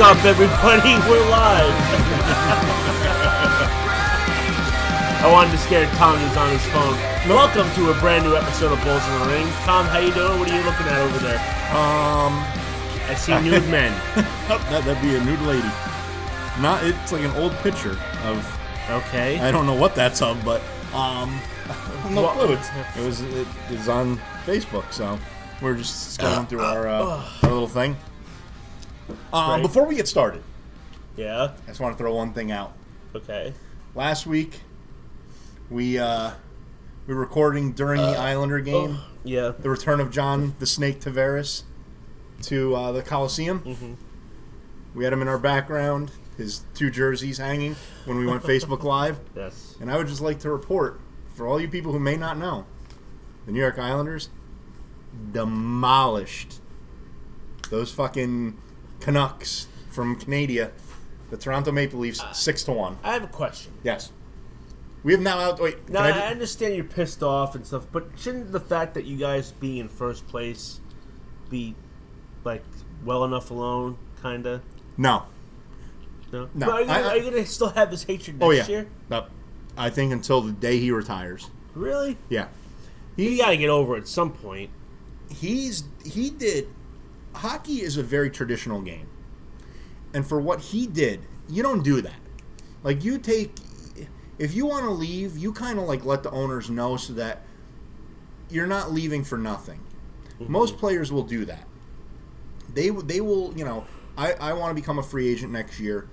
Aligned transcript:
fuck 0.00 0.16
up, 0.16 0.24
everybody. 0.24 0.96
We're 1.08 1.28
live. 1.28 1.74
I 5.22 5.28
wanted 5.30 5.50
to 5.52 5.58
scare 5.58 5.84
Tom 5.96 6.16
who's 6.16 6.36
on 6.36 6.48
his 6.50 6.64
phone. 6.72 6.96
Welcome 7.28 7.68
to 7.74 7.90
a 7.90 7.94
brand 8.00 8.24
new 8.24 8.34
episode 8.34 8.72
of 8.72 8.82
Bulls 8.82 9.06
in 9.06 9.20
the 9.20 9.26
Ring. 9.26 9.46
Tom, 9.68 9.84
how 9.84 9.98
you 9.98 10.12
doing? 10.14 10.40
What 10.40 10.50
are 10.50 10.56
you 10.58 10.64
looking 10.64 10.86
at 10.86 10.98
over 11.00 11.18
there? 11.18 11.36
Um, 11.76 12.32
I 13.10 13.14
see 13.14 13.32
nude 13.42 13.68
men. 13.70 13.92
that, 14.48 14.84
that'd 14.86 15.02
be 15.02 15.16
a 15.16 15.22
nude 15.24 15.40
lady. 15.42 15.68
Not, 16.60 16.82
it's 16.82 17.12
like 17.12 17.22
an 17.22 17.36
old 17.36 17.52
picture 17.58 17.98
of. 18.24 18.56
Okay. 18.88 19.38
I 19.38 19.50
don't 19.52 19.66
know 19.66 19.74
what 19.76 19.94
that's 19.94 20.22
of, 20.22 20.42
but 20.44 20.62
um, 20.94 21.38
no 22.10 22.22
Well- 22.22 22.32
clue. 22.34 22.54
It's, 22.54 22.70
it 22.96 23.04
was 23.04 23.20
it 23.20 23.46
is 23.70 23.88
on 23.90 24.16
Facebook, 24.46 24.90
so 24.92 25.18
we're 25.60 25.76
just 25.76 26.18
scrolling 26.18 26.48
through 26.48 26.62
our, 26.62 26.88
uh, 26.88 27.22
our 27.42 27.50
little 27.50 27.68
thing. 27.68 27.96
Um, 29.32 29.62
before 29.62 29.86
we 29.86 29.96
get 29.96 30.08
started, 30.08 30.42
Yeah. 31.16 31.52
I 31.64 31.68
just 31.68 31.80
want 31.80 31.96
to 31.96 31.98
throw 32.02 32.14
one 32.14 32.32
thing 32.32 32.50
out. 32.50 32.72
Okay. 33.14 33.52
Last 33.94 34.26
week, 34.26 34.60
we 35.70 35.98
uh, 35.98 36.32
we 37.06 37.14
were 37.14 37.20
recording 37.20 37.72
during 37.72 38.00
the 38.00 38.16
Islander 38.18 38.60
game. 38.60 38.98
Yeah. 39.22 39.52
the 39.58 39.68
return 39.68 40.00
of 40.00 40.10
John 40.10 40.54
the 40.58 40.66
Snake 40.66 41.00
Tavares 41.00 41.64
to 42.42 42.74
uh, 42.74 42.92
the 42.92 43.02
Coliseum. 43.02 43.60
Mm-hmm. 43.60 43.92
We 44.94 45.04
had 45.04 45.12
him 45.12 45.20
in 45.22 45.28
our 45.28 45.38
background, 45.38 46.10
his 46.36 46.62
two 46.74 46.90
jerseys 46.90 47.38
hanging 47.38 47.76
when 48.06 48.16
we 48.18 48.26
went 48.26 48.42
Facebook 48.42 48.82
Live. 48.84 49.20
Yes. 49.36 49.76
And 49.80 49.90
I 49.90 49.96
would 49.96 50.08
just 50.08 50.20
like 50.22 50.38
to 50.40 50.50
report 50.50 51.00
for 51.34 51.46
all 51.46 51.60
you 51.60 51.68
people 51.68 51.92
who 51.92 51.98
may 52.00 52.16
not 52.16 52.38
know, 52.38 52.64
the 53.46 53.52
New 53.52 53.60
York 53.60 53.78
Islanders 53.78 54.30
demolished 55.32 56.60
those 57.70 57.92
fucking 57.92 58.56
Canucks 59.00 59.66
from 59.90 60.16
Canada, 60.16 60.72
the 61.30 61.36
Toronto 61.36 61.72
Maple 61.72 61.98
Leafs, 62.00 62.20
ah. 62.22 62.32
six 62.32 62.62
to 62.64 62.72
one. 62.72 62.96
I 63.02 63.12
have 63.14 63.24
a 63.24 63.28
question. 63.28 63.72
Yes, 63.82 64.12
we 65.02 65.12
have 65.12 65.20
now 65.22 65.38
out. 65.38 65.60
Wait, 65.60 65.88
Now, 65.88 66.02
I 66.02 66.10
I, 66.10 66.26
understand 66.28 66.74
you're 66.74 66.84
pissed 66.84 67.22
off 67.22 67.54
and 67.54 67.66
stuff, 67.66 67.86
but 67.90 68.08
shouldn't 68.16 68.52
the 68.52 68.60
fact 68.60 68.94
that 68.94 69.04
you 69.04 69.16
guys 69.16 69.52
being 69.52 69.78
in 69.78 69.88
first 69.88 70.26
place 70.28 70.80
be, 71.48 71.74
like, 72.44 72.62
well 73.04 73.24
enough 73.24 73.50
alone, 73.50 73.96
kind 74.22 74.46
of? 74.46 74.62
no. 74.96 75.24
No? 76.32 76.48
No, 76.54 76.66
But 76.66 76.68
are, 76.70 76.80
you 76.82 76.86
gonna, 76.86 76.98
I- 77.00 77.02
I- 77.02 77.08
are 77.08 77.16
you 77.16 77.30
gonna 77.30 77.46
still 77.46 77.70
have 77.70 77.90
this 77.90 78.04
hatred 78.04 78.36
oh, 78.40 78.50
next 78.52 78.68
Oh 78.68 78.72
yeah. 78.72 78.78
year? 78.78 78.88
No. 79.08 79.26
I 79.76 79.90
think 79.90 80.12
until 80.12 80.40
the 80.42 80.52
day 80.52 80.78
he 80.78 80.92
retires. 80.92 81.50
Really? 81.74 82.18
Yeah. 82.28 82.46
He, 83.16 83.32
you 83.32 83.38
gotta 83.38 83.56
get 83.56 83.68
over 83.68 83.96
it 83.96 84.02
at 84.02 84.08
some 84.08 84.30
point. 84.32 84.70
he's 85.28 85.82
he 86.04 86.30
did 86.30 86.68
hockey 87.34 87.82
is 87.82 87.96
a 87.96 88.02
very 88.02 88.30
traditional 88.30 88.80
game. 88.80 89.08
And 90.12 90.26
for 90.26 90.40
what 90.40 90.60
he 90.60 90.86
did 90.86 91.20
you 91.50 91.62
don't 91.62 91.82
do 91.82 92.00
that. 92.00 92.14
Like 92.82 93.04
you 93.04 93.18
take 93.18 93.52
if 94.38 94.54
you 94.54 94.64
want 94.66 94.84
to 94.84 94.90
leave 94.90 95.36
you 95.36 95.52
kind 95.52 95.78
of 95.78 95.86
like 95.86 96.04
let 96.04 96.22
the 96.22 96.30
owners 96.30 96.70
know 96.70 96.96
so 96.96 97.12
that 97.14 97.42
you're 98.48 98.66
not 98.66 98.92
leaving 98.92 99.24
for 99.24 99.36
nothing. 99.36 99.80
Most 100.38 100.78
players 100.78 101.12
will 101.12 101.24
do 101.24 101.44
that. 101.44 101.66
They 102.72 102.90
they 102.90 103.20
will 103.20 103.52
you 103.56 103.64
know 103.64 103.84
i 104.16 104.32
i 104.34 104.52
want 104.52 104.74
to 104.74 104.80
become 104.80 104.98
a 104.98 105.02
free 105.02 105.28
agent 105.28 105.52
next 105.52 105.80
year. 105.80 106.08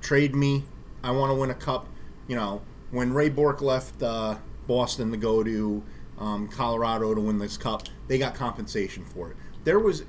Trade 0.00 0.34
me. 0.34 0.64
I 1.02 1.10
want 1.10 1.30
to 1.30 1.34
win 1.34 1.50
a 1.50 1.54
cup. 1.54 1.88
You 2.26 2.36
know 2.36 2.62
when 2.90 3.12
Ray 3.12 3.28
Bourque 3.28 3.60
left 3.60 4.02
uh, 4.02 4.36
boston 4.66 5.10
to 5.10 5.16
go 5.16 5.42
to 5.42 5.82
um, 6.18 6.48
colorado 6.48 7.14
to 7.14 7.20
win 7.20 7.38
this 7.38 7.56
cup 7.56 7.84
they 8.08 8.18
got 8.18 8.34
compensation 8.34 9.04
for 9.04 9.30
it 9.30 9.36
there 9.64 9.78
was 9.78 10.04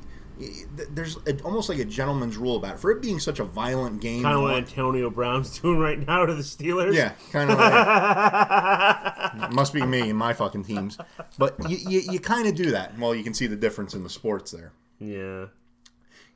there's 0.91 1.17
a, 1.27 1.37
almost 1.43 1.67
like 1.67 1.79
a 1.79 1.85
gentleman's 1.85 2.37
rule 2.37 2.55
about 2.55 2.75
it 2.75 2.79
for 2.79 2.91
it 2.91 3.01
being 3.01 3.19
such 3.19 3.39
a 3.39 3.43
violent 3.43 3.99
game 3.99 4.23
Kind 4.23 4.37
of 4.37 4.43
what 4.43 4.53
Antonio 4.55 5.09
Brown's 5.09 5.59
doing 5.61 5.79
right 5.79 5.99
now 5.99 6.25
to 6.25 6.33
the 6.33 6.41
Steelers. 6.43 6.93
yeah, 6.95 7.11
kind 7.31 7.51
of. 7.51 7.57
Like, 7.57 9.51
must 9.51 9.73
be 9.73 9.85
me 9.85 10.09
and 10.09 10.17
my 10.17 10.33
fucking 10.33 10.63
teams. 10.63 10.97
But 11.37 11.57
you, 11.69 11.77
you, 11.77 11.99
you 12.11 12.19
kind 12.19 12.47
of 12.47 12.55
do 12.55 12.71
that. 12.71 12.97
Well, 12.97 13.13
you 13.13 13.23
can 13.23 13.33
see 13.33 13.47
the 13.47 13.57
difference 13.57 13.93
in 13.93 14.03
the 14.03 14.09
sports 14.09 14.51
there. 14.51 14.71
Yeah. 14.99 15.47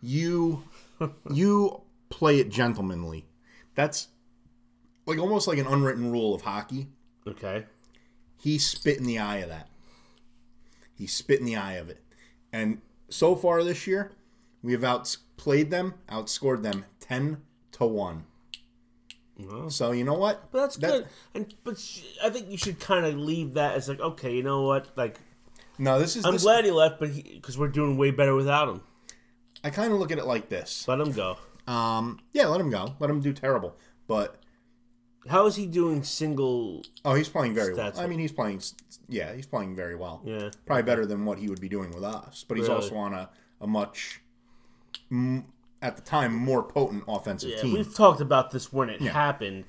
You 0.01 0.63
you 1.31 1.81
play 2.09 2.39
it 2.39 2.49
gentlemanly. 2.49 3.25
That's 3.75 4.09
like 5.05 5.19
almost 5.19 5.47
like 5.47 5.57
an 5.57 5.67
unwritten 5.67 6.11
rule 6.11 6.35
of 6.35 6.41
hockey. 6.41 6.87
Okay. 7.25 7.65
He 8.37 8.57
spit 8.57 8.97
in 8.97 9.05
the 9.05 9.19
eye 9.19 9.37
of 9.37 9.49
that. 9.49 9.69
He 10.93 11.07
spit 11.07 11.39
in 11.39 11.45
the 11.45 11.55
eye 11.55 11.73
of 11.73 11.89
it. 11.89 12.03
And 12.51 12.81
so 13.13 13.35
far 13.35 13.63
this 13.63 13.85
year, 13.87 14.11
we 14.61 14.71
have 14.73 14.83
outplayed 14.83 15.69
them, 15.71 15.93
outscored 16.09 16.63
them 16.63 16.85
ten 16.99 17.41
to 17.73 17.85
one. 17.85 18.25
Well, 19.39 19.69
So 19.69 19.91
you 19.91 20.03
know 20.03 20.13
what? 20.13 20.51
but 20.51 20.59
that's 20.61 20.77
That- 20.77 20.91
good. 20.91 21.07
And 21.33 21.53
but 21.63 21.73
I 22.23 22.29
think 22.29 22.49
you 22.49 22.57
should 22.57 22.79
kind 22.79 23.05
of 23.05 23.15
leave 23.15 23.53
that 23.55 23.75
as 23.75 23.89
like, 23.89 23.99
okay, 23.99 24.35
you 24.35 24.43
know 24.43 24.61
what? 24.63 24.95
Like, 24.95 25.19
No, 25.79 25.99
this 25.99 26.15
is. 26.15 26.25
I'm 26.25 26.33
this, 26.33 26.43
glad 26.43 26.65
he 26.65 26.71
left, 26.71 26.99
but 26.99 27.13
because 27.13 27.57
we're 27.57 27.67
doing 27.67 27.97
way 27.97 28.11
better 28.11 28.35
without 28.35 28.69
him. 28.69 28.81
I 29.63 29.69
kind 29.69 29.91
of 29.93 29.99
look 29.99 30.11
at 30.11 30.17
it 30.17 30.25
like 30.25 30.49
this. 30.49 30.87
Let 30.87 30.99
him 30.99 31.11
go. 31.13 31.37
Um, 31.67 32.19
yeah, 32.33 32.47
let 32.47 32.59
him 32.61 32.69
go. 32.69 32.95
Let 32.99 33.09
him 33.09 33.21
do 33.21 33.31
terrible. 33.33 33.75
But 34.07 34.35
How 35.29 35.45
is 35.45 35.55
he 35.55 35.65
doing 35.65 36.03
single? 36.03 36.83
oh, 37.05 37.13
he's 37.13 37.29
playing 37.29 37.53
very 37.53 37.73
well. 37.73 37.91
I 37.97 38.07
mean, 38.07 38.19
he's 38.19 38.31
playing. 38.31 38.61
Yeah, 39.07 39.33
he's 39.33 39.45
playing 39.45 39.75
very 39.75 39.95
well. 39.95 40.21
Yeah. 40.25 40.49
Probably 40.65 40.83
better 40.83 41.05
than 41.05 41.25
what 41.25 41.37
he 41.39 41.47
would 41.49 41.61
be 41.61 41.69
doing 41.69 41.91
with 41.91 42.03
us. 42.03 42.43
But 42.47 42.57
he's 42.57 42.67
Really? 42.67 42.81
also 42.81 42.95
on 42.95 43.13
a, 43.13 43.29
a 43.61 43.67
much, 43.67 44.19
m- 45.11 45.45
at 45.81 45.95
the 45.95 46.01
time, 46.01 46.33
more 46.35 46.63
potent 46.63 47.03
offensive 47.07 47.51
Yeah, 47.51 47.61
team. 47.61 47.73
we've 47.73 47.93
talked 47.93 48.21
about 48.21 48.51
this 48.51 48.71
when 48.73 48.89
it 48.89 49.01
Yeah. 49.01 49.11
happened. 49.13 49.65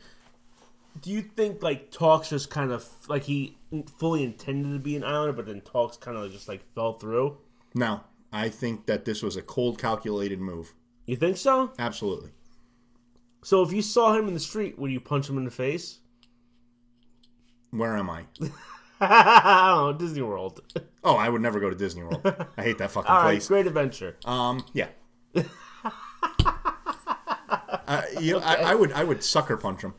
Do 1.01 1.11
you 1.11 1.23
think 1.23 1.63
like 1.63 1.91
talks 1.91 2.31
just 2.31 2.51
kind 2.51 2.71
of 2.71 2.89
like 3.09 3.25
he 3.25 3.57
fully 3.99 4.23
intended 4.23 4.73
to 4.73 4.79
be 4.79 4.95
an 4.97 5.03
Islander, 5.05 5.33
but 5.33 5.47
then 5.47 5.61
talks 5.61 5.97
kind 5.97 6.17
of 6.17 6.31
just 6.31 6.49
like 6.49 6.63
fell 6.75 6.95
through? 6.95 7.37
Now, 7.75 8.05
I 8.33 8.49
think 8.49 8.87
that 8.87 9.05
this 9.05 9.23
was 9.23 9.37
a 9.37 9.43
cold, 9.43 9.79
calculated 9.79 10.41
move. 10.41 10.73
You 11.07 11.17
think 11.17 11.37
so? 11.37 11.73
Absolutely. 11.79 12.31
So 13.45 13.63
if 13.63 13.73
you 13.73 13.83
saw 13.83 14.15
him 14.15 14.27
in 14.27 14.33
the 14.33 14.41
street, 14.41 14.79
would 14.79 14.91
you 14.91 15.01
punch 15.01 15.29
him 15.29 15.37
in 15.37 15.45
the 15.45 15.51
face? 15.51 15.99
Where 17.71 17.95
am 17.95 18.09
I? 18.09 18.25
I 19.03 19.95
Disney 19.99 20.23
World. 20.23 20.63
Oh, 21.05 21.17
I 21.17 21.29
would 21.29 21.43
never 21.43 21.61
go 21.61 21.69
to 21.69 21.77
Disney 21.77 22.05
World. 22.05 22.23
I 22.57 22.63
hate 22.63 22.79
that 22.79 22.91
fucking 22.91 23.11
All 23.11 23.19
right, 23.19 23.33
place. 23.33 23.49
great 23.49 23.67
adventure. 23.67 24.17
Um, 24.25 24.65
yeah. 24.73 24.89
uh, 25.37 25.43
you 28.19 28.33
know, 28.33 28.39
I, 28.39 28.55
I 28.55 28.75
would, 28.75 28.93
I 28.93 29.05
would 29.05 29.23
sucker 29.23 29.59
punch 29.59 29.83
him. 29.83 29.93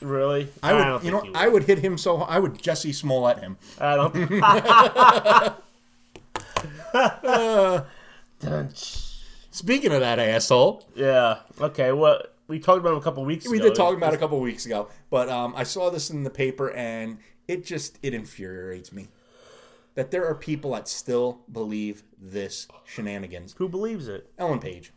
Really? 0.00 0.48
I 0.60 0.72
would, 0.72 0.82
don't 0.82 1.04
you 1.04 1.10
think 1.12 1.32
know, 1.32 1.40
I 1.40 1.46
would 1.46 1.62
hit 1.64 1.78
him 1.78 1.96
so. 1.96 2.22
I 2.22 2.40
would 2.40 2.54
Jussie 2.54 2.92
Smollett 2.92 3.38
him. 3.38 3.56
I 3.78 3.94
don't. 3.94 4.12
Dunch. 8.40 8.96
Speaking 9.52 9.92
of 9.92 10.00
that 10.00 10.18
asshole, 10.18 10.88
yeah. 10.96 11.40
Okay. 11.60 11.92
Well, 11.92 12.22
we 12.50 12.58
talked 12.58 12.80
about 12.80 12.92
him 12.92 12.98
a 12.98 13.02
couple 13.02 13.24
weeks 13.24 13.48
we 13.48 13.58
ago. 13.58 13.68
did 13.68 13.74
talk 13.76 13.96
about 13.96 14.12
it 14.12 14.16
a 14.16 14.18
couple 14.18 14.38
weeks 14.40 14.66
ago, 14.66 14.88
but 15.08 15.28
um, 15.28 15.54
I 15.56 15.62
saw 15.62 15.88
this 15.88 16.10
in 16.10 16.24
the 16.24 16.30
paper 16.30 16.70
and 16.70 17.18
it 17.48 17.64
just 17.64 17.98
it 18.02 18.12
infuriates 18.12 18.92
me 18.92 19.08
that 19.94 20.10
there 20.10 20.26
are 20.26 20.34
people 20.34 20.72
that 20.72 20.88
still 20.88 21.40
believe 21.50 22.02
this 22.20 22.68
shenanigans. 22.84 23.54
Who 23.58 23.68
believes 23.68 24.08
it? 24.08 24.30
Ellen 24.38 24.58
Page. 24.58 24.92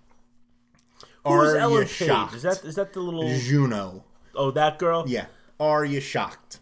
Who's 1.26 1.54
Are 1.54 1.58
Ellen 1.58 1.74
you 1.74 1.86
Page? 1.86 1.90
shocked? 2.08 2.36
Is 2.36 2.42
that 2.42 2.64
is 2.64 2.76
that 2.76 2.94
the 2.94 3.00
little? 3.00 3.28
Juno? 3.40 4.04
Oh, 4.36 4.52
that 4.52 4.80
girl? 4.80 5.06
Yeah. 5.08 5.28
Are 5.60 5.86
you 5.86 6.02
shocked? 6.02 6.60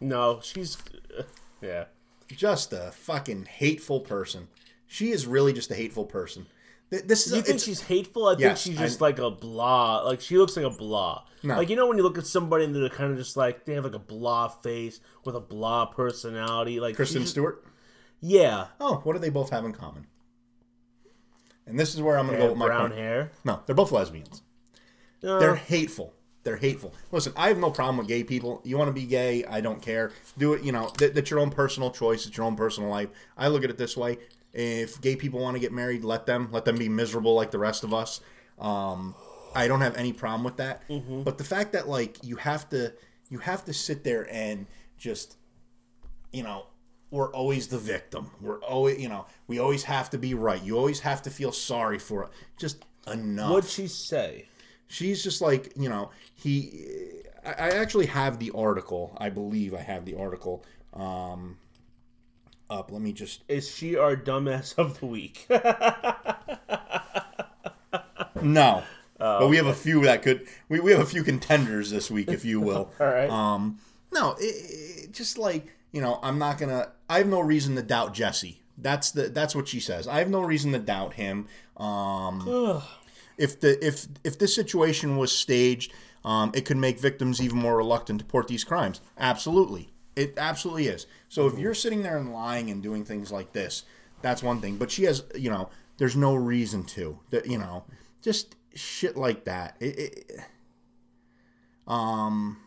No, 0.00 0.40
she's. 0.42 0.78
Yeah. 1.60 1.84
Just 2.28 2.72
a 2.72 2.90
fucking 2.92 3.46
hateful 3.46 4.00
person. 4.00 4.48
She 4.86 5.10
is 5.10 5.26
really 5.26 5.52
just 5.52 5.70
a 5.70 5.74
hateful 5.74 6.04
person. 6.04 6.46
Th- 6.94 7.06
This 7.08 7.26
is 7.26 7.32
You 7.32 7.40
a, 7.40 7.42
think 7.42 7.60
she's 7.60 7.80
hateful? 7.82 8.26
I 8.28 8.36
Yes, 8.38 8.62
think 8.64 8.74
she's 8.76 8.80
I- 8.82 8.86
just 8.86 9.00
like 9.00 9.18
a 9.18 9.30
blah. 9.30 10.02
Like 10.02 10.20
she 10.20 10.36
looks 10.38 10.56
like 10.56 10.66
a 10.66 10.70
blah. 10.70 11.24
No. 11.42 11.56
Like 11.56 11.68
you 11.68 11.76
know 11.76 11.86
when 11.88 11.96
you 11.98 12.02
look 12.04 12.16
at 12.18 12.26
somebody 12.26 12.64
and 12.64 12.74
they're 12.74 12.88
kind 12.88 13.10
of 13.12 13.18
just 13.18 13.36
like 13.36 13.64
they 13.64 13.74
have 13.74 13.84
like 13.84 13.94
a 13.94 13.98
blah 13.98 14.48
face 14.48 15.00
with 15.24 15.34
a 15.34 15.40
blah 15.40 15.86
personality. 15.86 16.78
Like 16.80 16.96
Kristen 16.96 17.22
she's- 17.22 17.30
Stewart. 17.30 17.64
Yeah. 18.20 18.68
Oh, 18.80 19.00
what 19.04 19.12
do 19.14 19.18
they 19.18 19.28
both 19.30 19.50
have 19.50 19.64
in 19.64 19.72
common? 19.72 20.06
And 21.66 21.78
this 21.78 21.94
is 21.94 22.02
where 22.02 22.18
I'm 22.18 22.26
going 22.26 22.38
to 22.38 22.44
go 22.44 22.50
with 22.50 22.58
my 22.58 22.66
brown 22.66 22.88
point. 22.90 23.00
hair. 23.00 23.32
No, 23.44 23.60
they're 23.66 23.74
both 23.74 23.90
lesbians. 23.92 24.42
Uh, 25.22 25.38
They're 25.38 25.54
hateful. 25.56 26.12
They're 26.42 26.58
hateful. 26.58 26.92
Listen, 27.10 27.32
I 27.36 27.48
have 27.48 27.56
no 27.56 27.70
problem 27.70 27.96
with 27.96 28.06
gay 28.08 28.22
people. 28.22 28.60
You 28.64 28.76
want 28.76 28.88
to 28.88 28.92
be 28.92 29.06
gay, 29.06 29.44
I 29.46 29.62
don't 29.62 29.80
care. 29.80 30.12
Do 30.36 30.52
it, 30.52 30.62
you 30.62 30.72
know, 30.72 30.90
that, 30.98 31.14
that's 31.14 31.30
your 31.30 31.40
own 31.40 31.48
personal 31.50 31.90
choice. 31.90 32.26
It's 32.26 32.36
your 32.36 32.44
own 32.44 32.54
personal 32.54 32.90
life. 32.90 33.08
I 33.38 33.48
look 33.48 33.64
at 33.64 33.70
it 33.70 33.78
this 33.78 33.96
way. 33.96 34.18
If 34.54 35.00
gay 35.00 35.16
people 35.16 35.40
want 35.40 35.56
to 35.56 35.60
get 35.60 35.72
married, 35.72 36.04
let 36.04 36.26
them. 36.26 36.48
Let 36.52 36.64
them 36.64 36.76
be 36.76 36.88
miserable 36.88 37.34
like 37.34 37.50
the 37.50 37.58
rest 37.58 37.84
of 37.84 37.92
us. 37.92 38.20
Um, 38.58 39.14
I 39.54 39.68
don't 39.68 39.80
have 39.80 39.96
any 39.96 40.12
problem 40.12 40.44
with 40.44 40.56
that. 40.58 40.82
But 41.24 41.38
the 41.38 41.44
fact 41.44 41.72
that 41.72 41.88
like 41.88 42.18
you 42.22 42.36
have 42.36 42.68
to 42.70 42.92
you 43.28 43.38
have 43.38 43.64
to 43.64 43.72
sit 43.72 44.04
there 44.04 44.28
and 44.30 44.66
just 44.96 45.36
you 46.32 46.42
know 46.42 46.66
we're 47.10 47.32
always 47.32 47.68
the 47.68 47.78
victim. 47.78 48.30
We're 48.40 48.60
always, 48.60 48.98
you 49.00 49.08
know, 49.08 49.26
we 49.46 49.60
always 49.60 49.84
have 49.84 50.10
to 50.10 50.18
be 50.18 50.34
right. 50.34 50.60
You 50.60 50.76
always 50.76 51.00
have 51.00 51.22
to 51.22 51.30
feel 51.30 51.52
sorry 51.52 52.00
for 52.00 52.24
it. 52.24 52.30
Just 52.58 52.84
enough. 53.06 53.52
What'd 53.52 53.70
she 53.70 53.86
say? 53.86 54.48
She's 54.88 55.22
just 55.22 55.40
like, 55.40 55.72
you 55.76 55.88
know, 55.88 56.10
he. 56.34 57.22
I, 57.44 57.52
I 57.52 57.68
actually 57.70 58.06
have 58.06 58.40
the 58.40 58.50
article. 58.52 59.16
I 59.18 59.30
believe 59.30 59.74
I 59.74 59.80
have 59.80 60.04
the 60.04 60.14
article 60.16 60.64
um, 60.92 61.58
up. 62.70 62.90
Let 62.90 63.02
me 63.02 63.12
just. 63.12 63.42
Is 63.48 63.70
she 63.70 63.96
our 63.96 64.16
dumbass 64.16 64.76
of 64.78 65.00
the 65.00 65.06
week? 65.06 65.46
No. 68.42 68.82
but 69.18 69.48
we 69.48 69.56
have 69.56 69.66
a 69.66 69.74
few 69.74 70.02
that 70.02 70.22
could. 70.22 70.46
We, 70.68 70.80
we 70.80 70.90
have 70.92 71.00
a 71.00 71.06
few 71.06 71.24
contenders 71.24 71.90
this 71.90 72.10
week, 72.10 72.28
if 72.28 72.44
you 72.44 72.60
will. 72.60 72.92
All 73.00 73.06
right. 73.06 73.30
Um, 73.30 73.78
no, 74.12 74.36
it, 74.38 75.04
it, 75.04 75.12
just 75.12 75.38
like 75.38 75.66
you 75.92 76.00
know, 76.00 76.18
I'm 76.22 76.38
not 76.38 76.58
gonna. 76.58 76.90
I 77.08 77.18
have 77.18 77.28
no 77.28 77.40
reason 77.40 77.74
to 77.76 77.82
doubt 77.82 78.14
Jussie. 78.14 78.58
That's 78.76 79.10
the. 79.12 79.28
That's 79.28 79.54
what 79.54 79.68
she 79.68 79.80
says. 79.80 80.06
I 80.06 80.18
have 80.18 80.28
no 80.28 80.42
reason 80.42 80.72
to 80.72 80.78
doubt 80.78 81.14
him. 81.14 81.48
Um, 81.76 82.82
if 83.38 83.60
the 83.60 83.84
if 83.84 84.06
if 84.24 84.38
this 84.38 84.54
situation 84.54 85.16
was 85.16 85.32
staged, 85.32 85.92
um, 86.24 86.52
it 86.54 86.64
could 86.64 86.76
make 86.76 87.00
victims 87.00 87.40
even 87.40 87.58
more 87.58 87.76
reluctant 87.76 88.20
to 88.20 88.24
report 88.24 88.48
these 88.48 88.64
crimes. 88.64 89.00
Absolutely, 89.18 89.90
it 90.16 90.34
absolutely 90.36 90.86
is. 90.86 91.06
So 91.28 91.46
if 91.46 91.58
you're 91.58 91.74
sitting 91.74 92.02
there 92.02 92.16
and 92.16 92.32
lying 92.32 92.70
and 92.70 92.82
doing 92.82 93.04
things 93.04 93.32
like 93.32 93.52
this, 93.52 93.84
that's 94.22 94.42
one 94.42 94.60
thing. 94.60 94.76
But 94.76 94.90
she 94.90 95.04
has, 95.04 95.24
you 95.34 95.50
know, 95.50 95.70
there's 95.98 96.16
no 96.16 96.34
reason 96.34 96.84
to. 96.84 97.18
That 97.30 97.46
you 97.46 97.58
know, 97.58 97.84
just 98.22 98.56
shit 98.74 99.16
like 99.16 99.44
that. 99.44 99.76
It, 99.80 99.98
it, 99.98 100.40
um, 101.86 102.58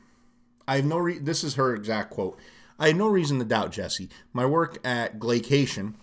I 0.68 0.78
have 0.78 0.86
no. 0.86 0.98
Re- 0.98 1.20
this 1.20 1.44
is 1.44 1.56
her 1.56 1.74
exact 1.74 2.12
quote. 2.12 2.40
I 2.80 2.88
have 2.88 2.98
no 2.98 3.08
reason 3.08 3.40
to 3.40 3.46
doubt 3.46 3.72
Jussie. 3.72 4.10
My 4.34 4.46
work 4.46 4.78
at 4.86 5.20
Gaycation, 5.20 5.96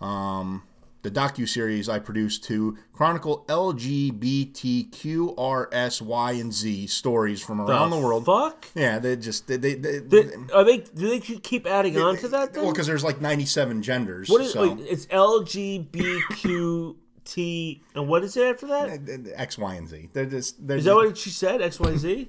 um, 0.00 0.62
the 1.02 1.10
docu 1.10 1.48
series 1.48 1.88
I 1.88 1.98
produced 1.98 2.44
to 2.44 2.76
chronicle 2.92 3.44
LGBTQ, 3.48 5.34
R, 5.38 5.68
S, 5.72 6.02
Y, 6.02 6.32
and 6.32 6.52
Z 6.52 6.86
stories 6.88 7.42
from 7.42 7.60
around 7.60 7.90
the, 7.90 7.98
world. 7.98 8.26
Fuck. 8.26 8.66
Yeah, 8.74 8.98
they 8.98 9.16
just 9.16 9.46
they 9.46 9.56
they, 9.56 9.74
they, 9.74 10.00
Did, 10.00 10.50
are 10.52 10.64
they? 10.64 10.78
Do 10.78 11.08
they 11.08 11.20
keep 11.20 11.66
adding 11.66 11.96
on 11.98 12.16
to 12.18 12.28
that? 12.28 12.52
Then? 12.52 12.64
well 12.64 12.72
because 12.72 12.86
there's 12.86 13.04
like 13.04 13.20
97 13.20 13.82
genders. 13.82 14.28
what 14.28 14.40
is? 14.40 14.52
so. 14.52 14.74
Wait, 14.74 14.80
it's 14.80 15.06
LGBTQT, 15.06 17.80
and 17.94 18.08
what 18.08 18.24
is 18.24 18.36
it 18.36 18.46
after 18.46 18.66
that? 18.66 19.32
X, 19.34 19.58
Y, 19.58 19.74
and 19.74 19.88
Z. 19.88 20.08
They're 20.12 20.26
just. 20.26 20.66
They're 20.66 20.78
Is 20.78 20.84
that 20.84 20.94
what 20.94 21.16
she 21.16 21.30
said? 21.30 21.62
X, 21.62 21.78
Y, 21.78 21.96
Z. 21.96 22.28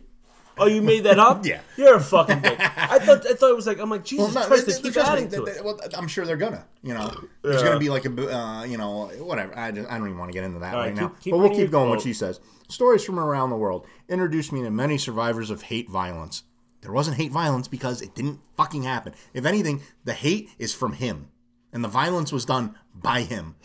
Oh, 0.60 0.66
you 0.68 0.82
made 0.82 1.04
that 1.06 1.20
up? 1.20 1.46
Yeah. 1.46 1.62
You're 1.78 1.96
a 1.96 2.00
fucking 2.02 2.42
bitch. 2.42 2.60
I 2.60 3.00
thought 3.00 3.26
I 3.26 3.34
thought 3.34 3.50
it 3.50 3.56
was 3.56 3.66
like 3.68 3.80
I'm 3.80 3.90
like 3.90 4.04
Jesus 4.04 4.34
Well, 4.34 4.44
no, 4.44 4.48
Christ. 4.48 4.66
they- 4.68 4.74
They 4.74 4.82
keep 4.82 4.94
trust 4.94 5.12
me, 5.12 5.18
adding 5.18 5.30
to 5.32 5.42
they- 5.42 5.52
it. 5.54 5.64
well, 5.66 5.80
I'm 5.98 6.08
sure 6.08 6.26
they're 6.26 6.38
gonna. 6.38 6.66
You 6.84 6.94
know, 6.94 7.12
there's 7.42 7.64
gonna 7.64 7.80
be 7.80 7.90
like 7.90 8.06
a, 8.06 8.36
uh, 8.38 8.64
you 8.66 8.78
know, 8.78 9.08
whatever. 9.20 9.58
I 9.58 9.72
just, 9.72 9.90
I 9.90 9.98
don't 9.98 10.08
even 10.08 10.20
want 10.20 10.32
to 10.32 10.34
get 10.34 10.44
into 10.44 10.60
that 10.60 10.74
right, 10.74 10.88
right, 10.88 10.96
now. 10.96 11.08
keep- 11.10 11.20
keep 11.22 11.32
but 11.32 11.38
we'll 11.40 11.50
keep 11.56 11.72
going. 11.72 11.90
What 11.90 12.02
she 12.02 12.14
says: 12.14 12.40
stories 12.68 13.04
from 13.04 13.20
around 13.20 13.50
the 13.50 13.56
world 13.58 13.86
introduced 14.08 14.52
me 14.52 14.62
to 14.64 14.70
many 14.72 14.98
survivors 14.98 15.50
of 15.50 15.64
hate 15.64 15.90
violence. 15.90 16.44
There 16.82 16.92
wasn't 16.94 17.18
hate 17.18 17.32
violence 17.32 17.68
because 17.68 18.02
it 18.02 18.16
didn't 18.16 18.40
fucking 18.56 18.84
happen. 18.84 19.14
If 19.34 19.46
anything, 19.46 19.82
the 20.06 20.14
hate 20.14 20.50
is 20.58 20.74
from 20.74 20.94
him, 20.94 21.28
and 21.74 21.84
the 21.84 21.90
violence 21.90 22.32
was 22.32 22.46
done 22.46 22.76
by 22.96 23.22
him. 23.22 23.56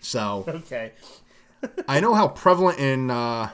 So 0.00 0.44
Okay. 0.48 0.92
I 1.86 2.00
know 2.00 2.14
how 2.14 2.26
prevalent 2.28 2.78
in 2.78 3.10
uh, 3.10 3.50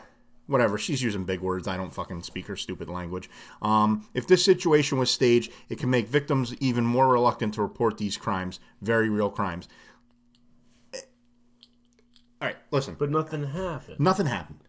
whatever 0.46 0.78
she's 0.78 1.02
using 1.02 1.24
big 1.24 1.40
words. 1.40 1.66
I 1.66 1.76
don't 1.76 1.92
fucking 1.94 2.22
speak 2.22 2.46
her 2.46 2.56
stupid 2.56 2.88
language. 2.88 3.28
Um, 3.62 4.08
if 4.14 4.26
this 4.26 4.44
situation 4.44 4.98
was 4.98 5.10
staged, 5.10 5.50
it 5.68 5.78
can 5.78 5.90
make 5.90 6.08
victims 6.08 6.54
even 6.60 6.84
more 6.84 7.08
reluctant 7.08 7.54
to 7.54 7.62
report 7.62 7.98
these 7.98 8.16
crimes, 8.16 8.60
very 8.80 9.08
real 9.10 9.30
crimes. 9.30 9.68
Eh, 10.94 11.00
All 12.40 12.48
right, 12.48 12.56
listen. 12.70 12.96
But 12.98 13.10
nothing 13.10 13.44
happened. 13.46 13.98
Nothing 14.00 14.26
happened. 14.26 14.60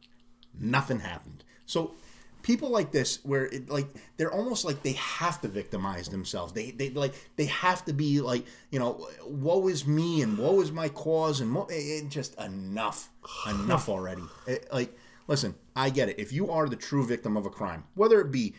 Nothing 0.59 0.99
happened. 0.99 1.43
So 1.65 1.93
people 2.41 2.69
like 2.69 2.91
this 2.91 3.19
where 3.25 3.45
it 3.45 3.69
like 3.69 3.87
they're 4.15 4.31
almost 4.31 4.63
like 4.65 4.81
they 4.81 4.93
have 4.93 5.39
to 5.41 5.47
victimize 5.47 6.07
themselves. 6.07 6.53
They 6.53 6.71
they 6.71 6.89
like 6.89 7.13
they 7.35 7.45
have 7.45 7.85
to 7.85 7.93
be 7.93 8.21
like, 8.21 8.45
you 8.71 8.79
know, 8.79 9.07
woe 9.27 9.67
is 9.67 9.85
me 9.85 10.21
and 10.23 10.37
woe 10.37 10.61
is 10.61 10.71
my 10.71 10.89
cause 10.89 11.39
and 11.41 11.53
wo- 11.53 11.67
it, 11.69 11.73
it 11.75 12.09
just 12.09 12.35
enough. 12.39 13.09
Enough 13.47 13.89
already. 13.95 14.23
It- 14.47 14.67
like 14.73 14.97
listen, 15.27 15.55
I 15.75 15.89
get 15.89 16.09
it. 16.09 16.19
If 16.19 16.31
you 16.33 16.49
are 16.51 16.67
the 16.67 16.75
true 16.75 17.05
victim 17.05 17.37
of 17.37 17.45
a 17.45 17.49
crime, 17.49 17.83
whether 17.95 18.19
it 18.19 18.31
be 18.31 18.55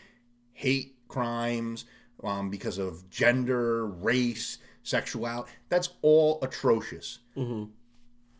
hate 0.52 0.96
crimes 1.08 1.84
um, 2.22 2.50
because 2.50 2.78
of 2.78 3.08
gender, 3.10 3.86
race, 3.86 4.58
sexuality, 4.82 5.50
that's 5.68 5.90
all 6.02 6.38
atrocious. 6.42 7.18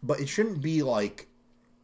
But 0.03 0.21
it 0.21 0.29
shouldn't 0.29 0.61
be 0.63 0.83
like 0.83 1.29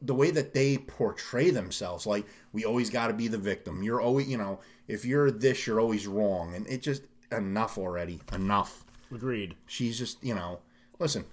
the 0.01 0.15
way 0.15 0.31
that 0.31 0.53
they 0.53 0.77
portray 0.77 1.51
themselves 1.51 2.07
like 2.07 2.27
we 2.53 2.65
always 2.65 2.91
got 2.91 3.09
to 3.09 3.15
be 3.15 3.27
the 3.29 3.39
victim. 3.39 3.83
You're 3.83 4.01
always 4.01 4.29
you 4.29 4.37
know 4.37 4.61
if 4.87 5.05
you're 5.05 5.31
this 5.31 5.67
you're 5.67 5.81
always 5.81 6.07
wrong 6.07 6.55
and 6.55 6.67
it 6.69 6.83
just 6.83 7.03
enough 7.33 7.79
already. 7.79 8.21
Enough. 8.33 8.85
Agreed. 9.13 9.55
she's 9.67 9.97
just 9.99 10.23
you 10.25 10.35
know 10.35 10.61
listen 10.99 11.25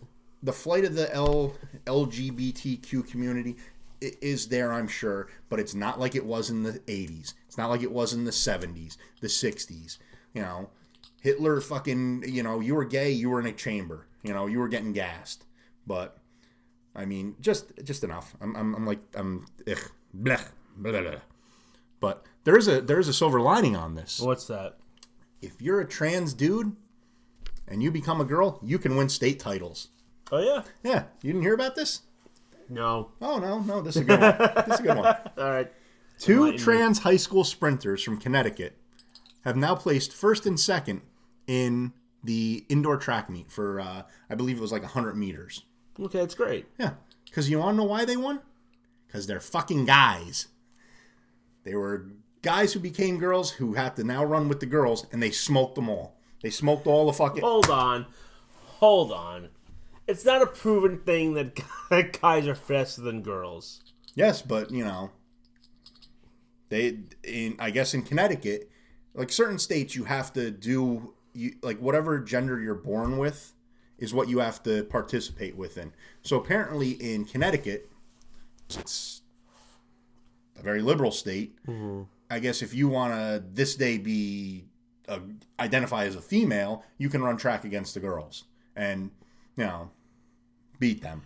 the 0.43 0.53
flight 0.53 0.85
of 0.85 0.95
the 0.95 1.13
L, 1.13 1.53
lgbtq 1.85 3.09
community 3.09 3.55
is 4.01 4.47
there 4.47 4.73
i'm 4.73 4.87
sure 4.87 5.27
but 5.49 5.59
it's 5.59 5.75
not 5.75 5.99
like 5.99 6.15
it 6.15 6.25
was 6.25 6.49
in 6.49 6.63
the 6.63 6.79
80s 6.79 7.33
it's 7.47 7.57
not 7.57 7.69
like 7.69 7.83
it 7.83 7.91
was 7.91 8.13
in 8.13 8.25
the 8.25 8.31
70s 8.31 8.97
the 9.21 9.27
60s 9.27 9.97
you 10.33 10.41
know 10.41 10.69
hitler 11.21 11.61
fucking 11.61 12.23
you 12.27 12.41
know 12.43 12.59
you 12.59 12.75
were 12.75 12.85
gay 12.85 13.11
you 13.11 13.29
were 13.29 13.39
in 13.39 13.45
a 13.45 13.53
chamber 13.53 14.07
you 14.23 14.33
know 14.33 14.47
you 14.47 14.59
were 14.59 14.67
getting 14.67 14.91
gassed 14.91 15.45
but 15.85 16.17
I 16.95 17.05
mean, 17.05 17.35
just 17.39 17.71
just 17.83 18.03
enough. 18.03 18.35
I'm, 18.41 18.55
I'm, 18.55 18.75
I'm 18.75 18.85
like 18.85 18.99
I'm 19.15 19.45
ugh, 19.67 19.77
blech, 20.17 20.47
blah, 20.75 20.91
blah, 20.91 21.01
blah. 21.01 21.19
But 21.99 22.25
there 22.43 22.57
is 22.57 22.67
a 22.67 22.81
there 22.81 22.99
is 22.99 23.07
a 23.07 23.13
silver 23.13 23.39
lining 23.39 23.75
on 23.75 23.95
this. 23.95 24.19
What's 24.19 24.47
that? 24.47 24.77
If 25.41 25.61
you're 25.61 25.79
a 25.79 25.87
trans 25.87 26.33
dude 26.33 26.75
and 27.67 27.81
you 27.81 27.91
become 27.91 28.19
a 28.19 28.25
girl, 28.25 28.59
you 28.61 28.77
can 28.77 28.95
win 28.95 29.09
state 29.09 29.39
titles. 29.39 29.89
Oh 30.31 30.39
yeah. 30.39 30.63
Yeah, 30.83 31.03
you 31.21 31.31
didn't 31.31 31.43
hear 31.43 31.53
about 31.53 31.75
this? 31.75 32.01
No. 32.71 33.11
Oh 33.21 33.37
no, 33.37 33.59
no, 33.59 33.81
this 33.81 33.97
is 33.97 34.03
a 34.03 34.05
good 34.05 34.21
one. 34.21 34.37
This 34.65 34.75
is 34.75 34.79
a 34.79 34.83
good 34.83 34.97
one. 34.97 35.15
All 35.37 35.51
right. 35.51 35.71
Two 36.17 36.57
trans 36.57 36.99
high 36.99 37.17
school 37.17 37.43
sprinters 37.43 38.01
from 38.01 38.17
Connecticut 38.17 38.77
have 39.43 39.57
now 39.57 39.75
placed 39.75 40.13
first 40.13 40.45
and 40.45 40.59
second 40.59 41.01
in 41.47 41.93
the 42.23 42.65
indoor 42.69 42.97
track 42.97 43.29
meet 43.29 43.51
for 43.51 43.79
uh, 43.81 44.03
I 44.29 44.35
believe 44.35 44.57
it 44.57 44.61
was 44.61 44.71
like 44.71 44.83
100 44.83 45.17
meters. 45.17 45.65
Okay, 45.99 46.19
that's 46.19 46.35
great. 46.35 46.67
Yeah. 46.79 46.91
Because 47.25 47.49
you 47.49 47.59
want 47.59 47.73
to 47.73 47.77
know 47.77 47.83
why 47.83 48.05
they 48.05 48.17
won? 48.17 48.39
Because 49.07 49.27
they're 49.27 49.39
fucking 49.41 49.85
guys. 49.85 50.47
They 51.63 51.75
were 51.75 52.07
guys 52.41 52.73
who 52.73 52.79
became 52.79 53.17
girls 53.17 53.51
who 53.51 53.73
had 53.73 53.95
to 53.97 54.03
now 54.03 54.23
run 54.23 54.47
with 54.47 54.61
the 54.61 54.65
girls, 54.65 55.05
and 55.11 55.21
they 55.21 55.31
smoked 55.31 55.75
them 55.75 55.89
all. 55.89 56.15
They 56.41 56.49
smoked 56.49 56.87
all 56.87 57.07
the 57.07 57.13
fucking. 57.13 57.41
Hold 57.41 57.69
on. 57.69 58.05
Hold 58.79 59.11
on. 59.11 59.49
It's 60.07 60.25
not 60.25 60.41
a 60.41 60.47
proven 60.47 60.99
thing 60.99 61.33
that 61.35 61.59
that 61.89 62.19
guys 62.21 62.47
are 62.47 62.55
faster 62.55 63.01
than 63.01 63.21
girls. 63.21 63.81
Yes, 64.15 64.41
but 64.41 64.71
you 64.71 64.83
know, 64.83 65.11
they 66.69 66.99
in 67.23 67.55
I 67.59 67.69
guess 67.69 67.93
in 67.93 68.03
Connecticut, 68.03 68.69
like 69.13 69.31
certain 69.31 69.59
states, 69.59 69.95
you 69.95 70.05
have 70.05 70.33
to 70.33 70.51
do 70.51 71.13
you 71.33 71.55
like 71.61 71.79
whatever 71.79 72.19
gender 72.19 72.59
you're 72.59 72.75
born 72.75 73.17
with 73.17 73.53
is 73.97 74.13
what 74.13 74.27
you 74.27 74.39
have 74.39 74.63
to 74.63 74.83
participate 74.85 75.55
within. 75.55 75.93
So 76.23 76.37
apparently 76.37 76.91
in 76.91 77.23
Connecticut, 77.25 77.89
it's 78.67 79.21
a 80.59 80.63
very 80.63 80.81
liberal 80.81 81.11
state. 81.11 81.55
I 82.29 82.39
guess 82.39 82.61
if 82.61 82.73
you 82.73 82.87
want 82.87 83.13
to 83.13 83.43
this 83.53 83.75
day 83.75 83.97
be 83.97 84.65
uh, 85.07 85.19
identify 85.59 86.05
as 86.05 86.15
a 86.15 86.21
female, 86.21 86.83
you 86.97 87.09
can 87.09 87.21
run 87.21 87.37
track 87.37 87.63
against 87.63 87.93
the 87.93 87.99
girls 87.99 88.45
and 88.75 89.11
you 89.61 89.67
know 89.67 89.89
beat 90.79 91.01
them. 91.01 91.21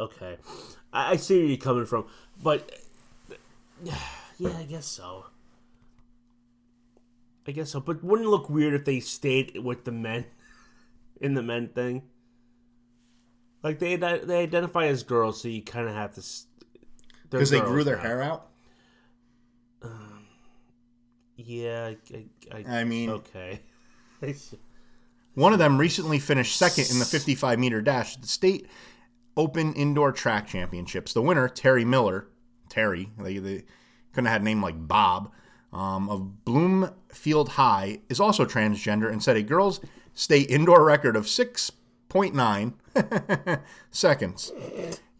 Okay. 0.00 0.38
I, 0.92 1.12
I 1.12 1.16
see 1.16 1.38
where 1.38 1.46
you're 1.46 1.56
coming 1.58 1.86
from, 1.86 2.06
but 2.42 2.70
yeah, 3.82 3.98
I 4.56 4.62
guess 4.64 4.86
so. 4.86 5.26
I 7.46 7.50
guess 7.50 7.70
so, 7.70 7.80
but 7.80 8.04
wouldn't 8.04 8.26
it 8.28 8.30
look 8.30 8.48
weird 8.50 8.74
if 8.74 8.84
they 8.84 9.00
stayed 9.00 9.58
with 9.58 9.84
the 9.84 9.92
men 9.92 10.26
in 11.20 11.34
the 11.34 11.42
men 11.42 11.68
thing? 11.68 12.02
Like 13.62 13.80
they 13.80 13.96
they 13.96 14.42
identify 14.42 14.86
as 14.86 15.02
girls, 15.02 15.42
so 15.42 15.48
you 15.48 15.62
kind 15.62 15.88
of 15.88 15.94
have 15.94 16.14
to. 16.14 16.22
Because 17.28 17.50
they 17.50 17.60
grew 17.60 17.84
their 17.84 17.96
now. 17.96 18.02
hair 18.02 18.22
out. 18.22 18.46
Um, 19.82 20.26
Yeah, 21.36 21.92
I, 22.14 22.24
I, 22.52 22.80
I 22.80 22.84
mean, 22.84 23.10
okay. 23.10 23.60
One 25.34 25.52
of 25.52 25.58
them 25.58 25.78
recently 25.78 26.18
finished 26.18 26.56
second 26.56 26.90
in 26.90 26.98
the 26.98 27.04
55 27.04 27.58
meter 27.58 27.80
dash 27.80 28.16
at 28.16 28.22
the 28.22 28.28
state 28.28 28.66
open 29.36 29.72
indoor 29.74 30.10
track 30.10 30.48
championships. 30.48 31.12
The 31.12 31.22
winner, 31.22 31.48
Terry 31.48 31.84
Miller, 31.84 32.26
Terry, 32.68 33.10
they, 33.18 33.38
they 33.38 33.64
couldn't 34.12 34.26
have 34.26 34.32
had 34.32 34.40
a 34.40 34.44
name 34.44 34.62
like 34.62 34.88
Bob, 34.88 35.30
um, 35.72 36.08
of 36.08 36.44
Bloomfield 36.44 37.50
High 37.50 38.00
is 38.08 38.20
also 38.20 38.44
transgender 38.44 39.10
and 39.10 39.22
set 39.22 39.36
a 39.36 39.42
girls' 39.42 39.80
state 40.12 40.50
indoor 40.50 40.84
record 40.84 41.14
of 41.14 41.28
6.9 42.10 43.60
seconds. 43.90 44.52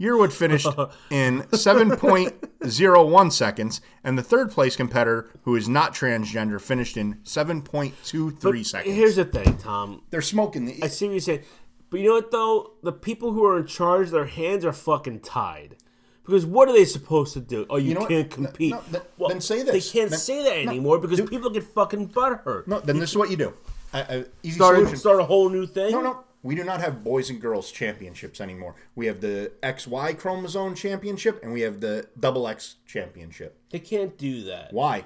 Yearwood 0.00 0.32
finished 0.32 0.66
in 1.10 1.42
7.01 1.42 3.32
seconds, 3.32 3.80
and 4.04 4.16
the 4.16 4.22
third 4.22 4.50
place 4.50 4.76
competitor, 4.76 5.30
who 5.42 5.56
is 5.56 5.68
not 5.68 5.92
transgender, 5.94 6.60
finished 6.60 6.96
in 6.96 7.16
7.23 7.24 8.64
seconds. 8.66 8.94
Here's 8.94 9.16
the 9.16 9.24
thing, 9.24 9.56
Tom. 9.58 10.02
They're 10.10 10.22
smoking 10.22 10.66
the. 10.66 10.82
I 10.82 10.86
see 10.88 11.06
what 11.06 11.12
you're 11.12 11.20
saying. 11.20 11.42
But 11.90 12.00
you 12.00 12.08
know 12.08 12.14
what, 12.16 12.30
though? 12.30 12.72
The 12.82 12.92
people 12.92 13.32
who 13.32 13.44
are 13.44 13.58
in 13.58 13.66
charge, 13.66 14.10
their 14.10 14.26
hands 14.26 14.64
are 14.64 14.72
fucking 14.72 15.20
tied. 15.20 15.76
Because 16.24 16.44
what 16.44 16.68
are 16.68 16.72
they 16.74 16.84
supposed 16.84 17.32
to 17.32 17.40
do? 17.40 17.64
Oh, 17.70 17.76
you, 17.76 17.94
know 17.94 18.04
can't 18.04 18.28
No, 18.30 18.34
compete. 18.46 18.72
no, 18.72 18.82
th- 18.90 19.02
well, 19.16 19.30
then 19.30 19.40
say 19.40 19.62
this. 19.62 19.72
They 19.92 19.98
can't 19.98 20.10
Then- 20.10 20.18
say 20.18 20.42
that 20.42 20.68
anymore 20.68 20.98
because 20.98 21.18
people 21.22 21.48
get 21.48 21.64
fucking 21.64 22.10
butthurt. 22.10 22.66
no, 22.66 22.80
then 22.80 22.98
this 22.98 23.10
is 23.10 23.16
what 23.16 23.30
you 23.30 23.38
do. 23.38 23.54
I, 23.94 24.26
easy 24.42 24.56
start, 24.56 24.76
solution. 24.76 24.96
start 24.98 25.20
a 25.20 25.24
whole 25.24 25.48
new 25.48 25.66
thing? 25.66 25.92
No, 25.92 26.02
no. 26.02 26.24
We 26.48 26.54
do 26.54 26.64
not 26.64 26.80
have 26.80 27.04
boys 27.04 27.28
and 27.28 27.38
girls 27.42 27.70
championships 27.70 28.40
anymore. 28.40 28.74
We 28.94 29.04
have 29.04 29.20
the 29.20 29.52
XY 29.62 30.16
chromosome 30.18 30.74
championship 30.74 31.40
and 31.42 31.52
we 31.52 31.60
have 31.60 31.80
the 31.82 32.08
double 32.18 32.48
X 32.48 32.76
championship. 32.86 33.58
They 33.68 33.80
can't 33.80 34.16
do 34.16 34.44
that. 34.44 34.72
Why? 34.72 35.04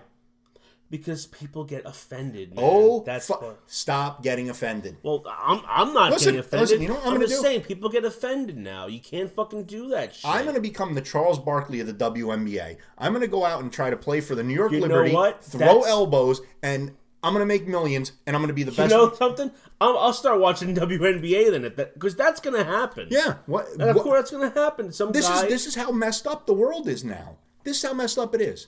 Because 0.88 1.26
people 1.26 1.64
get 1.64 1.84
offended. 1.84 2.54
Man. 2.54 2.64
Oh, 2.64 3.02
that's 3.04 3.26
fu- 3.26 3.32
what- 3.34 3.60
stop 3.66 4.22
getting 4.22 4.50
offended. 4.50 4.98
Well, 5.02 5.24
I'm, 5.26 5.62
I'm 5.66 5.92
not 5.92 6.12
Listen, 6.12 6.26
getting 6.34 6.40
offended. 6.40 6.68
listen, 6.68 6.82
you 6.82 6.88
know 6.90 6.94
what 6.94 7.06
I'm 7.08 7.14
I'm 7.14 7.20
just 7.22 7.34
do? 7.34 7.40
saying, 7.42 7.62
people 7.62 7.88
get 7.88 8.04
offended 8.04 8.56
now. 8.56 8.86
You 8.86 9.00
can't 9.00 9.28
fucking 9.28 9.64
do 9.64 9.88
that 9.88 10.14
shit. 10.14 10.30
I'm 10.30 10.42
going 10.44 10.54
to 10.54 10.60
become 10.60 10.94
the 10.94 11.00
Charles 11.00 11.40
Barkley 11.40 11.80
of 11.80 11.88
the 11.88 11.94
WNBA. 11.94 12.76
I'm 12.98 13.12
going 13.12 13.22
to 13.22 13.26
go 13.26 13.44
out 13.44 13.62
and 13.62 13.72
try 13.72 13.90
to 13.90 13.96
play 13.96 14.20
for 14.20 14.36
the 14.36 14.44
New 14.44 14.54
York 14.54 14.70
You 14.70 14.78
know 14.78 14.86
Liberty, 14.86 15.12
what? 15.12 15.42
throw 15.42 15.58
That's- 15.58 15.86
elbows, 15.88 16.40
and 16.62 16.92
I'm 17.22 17.32
going 17.32 17.42
to 17.42 17.46
make 17.46 17.66
millions, 17.68 18.12
and 18.26 18.34
I'm 18.34 18.42
going 18.42 18.48
to 18.48 18.54
be 18.54 18.64
the 18.64 18.72
best. 18.72 18.90
You 18.90 18.96
know 18.98 19.12
something? 19.14 19.50
I'll, 19.80 19.96
I'll 19.98 20.12
start 20.12 20.40
watching 20.40 20.74
WNBA 20.76 21.50
then, 21.52 21.64
at 21.64 21.76
that 21.76 21.94
because 21.94 22.16
that's 22.16 22.40
gonna 22.40 22.64
happen. 22.64 23.08
yeah. 23.10 23.34
What? 23.46 23.68
and 23.72 23.82
of 23.82 23.96
what- 23.96 24.02
course 24.04 24.18
that's 24.20 24.30
gonna 24.32 24.50
happen. 24.50 24.92
Some 24.92 25.12
this 25.12 25.28
guy. 25.28 25.42
is 25.44 25.48
this 25.48 25.66
is 25.66 25.74
how 25.74 25.90
messed 25.92 26.26
up 26.26 26.46
the 26.46 26.54
world 26.54 26.88
is 26.88 27.04
now. 27.04 27.36
This 27.64 27.76
is 27.76 27.82
how 27.88 27.94
messed 27.94 28.18
up 28.18 28.34
it 28.34 28.40
is. 28.40 28.66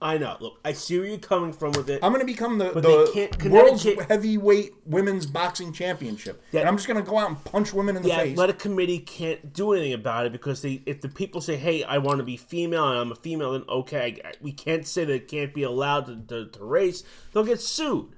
I 0.00 0.18
know. 0.18 0.36
Look, 0.40 0.60
I 0.62 0.72
see 0.74 0.98
where 0.98 1.08
you're 1.08 1.16
coming 1.16 1.54
from 1.54 1.72
with 1.72 1.88
it. 1.88 2.00
I'm 2.02 2.12
going 2.12 2.20
to 2.20 2.30
become 2.30 2.58
the, 2.58 2.70
But 2.74 2.82
the 2.82 2.88
they 3.06 3.12
can't- 3.12 3.50
world's 3.50 3.82
Connecticut- 3.82 4.08
heavyweight 4.10 4.74
women's 4.84 5.24
boxing 5.24 5.72
championship, 5.72 6.42
Yeah. 6.52 6.60
and 6.60 6.68
I'm 6.68 6.76
just 6.76 6.86
going 6.86 7.02
to 7.02 7.10
go 7.10 7.16
out 7.16 7.28
and 7.30 7.42
punch 7.44 7.72
women 7.72 7.96
in 7.96 8.02
the 8.02 8.10
the 8.10 8.14
face. 8.14 8.32
athletic 8.32 8.58
committee 8.58 8.98
can't 8.98 9.54
do 9.54 9.72
anything 9.72 9.94
about 9.94 10.26
it 10.26 10.32
because 10.32 10.60
they, 10.60 10.82
if 10.84 11.00
the 11.00 11.08
people 11.08 11.40
say, 11.40 11.56
"Hey, 11.56 11.82
I 11.82 11.96
want 11.96 12.18
to 12.18 12.24
be 12.24 12.36
female 12.36 12.86
and 12.90 12.98
I'm 12.98 13.10
a 13.10 13.14
female," 13.14 13.52
then 13.52 13.64
okay, 13.70 14.20
I- 14.22 14.32
we 14.42 14.52
can't 14.52 14.86
say 14.86 15.06
that 15.06 15.12
it 15.14 15.28
can't 15.28 15.54
be 15.54 15.62
allowed 15.62 16.06
to, 16.28 16.44
to, 16.44 16.50
to 16.50 16.64
race. 16.64 17.02
They'll 17.32 17.44
get 17.44 17.60
sued. 17.62 18.08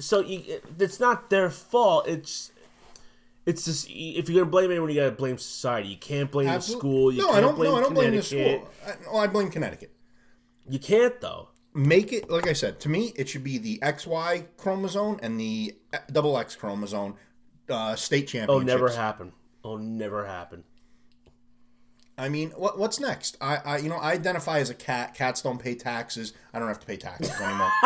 So 0.00 0.20
you, 0.20 0.60
it's 0.80 0.98
not 0.98 1.30
their 1.30 1.48
fault. 1.50 2.08
It's 2.08 2.50
it's 3.46 3.66
just 3.66 3.86
if 3.88 4.28
you're 4.28 4.42
gonna 4.42 4.50
blame 4.50 4.70
anyone, 4.72 4.88
you 4.88 4.96
gotta 4.96 5.12
blame 5.12 5.38
society. 5.38 5.90
You 5.90 5.96
can't 5.96 6.30
blame 6.30 6.48
Absolute- 6.48 6.74
the 6.76 6.78
school. 6.80 7.12
You 7.12 7.18
no, 7.20 7.26
can't 7.26 7.36
I 7.36 7.40
don't. 7.40 7.54
blame 7.54 7.70
No, 7.70 7.76
I 7.76 7.80
don't 7.82 7.94
blame 7.94 8.16
the 8.16 8.22
Connecticut. 8.22 8.66
school. 8.82 8.94
I, 9.10 9.12
no, 9.12 9.18
I 9.18 9.26
blame 9.28 9.50
Connecticut. 9.50 9.92
You 10.68 10.78
can't 10.78 11.20
though. 11.20 11.48
Make 11.74 12.12
it 12.12 12.28
like 12.30 12.46
I 12.48 12.52
said. 12.52 12.80
To 12.80 12.88
me, 12.88 13.12
it 13.16 13.28
should 13.28 13.44
be 13.44 13.58
the 13.58 13.78
XY 13.78 14.46
chromosome 14.56 15.18
and 15.22 15.38
the 15.38 15.74
double 16.10 16.36
X 16.38 16.56
chromosome 16.56 17.14
uh, 17.68 17.94
state 17.96 18.26
championship. 18.28 18.50
Oh, 18.50 18.58
never 18.60 18.88
happen. 18.90 19.32
Oh, 19.64 19.76
never 19.76 20.26
happen. 20.26 20.64
I 22.18 22.28
mean, 22.28 22.50
what, 22.50 22.78
what's 22.78 22.98
next? 23.00 23.36
I, 23.40 23.56
I, 23.64 23.78
you 23.78 23.88
know, 23.88 23.96
I 23.96 24.12
identify 24.12 24.58
as 24.58 24.68
a 24.68 24.74
cat. 24.74 25.14
Cats 25.14 25.40
don't 25.42 25.58
pay 25.58 25.74
taxes. 25.74 26.32
I 26.52 26.58
don't 26.58 26.68
have 26.68 26.80
to 26.80 26.86
pay 26.86 26.96
taxes 26.96 27.30
anymore. 27.40 27.70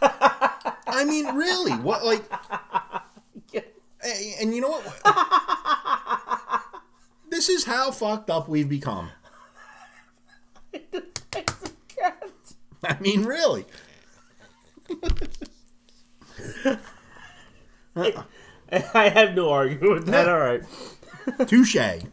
I 0.00 1.04
mean, 1.06 1.26
really? 1.34 1.72
What, 1.72 2.04
like? 2.04 2.24
And- 4.00 4.34
And 4.40 4.54
you 4.54 4.60
know 4.60 4.68
what? 4.70 4.84
This 7.30 7.48
is 7.48 7.64
how 7.64 7.90
fucked 7.90 8.30
up 8.30 8.48
we've 8.48 8.68
become. 8.68 9.10
I 12.84 12.96
mean, 13.00 13.24
really. 13.24 13.64
I 17.96 19.08
have 19.08 19.34
no 19.34 19.50
argument 19.50 19.90
with 19.92 20.06
that. 20.06 20.28
All 20.28 20.38
right. 20.38 20.62
Touche. 21.46 21.76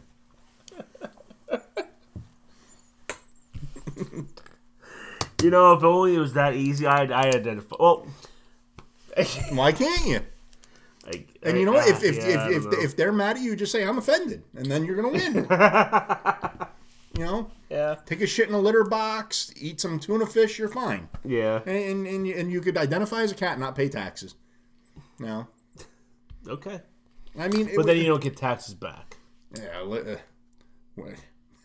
You 5.42 5.50
know, 5.50 5.74
if 5.74 5.84
only 5.84 6.14
it 6.14 6.18
was 6.18 6.32
that 6.32 6.54
easy, 6.54 6.86
I'd 6.86 7.12
I 7.12 7.28
identify. 7.28 7.76
Well, 7.78 8.06
Why 9.50 9.72
can't 9.72 10.06
you? 10.06 10.20
I, 11.06 11.24
And 11.42 11.58
you 11.58 11.66
know 11.66 11.72
what? 11.72 11.84
Ah, 11.86 11.90
if 11.90 12.02
if 12.02 12.16
yeah, 12.16 12.48
if, 12.48 12.66
if, 12.66 12.84
if 12.84 12.96
they're 12.96 13.12
mad 13.12 13.36
at 13.36 13.42
you, 13.42 13.54
just 13.54 13.70
say 13.70 13.84
I'm 13.84 13.98
offended, 13.98 14.42
and 14.54 14.66
then 14.66 14.84
you're 14.84 14.96
gonna 14.96 15.10
win. 15.10 15.34
you 17.18 17.24
know, 17.24 17.50
yeah, 17.70 17.96
take 18.06 18.20
a 18.20 18.26
shit 18.26 18.48
in 18.48 18.54
a 18.54 18.58
litter 18.58 18.84
box, 18.84 19.52
eat 19.56 19.80
some 19.80 19.98
tuna 19.98 20.26
fish, 20.26 20.58
you're 20.58 20.68
fine. 20.68 21.08
yeah, 21.24 21.60
And 21.66 22.06
and, 22.06 22.26
and 22.26 22.52
you 22.52 22.60
could 22.60 22.76
identify 22.76 23.22
as 23.22 23.32
a 23.32 23.34
cat, 23.34 23.52
and 23.52 23.60
not 23.60 23.74
pay 23.74 23.88
taxes. 23.88 24.34
No, 25.18 25.46
okay. 26.48 26.80
I 27.38 27.48
mean, 27.48 27.68
it 27.68 27.76
But 27.76 27.86
then 27.86 27.96
you 27.98 28.04
don't 28.06 28.22
get 28.22 28.36
taxes 28.36 28.74
back. 28.74 29.16
yeah, 29.56 29.80
uh, 29.82 29.86
what- 30.94 31.14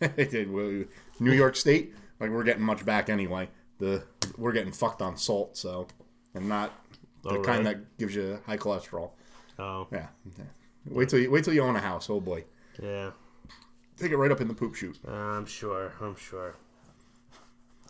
it 0.00 0.30
did. 0.30 0.50
well, 0.52 0.84
New 1.20 1.32
York 1.32 1.56
State, 1.56 1.94
like 2.20 2.30
we're 2.30 2.44
getting 2.44 2.62
much 2.62 2.84
back 2.84 3.08
anyway. 3.08 3.48
The 3.78 4.04
we're 4.36 4.52
getting 4.52 4.72
fucked 4.72 5.00
on 5.02 5.16
salt, 5.16 5.56
so 5.56 5.86
and 6.34 6.48
not 6.48 6.72
the 7.22 7.40
kind 7.40 7.64
that 7.66 7.96
gives 7.98 8.14
you 8.14 8.38
high 8.46 8.56
cholesterol. 8.58 9.10
Oh, 9.58 9.86
Yeah. 9.92 10.08
Wait 10.86 11.08
till 11.08 11.20
you 11.20 11.30
wait 11.30 11.44
till 11.44 11.54
you 11.54 11.62
own 11.62 11.76
a 11.76 11.80
house. 11.80 12.10
Oh 12.10 12.20
boy, 12.20 12.44
yeah. 12.82 13.12
Take 13.96 14.12
it 14.12 14.16
right 14.16 14.30
up 14.30 14.40
in 14.40 14.48
the 14.48 14.54
poop 14.54 14.74
chute. 14.74 14.98
Uh, 15.06 15.12
I'm 15.12 15.46
sure. 15.46 15.92
I'm 16.00 16.16
sure. 16.16 16.56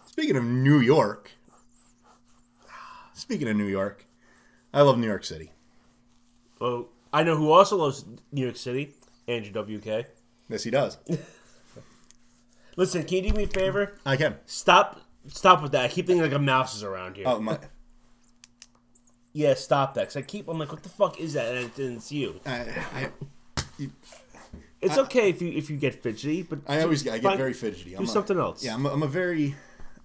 Speaking 0.07 0.37
of 0.37 0.45
New 0.45 0.79
York, 0.79 1.33
speaking 3.15 3.49
of 3.49 3.57
New 3.57 3.67
York, 3.67 4.05
I 4.75 4.83
love 4.83 4.99
New 4.99 5.07
York 5.07 5.25
City. 5.25 5.53
Oh, 6.61 6.89
I 7.13 7.23
know 7.23 7.37
who 7.37 7.51
also 7.51 7.77
loves 7.77 8.05
New 8.31 8.43
York 8.43 8.57
City. 8.57 8.95
Andrew 9.29 9.53
WK. 9.63 10.07
Yes, 10.49 10.65
he 10.65 10.71
does. 10.71 10.99
Listen, 12.77 13.05
can 13.05 13.25
you 13.25 13.31
do 13.31 13.37
me 13.37 13.45
a 13.45 13.47
favor? 13.47 13.95
I 14.05 14.17
can. 14.17 14.37
Stop. 14.47 15.01
Stop 15.29 15.63
with 15.63 15.73
that. 15.73 15.85
I 15.85 15.89
keep 15.89 16.07
thinking 16.07 16.23
like 16.23 16.33
a 16.33 16.39
mouse 16.39 16.75
is 16.75 16.83
around 16.83 17.17
here. 17.17 17.27
Oh 17.29 17.39
my! 17.39 17.59
Yeah, 19.33 19.55
stop 19.55 19.95
that. 19.95 20.09
Cause 20.09 20.17
I 20.17 20.23
keep. 20.23 20.49
I'm 20.49 20.59
like, 20.59 20.73
what 20.73 20.83
the 20.83 20.89
fuck 20.89 21.21
is 21.21 21.35
that? 21.35 21.55
And 21.55 21.67
it's, 21.67 21.79
and 21.79 21.97
it's 21.97 22.13
you. 22.13 22.41
I, 22.45 23.11
I, 23.79 23.89
It's 24.83 24.99
okay 24.99 25.31
if 25.31 25.41
you 25.41 25.53
if 25.53 25.71
you 25.71 25.77
get 25.77 26.03
fidgety, 26.03 26.43
but 26.43 26.59
I 26.67 26.83
always 26.83 27.07
I 27.07 27.13
get 27.19 27.23
Fine. 27.23 27.39
very 27.39 27.53
fidgety. 27.53 27.95
I'm 27.95 28.05
do 28.05 28.11
a- 28.11 28.13
something 28.13 28.39
else. 28.39 28.65
Yeah, 28.65 28.75
I'm 28.75 28.85
a, 28.85 28.91
I'm 28.91 29.03
a 29.03 29.07
very. 29.09 29.55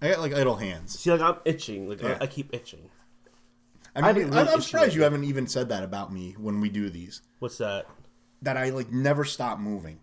I 0.00 0.10
got 0.10 0.20
like 0.20 0.32
idle 0.32 0.54
hands. 0.56 0.98
See, 0.98 1.10
like 1.10 1.20
I'm 1.20 1.36
itching. 1.44 1.88
Like 1.88 2.00
Yeah. 2.00 2.16
I, 2.20 2.24
I 2.24 2.26
keep 2.28 2.54
itching. 2.54 2.88
I 3.96 4.00
mean, 4.12 4.26
I'm 4.26 4.30
really 4.30 4.48
I'm 4.52 4.60
surprised 4.60 4.94
you 4.94 5.02
haven't 5.02 5.24
even 5.24 5.48
said 5.48 5.70
that 5.70 5.82
about 5.82 6.12
me 6.12 6.36
when 6.38 6.60
we 6.60 6.68
do 6.68 6.88
these. 6.88 7.22
What's 7.40 7.58
that? 7.58 7.86
That 8.42 8.56
I 8.56 8.70
like 8.70 8.92
never 8.92 9.24
stop 9.24 9.58
moving. 9.58 9.98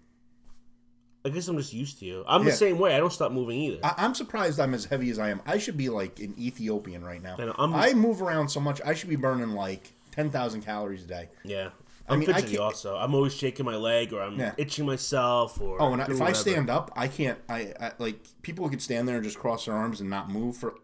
I 1.24 1.30
guess 1.30 1.48
I'm 1.48 1.58
just 1.58 1.74
used 1.74 2.00
to 2.00 2.06
you. 2.06 2.24
I'm 2.28 2.44
Yeah. 2.44 2.52
the 2.52 2.58
same 2.58 2.78
way. 2.78 2.94
I 2.96 3.00
don't 3.00 3.14
stop 3.14 3.32
moving 3.32 3.58
either. 3.60 3.80
I, 3.84 3.94
I'm 3.98 4.14
surprised 4.14 4.60
I'm 4.60 4.74
as 4.74 4.86
heavy 4.86 5.10
as 5.10 5.18
I 5.18 5.30
am. 5.30 5.42
I 5.46 5.58
should 5.58 5.78
be 5.78 5.90
like 5.90 6.20
an 6.20 6.36
Ethiopian 6.38 7.04
right 7.04 7.22
now. 7.24 7.36
I 7.40 7.44
I'm- 7.44 7.74
I 7.74 7.94
move 7.94 8.22
around 8.22 8.50
so 8.50 8.60
much. 8.60 8.82
I 8.86 8.94
should 8.94 9.10
be 9.10 9.16
burning 9.16 9.52
like 9.52 9.94
ten 10.12 10.30
thousand 10.30 10.62
calories 10.64 11.06
a 11.06 11.08
day. 11.08 11.30
yeah. 11.46 11.70
I'm 12.08 12.20
mean, 12.20 12.30
I 12.30 12.34
fidgety 12.34 12.52
can't- 12.58 12.64
also. 12.64 12.96
I'm 12.98 13.16
always 13.16 13.34
shaking 13.34 13.66
my 13.66 13.76
leg 13.76 14.14
or 14.14 14.22
I'm 14.22 14.40
Yeah. 14.40 14.54
itching 14.58 14.86
myself 14.86 15.60
or 15.60 15.82
Oh, 15.82 15.94
and 15.94 16.02
I, 16.02 16.06
if 16.06 16.22
I 16.22 16.32
stand 16.34 16.70
up, 16.70 16.92
I 16.96 17.08
can't. 17.08 17.40
I, 17.50 17.74
I 17.80 17.92
like 17.98 18.20
people 18.44 18.70
could 18.70 18.82
stand 18.82 19.08
there 19.08 19.16
and 19.16 19.24
just 19.24 19.40
cross 19.40 19.66
their 19.66 19.74
arms 19.76 20.02
and 20.02 20.10
not 20.10 20.30
move 20.30 20.56
for. 20.58 20.76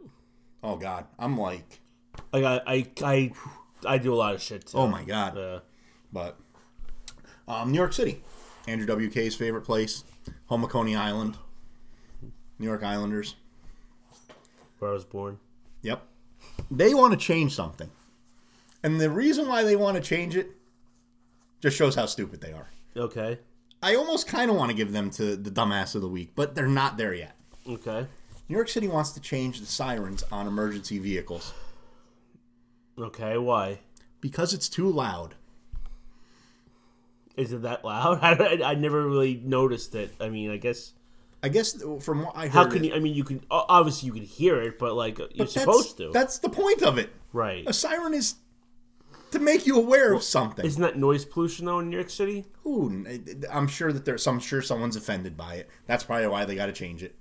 Oh 0.63 0.75
God, 0.77 1.05
I'm 1.19 1.37
like, 1.37 1.81
like 2.33 2.43
I, 2.43 2.61
I 2.65 2.87
I 3.03 3.31
I 3.85 3.97
do 3.99 4.13
a 4.13 4.15
lot 4.15 4.33
of 4.35 4.41
shit 4.41 4.65
too. 4.67 4.77
oh 4.77 4.87
my 4.87 5.03
God. 5.03 5.37
Uh, 5.37 5.59
But 6.11 6.37
um, 7.47 7.71
New 7.71 7.77
York 7.77 7.93
City, 7.93 8.23
Andrew 8.67 8.87
WK's 8.87 9.35
favorite 9.35 9.61
place, 9.63 10.03
home 10.47 10.63
of 10.63 10.69
Coney 10.71 10.95
Island, 10.95 11.37
New 12.59 12.65
York 12.67 12.83
Islanders. 12.83 13.35
where 14.79 14.91
I 14.91 14.93
was 14.93 15.05
born. 15.05 15.39
Yep, 15.83 16.01
they 16.71 16.93
want 16.93 17.11
to 17.13 17.17
change 17.17 17.53
something, 17.55 17.89
and 18.83 18.99
the 18.99 19.09
reason 19.09 19.47
why 19.47 19.63
they 19.63 19.75
want 19.75 19.97
to 19.97 20.01
change 20.01 20.35
it 20.35 20.51
just 21.61 21.77
shows 21.77 21.95
how 21.95 22.05
stupid 22.05 22.41
they 22.41 22.51
are. 22.51 22.67
Okay. 22.97 23.39
I 23.81 23.95
almost 23.95 24.27
kind 24.27 24.51
of 24.51 24.57
want 24.57 24.69
to 24.69 24.75
give 24.75 24.91
them 24.91 25.09
to 25.11 25.35
the 25.35 25.49
dumbass 25.49 25.95
of 25.95 26.01
the 26.01 26.07
week, 26.07 26.31
but 26.35 26.53
they're 26.55 26.67
not 26.67 26.97
there 26.97 27.13
yet. 27.13 27.35
Okay. 27.67 28.05
New 28.49 28.55
York 28.55 28.67
City 28.67 28.87
wants 28.87 29.11
to 29.11 29.21
change 29.21 29.59
the 29.59 29.65
sirens 29.65 30.23
on 30.31 30.45
emergency 30.47 30.99
vehicles 30.99 31.53
Okay. 32.99 33.37
Why? 33.37 33.79
because 34.19 34.53
it's 34.53 34.69
too 34.69 34.89
loud. 34.89 35.35
Is 37.35 37.51
it 37.53 37.63
that 37.63 37.83
loud? 37.83 38.19
I, 38.21 38.61
I, 38.63 38.75
never 38.75 39.07
really 39.07 39.41
noticed 39.43 39.95
it. 39.95 40.13
I 40.19 40.29
mean, 40.29 40.51
I 40.51 40.57
guess 40.57 40.93
I 41.41 41.49
guess 41.49 41.81
from 42.01 42.23
what 42.25 42.35
I 42.35 42.43
heard, 42.43 42.51
How 42.51 42.65
can 42.69 42.83
you? 42.83 42.93
I 42.93 42.99
mean, 42.99 43.15
you 43.15 43.23
can 43.23 43.43
o- 43.49 43.65
obviously 43.67 44.07
you 44.07 44.13
can 44.13 44.23
hear 44.23 44.61
it, 44.61 44.77
but 44.77 44.93
like 44.93 45.19
uh, 45.19 45.27
you're 45.33 45.47
supposed 45.47 45.97
to, 45.97 46.11
That's 46.11 46.37
the 46.39 46.49
point 46.49 46.83
of 46.83 46.97
it. 46.97 47.09
right? 47.33 47.63
A 47.65 47.73
siren 47.73 48.13
is 48.13 48.35
to 49.31 49.39
make 49.39 49.65
you 49.65 49.77
aware 49.77 50.13
of 50.13 50.23
something. 50.23 50.65
Isn't 50.65 50.81
that 50.81 50.97
noise 50.97 51.25
pollution 51.25 51.65
though 51.65 51.79
in 51.79 51.89
New 51.89 51.97
York 51.97 52.09
City? 52.09 52.45
Ooh, 52.65 53.05
I'm 53.51 53.67
sure 53.67 53.91
that 53.91 54.05
there's. 54.05 54.25
I'm 54.27 54.39
sure 54.39 54.61
someone's 54.61 54.95
offended 54.95 55.35
by 55.35 55.55
it. 55.55 55.69
That's 55.87 56.03
probably 56.03 56.27
why 56.27 56.45
they 56.45 56.55
got 56.55 56.67
to 56.67 56.73
change 56.73 57.03
it. 57.03 57.15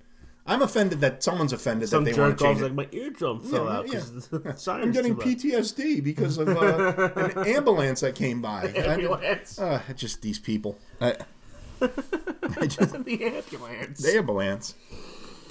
I'm 0.46 0.62
offended 0.62 1.00
that 1.02 1.22
someone's 1.22 1.52
offended 1.52 1.90
Some 1.90 2.02
that 2.04 2.14
they 2.14 2.20
want 2.20 2.38
to 2.38 2.44
change 2.44 2.60
it. 2.60 2.64
like 2.64 2.72
my 2.72 2.88
eardrum 2.98 3.40
fell 3.40 3.66
Yeah, 3.66 3.70
out 3.76 3.92
yeah. 3.92 4.00
the 4.00 4.70
I'm 4.72 4.90
getting. 4.90 5.14
PTSD 5.14 6.02
because 6.02 6.38
of 6.38 6.48
uh, 6.48 7.10
an 7.14 7.38
ambulance 7.46 8.00
that 8.00 8.14
came 8.14 8.40
by. 8.42 8.64
Ambulance. 8.74 9.58
Uh, 9.58 9.80
just 9.94 10.22
these 10.22 10.38
people. 10.38 10.78
I, 11.00 11.16
I 11.82 12.66
just, 12.66 13.04
the 13.04 13.24
ambulance. 13.24 14.02
the 14.02 14.16
ambulance. 14.16 14.74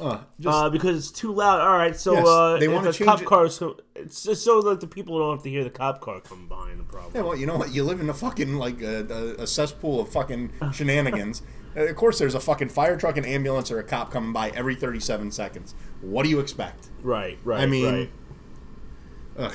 Uh, 0.02 0.20
just, 0.40 0.56
Uh, 0.58 0.70
because 0.70 0.98
it's 0.98 1.12
too 1.12 1.34
loud. 1.34 1.60
All 1.62 1.76
right, 1.78 1.96
so 1.96 2.14
Yes, 2.14 2.28
uh, 2.28 2.58
they 2.60 2.68
wanna 2.68 2.94
change 2.94 3.08
cop 3.10 3.22
it- 3.22 3.26
car, 3.26 3.46
is, 3.46 3.62
it's 3.96 4.24
just 4.24 4.44
so 4.44 4.62
that 4.62 4.80
the 4.80 4.88
people 4.88 5.20
don't 5.20 5.36
have 5.36 5.44
to 5.44 5.50
hear 5.50 5.64
the 5.64 5.70
cop 5.70 6.00
car 6.02 6.22
come 6.22 6.48
behind 6.48 6.80
the 6.80 6.84
problem. 6.84 7.12
yeah, 7.16 7.22
well, 7.22 7.36
you 7.36 7.46
know 7.46 7.58
what? 7.58 7.74
You 7.74 7.84
live 7.84 8.00
in 8.00 8.10
a 8.10 8.14
fucking 8.14 8.56
like 8.56 8.82
a, 8.82 9.36
a, 9.40 9.48
cesspool 9.48 10.00
of 10.02 10.10
fucking 10.10 10.52
shenanigans. 10.74 11.42
Uh, 11.76 11.82
of 11.82 11.96
course, 11.96 12.18
there's 12.18 12.36
a 12.36 12.40
fucking 12.40 12.70
fire 12.70 12.98
truck, 12.98 13.18
an 13.18 13.26
ambulance, 13.26 13.70
or 13.72 13.80
a 13.80 13.84
cop 13.84 14.12
coming 14.12 14.32
by 14.34 14.50
every 14.52 14.76
37 14.76 15.32
seconds. 15.32 15.76
What 16.02 16.24
do 16.24 16.30
you 16.30 16.40
expect? 16.40 16.88
Right, 17.04 17.38
right. 17.44 17.60
I 17.62 17.66
mean, 17.66 17.86
right. 17.94 18.12
Ugh, 19.38 19.54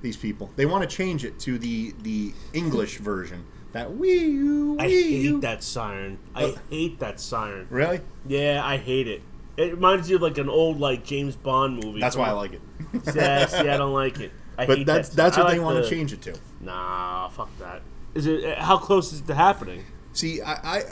these 0.00 0.16
people. 0.16 0.50
They 0.56 0.66
want 0.66 0.88
to 0.88 0.96
change 0.96 1.24
it 1.24 1.38
to 1.40 1.58
the 1.58 1.94
the 2.02 2.32
English 2.52 2.98
version. 2.98 3.44
That 3.72 3.96
wee 3.96 4.76
I 4.78 4.88
hate 4.88 5.40
that 5.40 5.62
siren. 5.62 6.18
I 6.34 6.44
Uh, 6.44 6.54
hate 6.68 6.98
that 6.98 7.20
siren. 7.20 7.66
Really? 7.70 8.00
Yeah, 8.26 8.60
I 8.64 8.76
hate 8.76 9.08
it. 9.08 9.22
It 9.56 9.74
reminds 9.74 10.08
you 10.08 10.16
of 10.16 10.22
like 10.22 10.38
an 10.38 10.48
old 10.48 10.80
like 10.80 11.04
James 11.04 11.36
Bond 11.36 11.84
movie. 11.84 12.00
That's 12.00 12.16
why 12.16 12.28
I 12.28 12.32
like 12.32 12.52
it. 12.54 12.60
Yeah, 13.14 13.46
see, 13.46 13.56
I 13.68 13.76
don't 13.78 13.92
like 13.94 14.20
it. 14.20 14.32
I 14.58 14.66
But 14.66 14.84
that's 14.86 15.10
that. 15.10 15.16
that's 15.16 15.36
what 15.38 15.50
they 15.50 15.58
want 15.60 15.76
the- 15.76 15.82
to 15.82 15.88
change 15.90 16.12
it 16.12 16.20
to. 16.22 16.38
Nah, 16.60 17.28
fuck 17.28 17.48
that. 17.58 17.82
Is 18.14 18.26
it? 18.26 18.58
How 18.58 18.76
close 18.76 19.12
is 19.12 19.20
it 19.20 19.26
to 19.28 19.34
happening? 19.34 19.84
See, 20.12 20.42
I, 20.42 20.52
I 20.78 20.82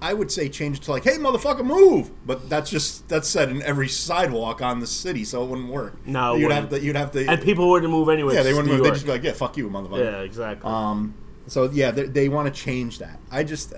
I 0.00 0.14
would 0.14 0.30
say 0.30 0.48
change 0.48 0.76
it 0.78 0.82
to 0.84 0.92
like, 0.92 1.02
hey 1.04 1.16
motherfucker, 1.18 1.64
move. 1.64 2.10
But 2.24 2.48
that's 2.48 2.70
just 2.70 3.08
that's 3.08 3.26
said 3.28 3.50
in 3.50 3.60
every 3.62 3.88
sidewalk 3.88 4.62
on 4.62 4.78
the 4.80 4.86
city, 4.86 5.24
so 5.24 5.42
it 5.42 5.48
wouldn't 5.48 5.68
work. 5.68 6.06
No, 6.06 6.34
you'd 6.36 6.44
wouldn't. 6.46 6.60
have 6.60 6.70
to. 6.70 6.80
You'd 6.84 6.96
have 6.96 7.10
to. 7.12 7.26
And 7.28 7.42
people 7.42 7.68
wouldn't 7.70 7.90
move 7.90 8.08
anyway. 8.08 8.34
yeah, 8.34 8.42
they 8.44 8.52
wouldn't 8.54 8.72
move. 8.72 8.84
They'd 8.84 8.92
just 8.94 9.04
be 9.06 9.10
like, 9.12 9.24
yeah, 9.24 9.32
fuck 9.32 9.56
you, 9.56 9.68
motherfucker. 9.68 10.04
Yeah, 10.04 10.20
exactly. 10.20 10.70
Um. 10.70 11.14
So 11.48 11.68
yeah, 11.70 11.90
they, 11.90 12.04
they 12.04 12.28
want 12.28 12.52
to 12.52 12.60
change 12.60 12.98
that. 13.00 13.18
I 13.30 13.42
just 13.42 13.72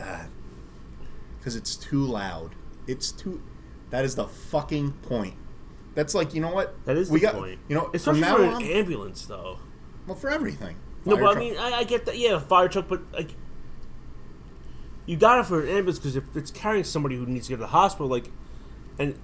because 1.38 1.56
it's 1.56 1.76
too 1.76 2.02
loud. 2.04 2.54
It's 2.86 3.12
too. 3.12 3.42
That 3.90 4.04
is 4.04 4.14
the 4.14 4.26
fucking 4.26 4.92
point. 5.02 5.34
That's 5.94 6.14
like 6.14 6.34
you 6.34 6.40
know 6.40 6.52
what? 6.52 6.74
that 6.84 6.96
is 6.96 7.10
we 7.10 7.20
the 7.20 7.26
got, 7.26 7.34
point. 7.34 7.58
You 7.68 7.74
know, 7.74 7.90
especially 7.94 8.20
from 8.20 8.30
now 8.30 8.36
for 8.36 8.44
an 8.44 8.52
on, 8.54 8.62
ambulance, 8.62 9.26
though. 9.26 9.58
well, 10.06 10.14
for 10.16 10.30
everything. 10.30 10.76
No, 11.04 11.16
Fire 11.16 11.24
but 11.24 11.36
I 11.36 11.40
mean, 11.40 11.56
I, 11.58 11.72
I 11.78 11.84
get 11.84 12.06
that. 12.06 12.18
Yeah, 12.18 12.36
a 12.36 12.40
fire 12.40 12.68
truck, 12.68 12.86
but 12.88 13.00
like, 13.12 13.30
you 15.06 15.16
got 15.16 15.40
it 15.40 15.46
for 15.46 15.62
an 15.62 15.68
ambulance 15.68 15.98
because 15.98 16.16
if 16.16 16.24
it's 16.36 16.50
carrying 16.50 16.84
somebody 16.84 17.16
who 17.16 17.26
needs 17.26 17.46
to 17.46 17.52
get 17.52 17.56
to 17.56 17.62
the 17.62 17.66
hospital, 17.68 18.08
like, 18.08 18.30
and 18.98 19.18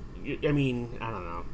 I 0.47 0.53
mean, 0.53 0.97
I 1.01 1.11
don't 1.11 1.25
know. 1.25 1.45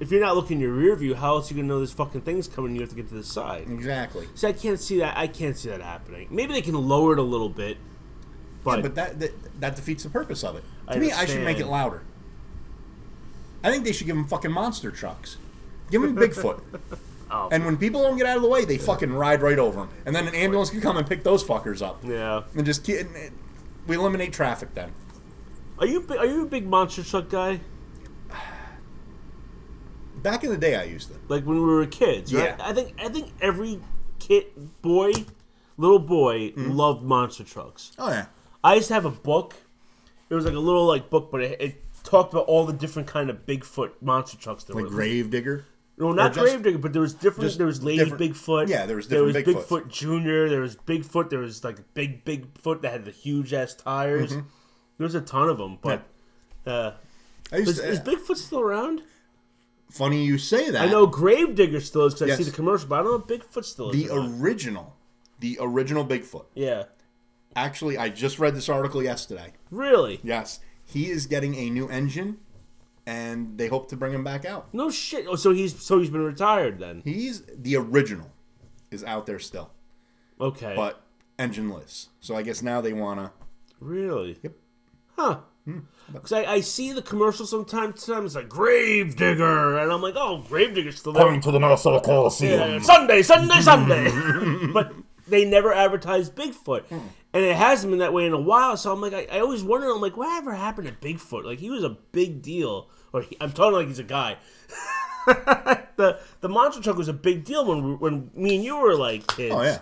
If 0.00 0.10
you're 0.10 0.20
not 0.20 0.34
looking 0.34 0.56
in 0.56 0.60
your 0.60 0.72
rear 0.72 0.96
view, 0.96 1.14
how 1.14 1.36
else 1.36 1.50
are 1.50 1.54
you 1.54 1.62
gonna 1.62 1.68
know 1.72 1.80
this 1.80 1.92
fucking 1.92 2.22
things 2.22 2.48
coming? 2.48 2.70
and 2.70 2.76
You 2.76 2.80
have 2.82 2.90
to 2.90 2.96
get 2.96 3.08
to 3.08 3.14
the 3.14 3.22
side. 3.22 3.68
exactly. 3.70 4.26
See, 4.34 4.46
I 4.48 4.52
can't 4.52 4.80
see 4.80 4.98
that. 4.98 5.16
I 5.16 5.26
can't 5.28 5.56
see 5.56 5.68
that 5.68 5.80
happening. 5.80 6.28
Maybe 6.30 6.52
they 6.52 6.62
can 6.62 6.74
lower 6.74 7.12
it 7.12 7.18
a 7.18 7.22
little 7.22 7.48
bit, 7.48 7.76
but, 8.64 8.78
Yeah, 8.78 8.82
but 8.82 8.94
that, 8.96 9.20
that 9.20 9.60
that 9.60 9.76
defeats 9.76 10.02
the 10.02 10.10
purpose 10.10 10.42
of 10.42 10.56
it. 10.56 10.64
To 10.88 10.94
I 10.94 10.98
me, 10.98 11.12
I 11.12 11.26
should 11.26 11.44
make 11.44 11.60
it 11.60 11.66
louder. 11.66 12.02
I 13.64 13.70
think 13.72 13.84
they 13.84 13.92
should 13.92 14.06
give 14.06 14.14
them 14.16 14.26
fucking 14.28 14.52
monster 14.52 14.90
trucks. 14.90 15.36
Give 15.90 16.02
them 16.02 16.14
Bigfoot. 16.16 16.60
Oh. 17.30 17.48
And 17.50 17.64
when 17.64 17.76
people 17.78 18.02
don't 18.02 18.16
get 18.18 18.26
out 18.26 18.36
of 18.36 18.42
the 18.42 18.48
way, 18.48 18.64
they 18.64 18.78
fucking 18.78 19.12
ride 19.12 19.40
right 19.42 19.58
over 19.58 19.80
them. 19.80 19.88
And 20.06 20.14
then 20.14 20.28
an 20.28 20.34
ambulance 20.36 20.70
can 20.70 20.80
come 20.80 20.96
and 20.98 21.06
pick 21.06 21.24
those 21.24 21.42
fuckers 21.42 21.84
up. 21.84 21.98
yeah. 22.04 22.42
And 22.54 22.64
just 22.64 22.86
we 22.86 23.96
eliminate 23.96 24.32
traffic 24.32 24.72
then. 24.74 24.92
Are 25.78 25.86
you 25.86 26.06
are 26.16 26.26
you 26.26 26.42
a 26.42 26.46
big 26.46 26.68
monster 26.68 27.02
truck 27.02 27.30
guy? 27.30 27.60
Back 30.22 30.44
in 30.44 30.50
the 30.50 30.56
day, 30.56 30.76
I 30.76 30.84
used 30.84 31.08
to. 31.08 31.14
Like 31.28 31.44
when 31.44 31.56
we 31.56 31.64
were 31.64 31.86
kids, 31.86 32.32
right? 32.32 32.54
Yeah. 32.56 32.66
I 32.68 32.72
think 32.72 32.94
I 33.02 33.08
think 33.08 33.32
every 33.40 33.80
kid, 34.20 34.46
boy, 34.80 35.12
little 35.76 35.98
boy, 35.98 36.50
Mm-hmm. 36.50 36.70
loved 36.70 37.02
monster 37.02 37.42
trucks. 37.44 37.92
Oh 37.98 38.10
yeah. 38.10 38.26
I 38.62 38.74
used 38.76 38.88
to 38.88 38.94
have 38.94 39.04
a 39.06 39.10
book. 39.10 39.54
It 40.30 40.34
was 40.34 40.44
like 40.44 40.54
a 40.54 40.58
little 40.58 40.86
like 40.86 41.10
book, 41.10 41.30
but 41.32 41.42
it, 41.42 41.60
it 41.60 41.83
talked 42.04 42.32
about 42.32 42.46
all 42.46 42.64
the 42.64 42.72
different 42.72 43.08
kind 43.08 43.28
of 43.30 43.44
Bigfoot 43.46 43.90
monster 44.00 44.36
trucks 44.38 44.62
there 44.64 44.76
Like 44.76 44.84
were. 44.84 44.90
Gravedigger. 44.90 45.64
no, 45.98 46.12
not 46.12 46.32
just- 46.34 46.44
Gravedigger, 46.46 46.78
but 46.78 46.92
there 46.92 47.02
was 47.02 47.14
different. 47.14 47.56
There 47.58 47.66
was 47.66 47.82
Lady 47.82 48.04
Bigfoot. 48.10 48.68
Yeah, 48.68 48.86
there 48.86 48.96
was 48.96 49.08
there 49.08 49.24
was 49.24 49.34
Bigfoots. 49.34 49.66
Bigfoot 49.66 49.88
Junior. 49.88 50.48
There 50.48 50.60
was 50.60 50.76
Bigfoot. 50.76 51.30
There 51.30 51.40
was 51.40 51.64
like 51.64 51.94
big 51.94 52.24
Bigfoot 52.24 52.82
that 52.82 52.92
had 52.92 53.04
the 53.04 53.10
huge 53.10 53.52
ass 53.52 53.74
tires. 53.74 54.30
Mm-hmm. 54.32 54.46
There 54.98 55.04
was 55.04 55.14
a 55.16 55.20
ton 55.20 55.48
of 55.48 55.58
them, 55.58 55.78
but 55.82 56.04
uh, 56.66 56.92
I 57.50 57.56
used 57.56 57.70
is, 57.70 57.78
to, 57.80 57.88
is 57.88 58.00
Bigfoot 58.00 58.36
still 58.36 58.60
around? 58.60 59.02
funny 59.90 60.24
you 60.24 60.38
say 60.38 60.70
that. 60.70 60.82
I 60.82 60.90
know 60.90 61.06
Gravedigger 61.06 61.80
still 61.80 62.06
is 62.06 62.14
because 62.14 62.32
I 62.32 62.36
see 62.36 62.44
the 62.44 62.50
commercial, 62.50 62.88
but 62.88 63.00
I 63.00 63.02
don't 63.04 63.28
know 63.28 63.34
if 63.34 63.40
Bigfoot 63.42 63.64
still 63.64 63.90
is. 63.90 64.08
the 64.08 64.14
not. 64.14 64.40
original, 64.40 64.96
the 65.40 65.56
original 65.60 66.04
Bigfoot. 66.04 66.46
yeah, 66.54 66.84
Actually, 67.56 67.96
I 67.96 68.08
just 68.08 68.40
read 68.40 68.56
this 68.56 68.68
article 68.68 69.02
yesterday. 69.02 69.52
really? 69.70 70.18
Yes, 70.24 70.58
he 70.84 71.10
is 71.10 71.26
getting 71.26 71.54
a 71.54 71.70
new 71.70 71.88
engine, 71.88 72.38
and 73.06 73.58
they 73.58 73.68
hope 73.68 73.88
to 73.90 73.96
bring 73.96 74.12
him 74.12 74.24
back 74.24 74.44
out. 74.44 74.72
No 74.72 74.90
shit. 74.90 75.26
Oh, 75.28 75.36
so 75.36 75.52
he's 75.52 75.80
so 75.82 75.98
he's 75.98 76.10
been 76.10 76.22
retired 76.24 76.78
then. 76.78 77.02
He's 77.04 77.42
the 77.46 77.76
original, 77.76 78.30
is 78.90 79.02
out 79.04 79.26
there 79.26 79.38
still, 79.38 79.70
Okay, 80.40 80.74
but 80.76 81.02
engineless. 81.38 82.08
So 82.20 82.36
I 82.36 82.42
guess 82.42 82.62
now 82.62 82.80
they 82.80 82.92
wanna. 82.92 83.32
really? 83.80 84.38
Yep. 84.42 84.52
Huh. 85.16 85.38
Hmm. 85.64 85.78
Because 86.12 86.32
I, 86.32 86.44
I 86.44 86.60
see 86.60 86.92
the 86.92 87.00
commercial 87.00 87.46
sometimes. 87.46 88.02
Sometimes 88.02 88.26
it's 88.26 88.34
like 88.36 88.48
Gravedigger, 88.50 89.78
and 89.78 89.90
I'm 89.90 90.02
like, 90.02 90.14
oh, 90.16 90.44
Gravedigger's 90.46 90.98
still 90.98 91.12
there. 91.14 91.24
Coming 91.24 91.40
to 91.40 91.50
the 91.50 91.58
Nassau 91.58 91.98
Coliseum. 92.00 92.72
Yeah, 92.72 92.78
Sunday, 92.80 93.22
Sunday, 93.22 93.60
Sunday. 93.62 94.10
but 94.74 94.92
they 95.28 95.44
never 95.44 95.72
advertised 95.72 96.34
Bigfoot, 96.34 96.84
and 96.90 97.44
it 97.44 97.56
hasn't 97.56 97.90
been 97.90 97.98
that 98.00 98.12
way 98.12 98.26
in 98.26 98.32
a 98.32 98.40
while. 98.40 98.76
So 98.76 98.92
I'm 98.92 99.00
like, 99.00 99.12
I, 99.14 99.26
I 99.32 99.40
always 99.40 99.62
wonder. 99.62 99.90
I'm 99.90 100.00
like, 100.00 100.16
whatever 100.16 100.52
happened 100.54 100.88
to 100.88 100.92
Bigfoot? 100.94 101.44
Like 101.44 101.58
he 101.58 101.70
was 101.70 101.84
a 101.84 101.96
big 102.12 102.42
deal, 102.42 102.88
or 103.12 103.22
he, 103.22 103.36
I'm 103.40 103.52
talking 103.52 103.74
like 103.74 103.88
he's 103.88 103.98
a 103.98 104.04
guy. 104.04 104.36
the 105.26 106.18
the 106.40 106.48
monster 106.48 106.82
truck 106.82 106.96
was 106.96 107.08
a 107.08 107.12
big 107.12 107.44
deal 107.44 107.64
when 107.64 107.84
we, 107.84 107.94
when 107.94 108.30
me 108.34 108.56
and 108.56 108.64
you 108.64 108.76
were 108.76 108.94
like 108.94 109.26
kids. 109.28 109.54
Oh 109.54 109.62
yeah, 109.62 109.78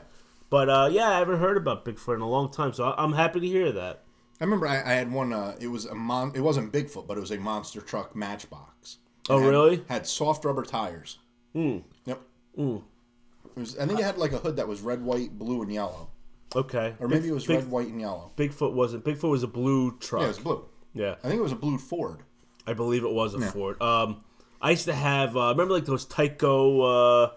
But 0.51 0.69
uh, 0.69 0.89
yeah, 0.93 1.09
I 1.09 1.19
haven't 1.19 1.39
heard 1.41 1.57
about 1.57 1.85
Bigfoot 1.85 2.15
in 2.15 2.21
a 2.21 2.29
long 2.29 2.51
time, 2.51 2.73
so 2.73 2.85
I, 2.85 3.03
I'm 3.03 3.13
happy 3.15 3.41
to 3.41 3.47
hear 3.47 3.73
that. 3.73 4.03
I 4.41 4.45
remember 4.45 4.67
I, 4.67 4.77
I 4.81 4.93
had 4.95 5.11
one. 5.13 5.33
Uh, 5.33 5.55
it 5.61 5.69
was 5.69 5.85
a 5.85 5.95
mon. 5.95 6.33
It 6.35 6.41
wasn't 6.41 6.73
Bigfoot, 6.73 7.07
but 7.07 7.17
it 7.17 7.21
was 7.21 7.31
a 7.31 7.39
monster 7.39 7.81
truck 7.81 8.15
Matchbox. 8.17 8.99
Oh, 9.31 9.39
It 9.39 9.43
had- 9.43 9.49
really? 9.51 9.85
Had 9.89 10.07
soft 10.07 10.45
rubber 10.45 10.65
tires. 10.65 11.19
Hmm. 11.53 11.79
Yep. 12.07 12.21
It 13.57 13.61
was, 13.61 13.79
I 13.79 13.87
think 13.87 14.01
it 14.01 14.05
had 14.05 14.19
like 14.19 14.33
a 14.33 14.39
hood 14.39 14.57
that 14.57 14.67
was 14.69 14.81
red, 14.81 15.03
white, 15.03 15.39
blue, 15.39 15.63
and 15.63 15.73
yellow, 15.73 16.11
Okay. 16.57 16.95
or 16.99 17.09
maybe 17.09 17.29
it 17.29 17.33
was 17.33 17.47
Big, 17.47 17.59
red, 17.59 17.71
white, 17.71 17.89
and 17.89 18.01
yellow. 18.01 18.33
Bigfoot 18.37 18.73
wasn't. 18.73 19.05
Bigfoot 19.05 19.31
was 19.31 19.43
a 19.43 19.47
blue 19.49 19.97
truck. 19.99 20.21
Yeah, 20.21 20.27
it 20.27 20.29
was 20.29 20.39
blue. 20.39 20.65
yeah. 20.95 21.15
I 21.23 21.29
think 21.29 21.39
it 21.39 21.43
was 21.43 21.53
a 21.53 21.57
blue 21.57 21.79
Ford. 21.79 22.21
I 22.67 22.73
believe 22.75 23.05
it 23.05 23.13
was 23.13 23.35
a 23.35 23.41
Ford. 23.41 23.81
Um, 23.83 24.23
I 24.61 24.71
used 24.71 24.85
to 24.87 24.95
have. 24.95 25.37
Uh, 25.37 25.49
remember, 25.51 25.75
like 25.75 25.85
those 25.85 26.07
Tyco. 26.07 27.29
Uh, 27.29 27.31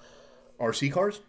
RC 0.63 0.91
cars. 0.93 1.19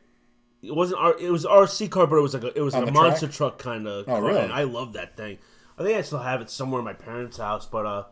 it 0.62 0.74
wasn't. 0.74 1.00
R, 1.00 1.16
it 1.18 1.30
was 1.30 1.44
RC 1.44 1.90
car, 1.90 2.06
but 2.06 2.16
it 2.16 2.20
was 2.22 2.34
like 2.34 2.44
a, 2.44 2.56
it 2.56 2.60
was 2.60 2.74
like 2.74 2.82
a 2.84 2.86
the 2.86 2.92
monster 2.92 3.26
track? 3.26 3.36
truck 3.36 3.58
kind 3.58 3.88
of. 3.88 4.04
Oh, 4.08 4.20
really? 4.20 4.38
I 4.40 4.62
love 4.64 4.92
that 4.92 5.16
thing. 5.16 5.38
I 5.78 5.82
think 5.82 5.96
I 5.98 6.02
still 6.02 6.20
have 6.20 6.40
it 6.40 6.48
somewhere 6.50 6.78
in 6.78 6.84
my 6.84 6.92
parents' 6.92 7.38
house, 7.38 7.66
but 7.66 7.86
uh, 7.86 8.04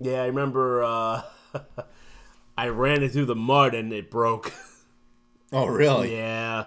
yeah, 0.00 0.22
I 0.22 0.26
remember. 0.26 0.82
Uh, 0.84 1.22
I 2.58 2.68
ran 2.68 3.02
it 3.02 3.12
through 3.12 3.26
the 3.26 3.34
mud 3.36 3.74
and 3.74 3.92
it 3.92 4.10
broke. 4.10 4.52
Oh, 5.52 5.66
really? 5.66 6.16
yeah, 6.16 6.64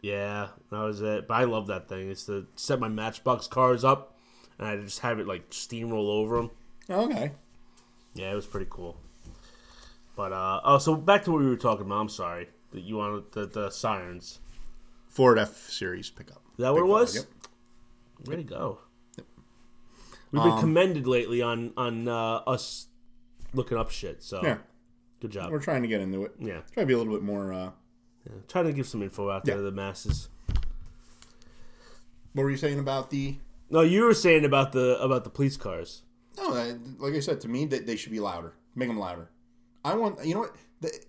yeah, 0.00 0.48
that 0.70 0.80
was 0.80 1.00
it. 1.00 1.26
But 1.28 1.34
I 1.34 1.44
love 1.44 1.66
that 1.66 1.88
thing. 1.88 2.10
It's 2.10 2.26
to 2.26 2.46
set 2.56 2.78
my 2.80 2.88
Matchbox 2.88 3.46
cars 3.48 3.84
up, 3.84 4.16
and 4.58 4.66
I 4.68 4.76
just 4.76 5.00
have 5.00 5.18
it 5.18 5.26
like 5.26 5.50
steamroll 5.50 6.08
over 6.08 6.36
them. 6.36 6.50
Okay. 6.88 7.32
Yeah, 8.14 8.32
it 8.32 8.34
was 8.34 8.46
pretty 8.46 8.66
cool. 8.68 8.98
But 10.14 10.32
uh 10.32 10.60
oh, 10.64 10.78
so 10.78 10.94
back 10.94 11.24
to 11.24 11.32
what 11.32 11.40
we 11.40 11.46
were 11.48 11.56
talking 11.56 11.86
about. 11.86 12.00
I'm 12.00 12.08
sorry 12.08 12.48
that 12.72 12.82
you 12.82 12.96
wanted 12.96 13.32
the, 13.32 13.46
the 13.46 13.70
sirens. 13.70 14.38
Ford 15.08 15.38
F 15.38 15.56
Series 15.70 16.10
pickup. 16.10 16.42
Is 16.52 16.58
that 16.58 16.72
what 16.72 16.78
it 16.78 16.80
Ford, 16.82 16.90
was? 16.90 17.14
Yep. 17.16 17.24
Way 18.26 18.36
to 18.36 18.42
go. 18.42 18.78
We've 20.30 20.42
been 20.42 20.58
commended 20.58 21.06
lately 21.06 21.42
on 21.42 21.72
on 21.76 22.08
uh, 22.08 22.36
us 22.46 22.86
looking 23.54 23.76
up 23.78 23.90
shit. 23.90 24.22
So 24.22 24.40
Yeah, 24.42 24.58
good 25.22 25.30
job. 25.30 25.50
we're 25.50 25.60
trying 25.60 25.82
to 25.82 25.88
get 25.88 26.00
into 26.00 26.24
it. 26.24 26.32
Yeah, 26.38 26.60
Try 26.74 26.82
to 26.82 26.86
be 26.86 26.92
a 26.92 26.98
little 26.98 27.12
bit 27.14 27.22
more. 27.22 27.52
Uh, 27.52 27.70
trying 28.48 28.66
to 28.66 28.72
give 28.72 28.86
some 28.86 29.02
info 29.02 29.30
out 29.30 29.44
there 29.44 29.54
Yeah. 29.54 29.58
to 29.58 29.62
the 29.64 29.72
masses. 29.72 30.28
what 32.32 32.42
were 32.44 32.50
you 32.50 32.56
saying 32.56 32.78
about 32.78 33.10
the? 33.10 33.38
No, 33.70 33.80
you 33.80 34.02
were 34.04 34.14
saying 34.14 34.44
about 34.44 34.72
the 34.72 34.98
about 35.00 35.24
the 35.24 35.30
police 35.30 35.56
cars. 35.56 36.02
No, 36.36 36.54
I- 36.54 36.76
like 36.98 37.14
I 37.14 37.20
said, 37.20 37.40
to 37.42 37.48
me, 37.48 37.66
that 37.66 37.86
they 37.86 37.96
should 37.96 38.12
be 38.12 38.20
louder. 38.20 38.54
Make 38.74 38.88
them 38.88 38.98
louder. 38.98 39.30
I 39.84 39.94
want, 39.96 40.24
you 40.24 40.34
know 40.34 40.40
what? 40.40 40.56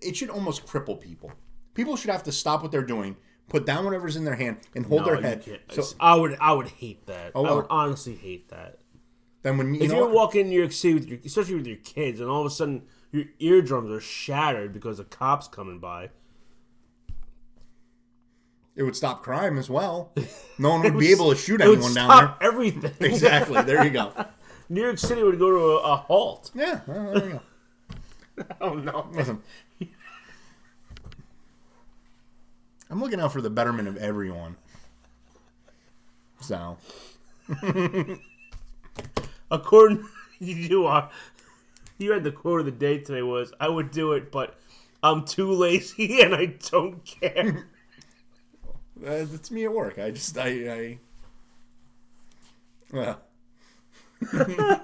It 0.02 0.16
should 0.16 0.28
almost 0.30 0.66
cripple 0.66 1.00
people. 1.00 1.32
People 1.74 1.96
should 1.96 2.10
have 2.10 2.22
to 2.24 2.32
stop 2.32 2.62
what 2.62 2.70
they're 2.72 2.82
doing, 2.82 3.16
put 3.48 3.64
down 3.64 3.84
whatever's 3.84 4.16
in 4.16 4.24
their 4.24 4.34
hand, 4.34 4.58
and 4.74 4.84
hold 4.86 5.02
No, 5.02 5.06
their 5.14 5.20
head. 5.22 5.44
So 5.70 5.82
I 5.98 6.14
would 6.14 6.36
I 6.40 6.52
would 6.52 6.68
hate 6.68 7.06
that. 7.06 7.32
Oh, 7.34 7.44
I 7.46 7.52
would 7.52 7.66
honestly 7.70 8.14
hate 8.16 8.48
that. 8.50 8.80
then 9.42 9.56
when 9.58 9.74
you 9.74 9.80
if 9.82 9.90
you're 9.90 10.02
what? 10.06 10.14
walking 10.14 10.42
in 10.42 10.48
New 10.50 10.58
York 10.58 10.72
City 10.72 10.94
with 10.94 11.08
your, 11.08 11.18
especially 11.24 11.54
with 11.56 11.66
your 11.66 11.76
kids, 11.78 12.20
and 12.20 12.28
all 12.28 12.40
of 12.40 12.46
a 12.46 12.50
sudden 12.50 12.82
your 13.14 13.26
eardrums 13.38 13.90
are 13.92 14.00
shattered 14.00 14.72
because 14.72 14.98
of 14.98 15.08
cops 15.08 15.46
coming 15.46 15.78
by, 15.78 16.10
it 18.74 18.82
would 18.82 18.96
stop 18.96 19.22
crime 19.22 19.56
as 19.56 19.70
well. 19.70 20.12
No 20.58 20.70
one 20.70 20.82
would 20.82 20.98
be 20.98 21.10
able 21.10 21.30
to 21.30 21.36
shoot 21.36 21.60
it 21.60 21.66
would 21.66 21.78
anyone 21.78 21.94
down 21.94 22.08
stop 22.10 22.38
there. 22.40 22.48
everything. 22.48 22.92
Exactly. 23.00 23.60
There 23.62 23.82
you 23.84 23.90
go. 23.90 24.12
New 24.68 24.82
York 24.82 24.98
City 24.98 25.20
would 25.22 25.38
go 25.38 25.50
to 25.50 25.56
a, 25.56 25.76
a 25.92 25.96
halt. 25.96 26.52
Yeah. 26.54 26.80
well, 26.86 27.12
there 27.12 27.26
you 27.26 27.40
go. 28.38 28.44
Oh 28.60 28.74
no! 28.74 29.08
Listen. 29.12 29.42
I'm 32.90 33.00
looking 33.00 33.20
out 33.20 33.32
for 33.32 33.40
the 33.40 33.50
betterment 33.50 33.88
of 33.88 33.96
everyone. 33.96 34.56
So, 36.40 36.78
According 39.50 40.06
you 40.38 40.86
are, 40.86 41.10
you 41.98 42.12
had 42.12 42.24
the 42.24 42.32
quote 42.32 42.60
of 42.60 42.66
the 42.66 42.72
day 42.72 42.98
today 42.98 43.22
was, 43.22 43.52
"I 43.60 43.68
would 43.68 43.90
do 43.90 44.12
it, 44.12 44.30
but 44.32 44.58
I'm 45.02 45.24
too 45.24 45.50
lazy 45.52 46.20
and 46.22 46.34
I 46.34 46.46
don't 46.70 47.04
care." 47.04 47.68
uh, 49.06 49.24
that's 49.24 49.50
me 49.50 49.64
at 49.64 49.72
work. 49.72 49.98
I 49.98 50.10
just, 50.10 50.36
I, 50.38 50.48
I. 50.48 50.98
Well. 52.92 53.20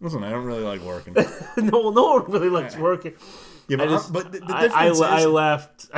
Listen, 0.00 0.22
I 0.22 0.30
don't 0.30 0.44
really 0.44 0.62
like 0.62 0.80
working. 0.82 1.14
no, 1.56 1.90
no 1.90 2.18
one 2.18 2.30
really 2.30 2.50
likes 2.50 2.76
working. 2.76 3.14
Yeah, 3.66 3.78
but, 3.78 3.88
just, 3.88 4.12
but 4.12 4.30
the, 4.32 4.38
the 4.38 4.46
difference 4.46 5.00
I, 5.00 5.16
I 5.16 5.20
is, 5.20 5.26
left. 5.26 5.90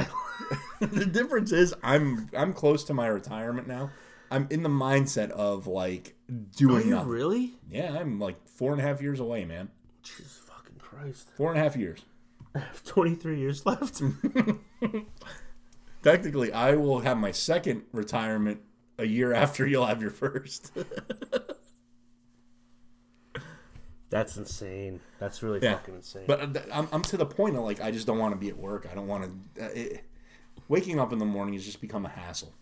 the 0.80 1.06
difference 1.06 1.52
is 1.52 1.74
I'm 1.82 2.30
I'm 2.36 2.54
close 2.54 2.84
to 2.84 2.94
my 2.94 3.08
retirement 3.08 3.68
now. 3.68 3.90
I'm 4.30 4.46
in 4.50 4.62
the 4.62 4.70
mindset 4.70 5.30
of 5.30 5.66
like 5.66 6.14
doing. 6.56 6.76
Are 6.76 6.80
you 6.80 6.90
nothing. 6.90 7.08
really? 7.08 7.54
Yeah, 7.68 7.96
I'm 7.98 8.18
like 8.18 8.46
four 8.48 8.72
and 8.72 8.80
a 8.80 8.84
half 8.84 9.02
years 9.02 9.20
away, 9.20 9.44
man. 9.44 9.68
Jesus 10.16 10.40
fucking 10.46 10.76
Christ! 10.78 11.28
Four 11.36 11.50
and 11.52 11.58
a 11.60 11.62
half 11.62 11.76
years. 11.76 12.00
I 12.54 12.58
have 12.60 12.82
23 12.84 13.38
years 13.38 13.64
left. 13.66 14.02
Technically, 16.02 16.52
I 16.52 16.74
will 16.74 17.00
have 17.00 17.16
my 17.18 17.30
second 17.30 17.82
retirement 17.92 18.60
a 18.98 19.04
year 19.06 19.32
after 19.32 19.66
you'll 19.66 19.86
have 19.86 20.00
your 20.02 20.10
first. 20.10 20.72
That's 24.10 24.36
insane. 24.36 25.00
That's 25.20 25.42
really 25.42 25.60
Yeah. 25.62 25.76
fucking 25.76 25.94
insane. 25.94 26.24
But 26.26 26.56
uh, 26.56 26.60
I'm, 26.72 26.88
I'm 26.90 27.02
to 27.02 27.16
the 27.16 27.26
point 27.26 27.54
of 27.56 27.62
like 27.62 27.80
I 27.80 27.92
just 27.92 28.06
don't 28.06 28.18
want 28.18 28.34
to 28.34 28.38
be 28.40 28.48
at 28.48 28.56
work. 28.58 28.88
I 28.90 28.94
don't 28.94 29.06
want 29.06 29.24
to. 29.56 29.64
Uh, 29.64 29.68
it, 29.72 30.04
waking 30.68 30.98
up 30.98 31.12
in 31.12 31.18
the 31.20 31.24
morning 31.24 31.54
has 31.54 31.64
just 31.64 31.80
become 31.80 32.04
a 32.04 32.08
hassle. 32.08 32.52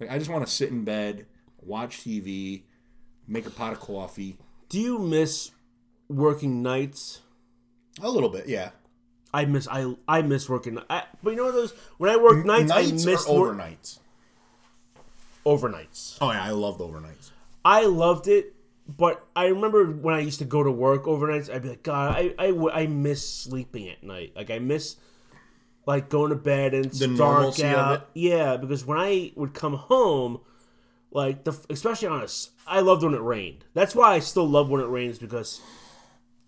Like 0.00 0.10
I 0.10 0.18
just 0.18 0.30
want 0.30 0.44
to 0.44 0.52
sit 0.52 0.70
in 0.70 0.82
bed, 0.84 1.26
watch 1.60 2.00
TV, 2.00 2.62
make 3.28 3.46
a 3.46 3.50
pot 3.50 3.72
of 3.72 3.78
coffee. 3.80 4.38
do 4.68 4.80
you 4.80 4.98
miss 4.98 5.52
working 6.16 6.62
nights? 6.62 7.20
A 8.02 8.08
little 8.10 8.28
bit, 8.28 8.48
yeah. 8.48 8.70
I 9.34 9.44
miss 9.46 9.66
I 9.70 9.94
I 10.06 10.22
miss 10.22 10.48
working. 10.48 10.78
I, 10.90 11.04
but 11.22 11.30
you 11.30 11.36
know 11.36 11.50
those 11.52 11.72
when 11.98 12.10
I 12.10 12.16
work 12.16 12.44
nights, 12.44 12.68
Nights 12.68 13.02
I 13.04 13.10
miss 13.10 13.26
or 13.26 13.40
work- 13.40 13.56
overnights. 13.58 13.98
overnights. 15.46 16.18
Oh 16.20 16.30
yeah, 16.30 16.42
I 16.44 16.50
loved 16.50 16.80
overnights. 16.80 17.30
I 17.64 17.84
loved 17.86 18.28
it, 18.28 18.54
but 18.88 19.26
I 19.36 19.46
remember 19.46 19.86
when 19.86 20.14
I 20.14 20.20
used 20.20 20.38
to 20.40 20.44
go 20.44 20.62
to 20.62 20.70
work 20.70 21.04
overnights, 21.04 21.52
I'd 21.52 21.62
be 21.62 21.70
like, 21.70 21.82
God, 21.82 22.14
I 22.16 22.34
I, 22.38 22.68
I 22.82 22.86
miss 22.86 23.26
sleeping 23.28 23.88
at 23.88 24.02
night. 24.02 24.32
Like 24.36 24.50
I 24.50 24.58
miss 24.58 24.96
like 25.86 26.08
going 26.08 26.30
to 26.30 26.36
bed 26.36 26.74
and 26.74 26.86
it's 26.86 26.98
The 27.00 27.08
dark 27.08 27.58
out. 27.60 28.08
Yeah, 28.14 28.56
because 28.56 28.84
when 28.84 28.98
I 28.98 29.32
would 29.34 29.54
come 29.54 29.74
home, 29.74 30.40
like 31.10 31.44
the 31.44 31.58
especially 31.70 32.08
on 32.08 32.20
a, 32.20 32.24
s- 32.24 32.50
I 32.66 32.80
loved 32.80 33.02
when 33.02 33.14
it 33.14 33.20
rained. 33.22 33.64
That's 33.74 33.94
why 33.94 34.14
I 34.14 34.18
still 34.20 34.48
love 34.48 34.68
when 34.68 34.80
it 34.80 34.86
rains 34.88 35.18
because 35.18 35.60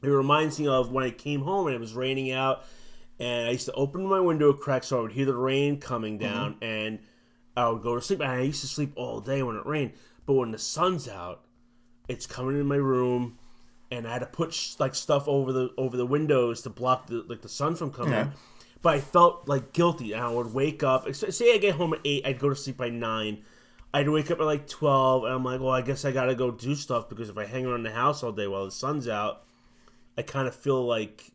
it 0.06 0.10
reminds 0.10 0.58
me 0.58 0.68
of 0.68 0.90
when 0.90 1.04
I 1.04 1.10
came 1.10 1.42
home 1.42 1.66
and 1.66 1.74
it 1.74 1.80
was 1.80 1.94
raining 1.94 2.30
out, 2.32 2.64
and 3.18 3.48
I 3.48 3.52
used 3.52 3.66
to 3.66 3.72
open 3.72 4.06
my 4.06 4.20
window 4.20 4.50
a 4.50 4.54
crack 4.54 4.84
so 4.84 4.98
I 4.98 5.02
would 5.02 5.12
hear 5.12 5.26
the 5.26 5.36
rain 5.36 5.80
coming 5.80 6.18
mm-hmm. 6.18 6.32
down, 6.32 6.56
and 6.62 6.98
I 7.56 7.68
would 7.68 7.82
go 7.82 7.94
to 7.94 8.00
sleep. 8.00 8.20
And 8.20 8.30
I 8.30 8.40
used 8.40 8.60
to 8.62 8.66
sleep 8.66 8.92
all 8.96 9.20
day 9.20 9.42
when 9.42 9.56
it 9.56 9.66
rained, 9.66 9.92
but 10.26 10.34
when 10.34 10.50
the 10.50 10.58
sun's 10.58 11.08
out, 11.08 11.44
it's 12.08 12.26
coming 12.26 12.58
in 12.58 12.66
my 12.66 12.76
room, 12.76 13.38
and 13.90 14.06
I 14.06 14.12
had 14.12 14.18
to 14.20 14.26
put 14.26 14.52
sh- 14.52 14.74
like 14.78 14.94
stuff 14.94 15.28
over 15.28 15.52
the 15.52 15.70
over 15.78 15.96
the 15.96 16.06
windows 16.06 16.62
to 16.62 16.70
block 16.70 17.06
the 17.06 17.24
like 17.28 17.42
the 17.42 17.48
sun 17.48 17.76
from 17.76 17.90
coming. 17.90 18.14
in. 18.14 18.32
But 18.82 18.96
I 18.96 19.00
felt 19.00 19.48
like 19.48 19.72
guilty, 19.72 20.12
and 20.12 20.22
I 20.22 20.28
would 20.28 20.52
wake 20.52 20.82
up. 20.82 21.12
Say 21.14 21.54
I 21.54 21.58
get 21.58 21.76
home 21.76 21.94
at 21.94 22.00
eight, 22.04 22.26
I'd 22.26 22.38
go 22.38 22.50
to 22.50 22.56
sleep 22.56 22.76
by 22.76 22.90
nine. 22.90 23.42
I'd 23.94 24.08
wake 24.08 24.30
up 24.30 24.40
at 24.40 24.44
like 24.44 24.66
twelve, 24.66 25.24
and 25.24 25.32
I'm 25.32 25.44
like, 25.44 25.60
well, 25.60 25.70
I 25.70 25.80
guess 25.80 26.04
I 26.04 26.10
gotta 26.12 26.34
go 26.34 26.50
do 26.50 26.74
stuff 26.74 27.08
because 27.08 27.30
if 27.30 27.38
I 27.38 27.46
hang 27.46 27.64
around 27.64 27.84
the 27.84 27.92
house 27.92 28.22
all 28.22 28.32
day 28.32 28.46
while 28.46 28.66
the 28.66 28.72
sun's 28.72 29.08
out, 29.08 29.44
I 30.16 30.22
kind 30.22 30.46
of 30.48 30.54
feel 30.54 30.84
like 30.84 31.30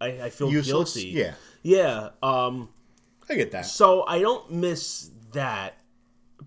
I, 0.00 0.06
I 0.22 0.30
feel 0.30 0.50
Useless. 0.50 0.94
guilty. 0.94 1.08
Yeah, 1.10 1.34
yeah. 1.62 2.10
Um, 2.22 2.68
I 3.28 3.34
get 3.34 3.50
that. 3.52 3.66
so 3.66 4.04
I 4.06 4.20
don't 4.20 4.50
miss 4.52 5.10
that, 5.32 5.74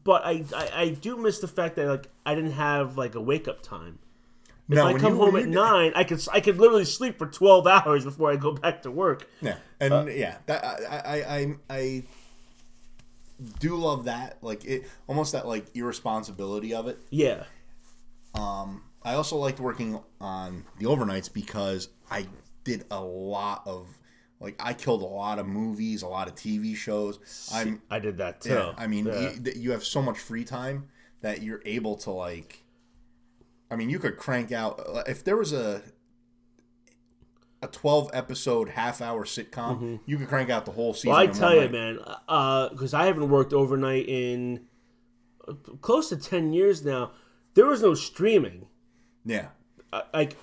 but 0.03 0.23
I, 0.25 0.43
I 0.56 0.71
I 0.84 0.89
do 0.89 1.17
miss 1.17 1.39
the 1.39 1.47
fact 1.47 1.75
that 1.77 1.88
like 1.88 2.08
I 2.25 2.36
didn't 2.36 2.51
have 2.53 2.97
like 2.97 3.15
a 3.15 3.21
wake 3.21 3.47
up 3.47 3.62
time. 3.62 3.99
If 4.69 4.75
No, 4.75 4.86
I 4.86 4.93
come 4.99 5.13
you- 5.13 5.19
home 5.19 5.36
at 5.38 5.47
nine, 5.47 5.91
I 5.95 6.03
could 6.03 6.21
I 6.32 6.39
could 6.41 6.58
literally 6.58 6.86
sleep 6.86 7.17
for 7.17 7.25
twelve 7.27 7.65
hours 7.75 8.03
before 8.03 8.32
I 8.32 8.36
go 8.36 8.51
back 8.53 8.82
to 8.84 8.91
work. 8.91 9.27
Yeah, 9.41 9.58
and 9.80 9.93
Uh, 9.93 10.06
yeah, 10.10 10.38
that 10.45 10.63
I, 10.63 10.99
I 10.99 11.36
I 11.38 11.56
I 11.69 12.03
do 13.60 13.75
love 13.75 14.06
that. 14.06 14.38
Like 14.41 14.65
it, 14.65 14.84
almost 15.08 15.32
that 15.34 15.47
like 15.47 15.65
irresponsibility 15.75 16.73
of 16.73 16.88
it. 16.88 16.99
Yeah, 17.10 17.43
Um, 18.36 18.84
I 19.03 19.13
also 19.13 19.38
liked 19.38 19.60
working 19.60 19.99
on 20.19 20.65
the 20.79 20.86
overnights 20.86 21.31
because 21.31 21.89
I 22.12 22.27
did 22.63 22.86
a 22.91 23.01
lot 23.01 23.63
of 23.65 23.88
like 24.39 24.55
I 24.60 24.73
killed 24.73 25.01
a 25.01 25.05
lot 25.05 25.39
of 25.39 25.47
movies, 25.47 26.01
a 26.01 26.07
lot 26.07 26.27
of 26.27 26.36
TV 26.36 26.75
shows. 26.75 27.49
I'm 27.53 27.81
I 27.89 27.99
did 27.99 28.17
that 28.17 28.41
too. 28.41 28.49
yeah, 28.53 28.73
I 28.77 28.88
mean, 28.88 29.05
Yeah. 29.07 29.31
you, 29.43 29.51
you 29.55 29.71
have 29.71 29.83
so 29.83 30.01
much 30.01 30.19
free 30.19 30.43
time 30.43 30.89
that 31.21 31.41
you're 31.41 31.62
able 31.65 31.95
to 31.97 32.12
like. 32.12 32.63
I 33.71 33.75
mean, 33.75 33.89
you 33.89 33.99
could 33.99 34.17
crank 34.17 34.51
out 34.51 34.81
if 35.07 35.23
there 35.23 35.36
was 35.38 35.53
a 35.53 35.81
a 37.62 37.67
twelve 37.67 38.10
episode 38.13 38.69
half 38.69 39.01
hour 39.01 39.25
sitcom. 39.25 39.99
You 40.05 40.17
could 40.17 40.27
crank 40.27 40.49
out 40.49 40.65
the 40.65 40.71
whole 40.71 40.93
season. 40.93 41.12
Mm-hmm. 41.12 41.39
Well, 41.41 41.49
I 41.49 41.53
tell 41.55 41.63
you, 41.63 41.69
man, 41.69 42.69
because 42.71 42.93
I 42.93 43.05
haven't 43.07 43.29
worked 43.29 43.53
overnight 43.53 44.07
in 44.07 44.67
uh, 45.47 45.53
close 45.81 46.10
to 46.10 46.17
ten 46.17 46.53
years 46.53 46.86
now. 46.86 47.12
There 47.55 47.65
was 47.65 47.81
no 47.81 47.95
streaming. 47.95 48.66
Yeah, 49.27 49.47
Uh, 49.93 50.01
like, 50.13 50.35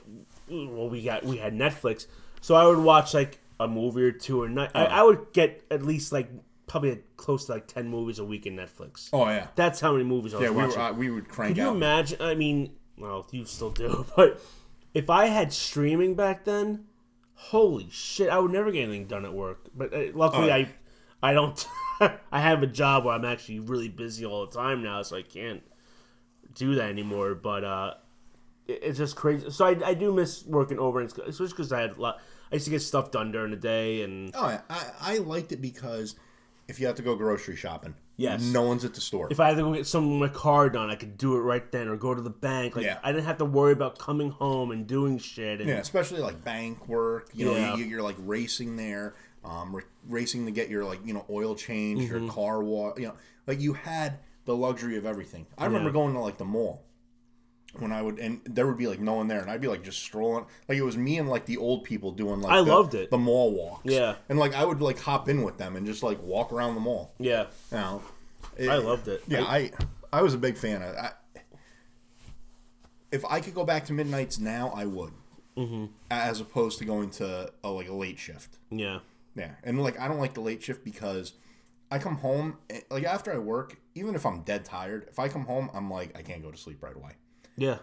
well, 0.49 0.89
we 0.89 1.03
got 1.03 1.25
we 1.25 1.39
had 1.39 1.55
Netflix, 1.55 2.07
so 2.41 2.55
I 2.55 2.67
would 2.67 2.79
watch 2.79 3.15
like 3.15 3.39
a 3.59 3.67
movie 3.67 4.03
or 4.03 4.13
two 4.13 4.43
a 4.45 4.49
night. 4.49 4.71
I, 4.75 4.85
I 4.87 5.03
would 5.03 5.33
get 5.33 5.65
at 5.71 5.83
least 5.83 6.13
like 6.13 6.29
probably 6.67 7.01
close 7.17 7.47
to 7.47 7.53
like 7.53 7.67
ten 7.67 7.89
movies 7.89 8.19
a 8.19 8.25
week 8.25 8.47
in 8.47 8.57
Netflix. 8.57 9.09
oh 9.13 9.27
yeah, 9.29 9.49
That's 9.55 9.81
how 9.81 9.93
many 9.93 10.05
movies 10.05 10.35
I 10.35 10.39
was. 10.41 10.51
We 10.51 10.57
watching. 10.57 10.79
were, 10.79 10.85
uh, 10.85 10.93
we 10.93 11.11
would 11.11 11.29
crank 11.29 11.51
Could 11.51 11.57
you 11.63 11.69
out. 11.71 11.77
imagine? 11.77 12.21
I 12.23 12.35
mean, 12.35 12.73
well, 12.99 13.27
you 13.31 13.45
still 13.45 13.71
do, 13.71 14.07
but 14.17 14.41
if 14.93 15.09
I 15.11 15.27
had 15.27 15.53
streaming 15.53 16.15
back 16.15 16.45
then, 16.45 16.85
holy 17.35 17.89
shit, 17.91 18.29
I 18.31 18.39
would 18.39 18.53
never 18.53 18.71
get 18.71 18.83
anything 18.85 19.07
done 19.07 19.25
at 19.25 19.33
work. 19.35 19.67
But 19.75 19.93
uh, 19.95 20.05
luckily, 20.15 20.51
Oh. 20.51 20.55
I, 20.55 20.69
I 21.23 21.33
don't. 21.33 21.67
I 22.33 22.41
have 22.41 22.63
a 22.63 22.67
job 22.67 23.05
where 23.05 23.15
I'm 23.15 23.25
actually 23.25 23.61
really 23.61 23.89
busy 23.89 24.27
all 24.27 24.47
the 24.47 24.53
time 24.59 24.83
now, 24.83 25.01
so 25.03 25.17
I 25.17 25.23
can't 25.23 25.63
do 26.55 26.75
that 26.75 26.89
anymore. 26.91 27.35
But 27.35 27.65
uh, 27.65 27.95
it's 28.67 28.99
just 28.99 29.17
crazy. 29.17 29.51
So 29.51 29.67
I, 29.67 29.77
I 29.85 29.95
do 29.95 30.13
miss 30.13 30.45
working 30.47 30.79
over, 30.79 31.01
and 31.01 31.09
especially 31.11 31.49
because 31.49 31.73
I 31.73 31.81
had 31.83 31.97
a 31.97 32.01
lot. 32.01 32.21
I 32.53 32.57
used 32.57 32.67
to 32.67 32.71
get 32.71 32.81
stuff 32.83 33.11
done 33.11 33.33
during 33.33 33.51
the 33.51 33.57
day, 33.57 34.03
and 34.03 34.31
Oh, 34.35 34.49
yeah. 34.49 34.61
I, 34.71 34.91
I 35.01 35.19
liked 35.19 35.51
it 35.53 35.61
because 35.61 36.15
if 36.69 36.79
you 36.81 36.87
have 36.87 36.97
to 36.97 37.03
go 37.03 37.15
grocery 37.17 37.57
shopping, 37.57 37.95
Yes. 38.17 38.43
no 38.43 38.63
one's 38.63 38.85
at 38.85 38.95
the 38.95 39.01
store. 39.01 39.27
if 39.31 39.41
I 39.41 39.49
had 39.49 39.57
to 39.57 39.63
go 39.63 39.73
get 39.75 39.87
some 39.89 40.05
of 40.13 40.19
my 40.21 40.29
car 40.29 40.71
done, 40.71 40.89
I 40.89 40.95
could 40.95 41.19
do 41.19 41.37
it 41.37 41.41
right 41.41 41.71
then, 41.73 41.89
or 41.89 41.97
go 41.97 42.15
to 42.15 42.23
the 42.23 42.31
bank. 42.31 42.77
Like 42.77 42.85
Yeah. 42.85 42.99
I 43.03 43.11
didn't 43.13 43.25
have 43.27 43.39
to 43.39 43.45
worry 43.45 43.73
about 43.73 43.99
coming 43.99 44.31
home 44.31 44.71
and 44.71 44.87
doing 44.87 45.19
shit. 45.19 45.61
And 45.61 45.69
yeah, 45.69 45.77
especially 45.77 46.21
like 46.21 46.45
bank 46.45 46.87
work. 46.89 47.29
You 47.35 47.47
know, 47.47 47.57
Yeah. 47.57 47.77
you, 47.77 47.85
you're 47.87 48.03
like 48.03 48.17
racing 48.21 48.77
there, 48.77 49.15
um, 49.45 49.79
racing 50.09 50.45
to 50.47 50.53
get 50.53 50.69
your 50.71 50.85
like 50.85 51.01
you 51.05 51.13
know 51.13 51.25
oil 51.29 51.55
change, 51.57 52.03
Mm-hmm. 52.03 52.25
your 52.25 52.33
car 52.33 52.63
wash. 52.63 52.99
You 52.99 53.09
know, 53.09 53.15
like 53.49 53.61
you 53.61 53.73
had 53.73 54.21
the 54.45 54.55
luxury 54.55 54.97
of 54.97 55.05
everything. 55.07 55.47
I 55.59 55.65
remember 55.67 55.91
going 55.91 56.15
to 56.15 56.21
like 56.21 56.39
the 56.39 56.45
mall 56.45 56.85
when 57.81 57.93
I 57.93 58.03
would, 58.03 58.19
and 58.19 58.41
there 58.45 58.67
would 58.67 58.77
be 58.79 58.87
like 58.87 59.01
no 59.01 59.15
one 59.15 59.29
there, 59.29 59.41
and 59.41 59.51
I'd 59.51 59.61
be 59.61 59.69
like 59.69 59.83
just 59.83 60.01
strolling. 60.01 60.47
Like 60.69 60.79
it 60.79 60.83
was 60.83 60.97
me 60.97 61.19
and 61.19 61.29
like 61.29 61.47
the 61.47 61.57
old 61.57 61.85
people 61.85 62.13
doing 62.13 62.41
like 62.41 62.53
I 62.53 62.63
the, 62.63 62.73
loved 62.73 62.95
it. 62.95 63.11
the 63.11 63.19
mall 63.19 63.53
walks. 63.53 63.85
Yeah. 63.93 64.17
and 64.29 64.39
like 64.39 64.55
I 64.55 64.65
would 64.65 64.81
like 64.81 64.99
hop 65.01 65.29
in 65.29 65.43
with 65.43 65.59
them 65.59 65.77
and 65.77 65.87
just 65.87 66.03
like 66.03 66.23
walk 66.23 66.53
around 66.53 66.75
the 66.75 66.81
mall. 66.81 67.15
Yeah, 67.19 67.47
You 67.73 67.79
know, 67.79 68.03
I 68.71 68.77
loved 68.77 69.09
it. 69.09 69.23
Yeah, 69.29 69.45
I- 69.45 69.57
I 69.57 69.71
I 70.13 70.23
was 70.23 70.33
a 70.35 70.39
big 70.39 70.57
fan 70.57 70.83
of. 70.83 70.95
I, 70.95 71.11
if 73.11 73.25
I 73.25 73.41
could 73.41 73.55
go 73.55 73.65
back 73.65 73.85
to 73.87 73.93
midnights 73.93 74.39
now, 74.39 74.73
I 74.75 74.87
would. 74.87 75.13
Mm-hmm. 75.57 75.87
As 76.11 76.41
opposed 76.41 76.79
to 76.81 76.85
going 76.85 77.11
to 77.11 77.51
a, 77.63 77.69
like 77.71 77.89
a 77.89 77.93
late 77.95 78.19
shift. 78.19 78.59
Yeah. 78.71 79.01
Yeah, 79.37 79.51
and 79.65 79.83
like 79.83 79.99
I 79.99 80.07
don't 80.09 80.19
like 80.19 80.35
the 80.35 80.41
late 80.41 80.63
shift 80.63 80.85
because 80.85 81.33
I 81.91 81.99
come 81.99 82.17
home 82.19 82.59
eh, 82.71 82.81
like 82.91 83.05
after 83.05 83.33
I 83.33 83.39
work, 83.39 83.77
even 83.97 84.15
if 84.15 84.25
I'm 84.25 84.43
dead 84.43 84.65
tired, 84.65 85.07
if 85.11 85.19
I 85.19 85.29
come 85.29 85.45
home, 85.47 85.71
I'm 85.75 85.91
like 85.91 86.17
I 86.17 86.23
can't 86.23 86.41
go 86.43 86.53
to 86.53 86.57
sleep 86.57 86.81
right 86.83 86.95
away. 86.95 87.13
Yeah. 87.57 87.79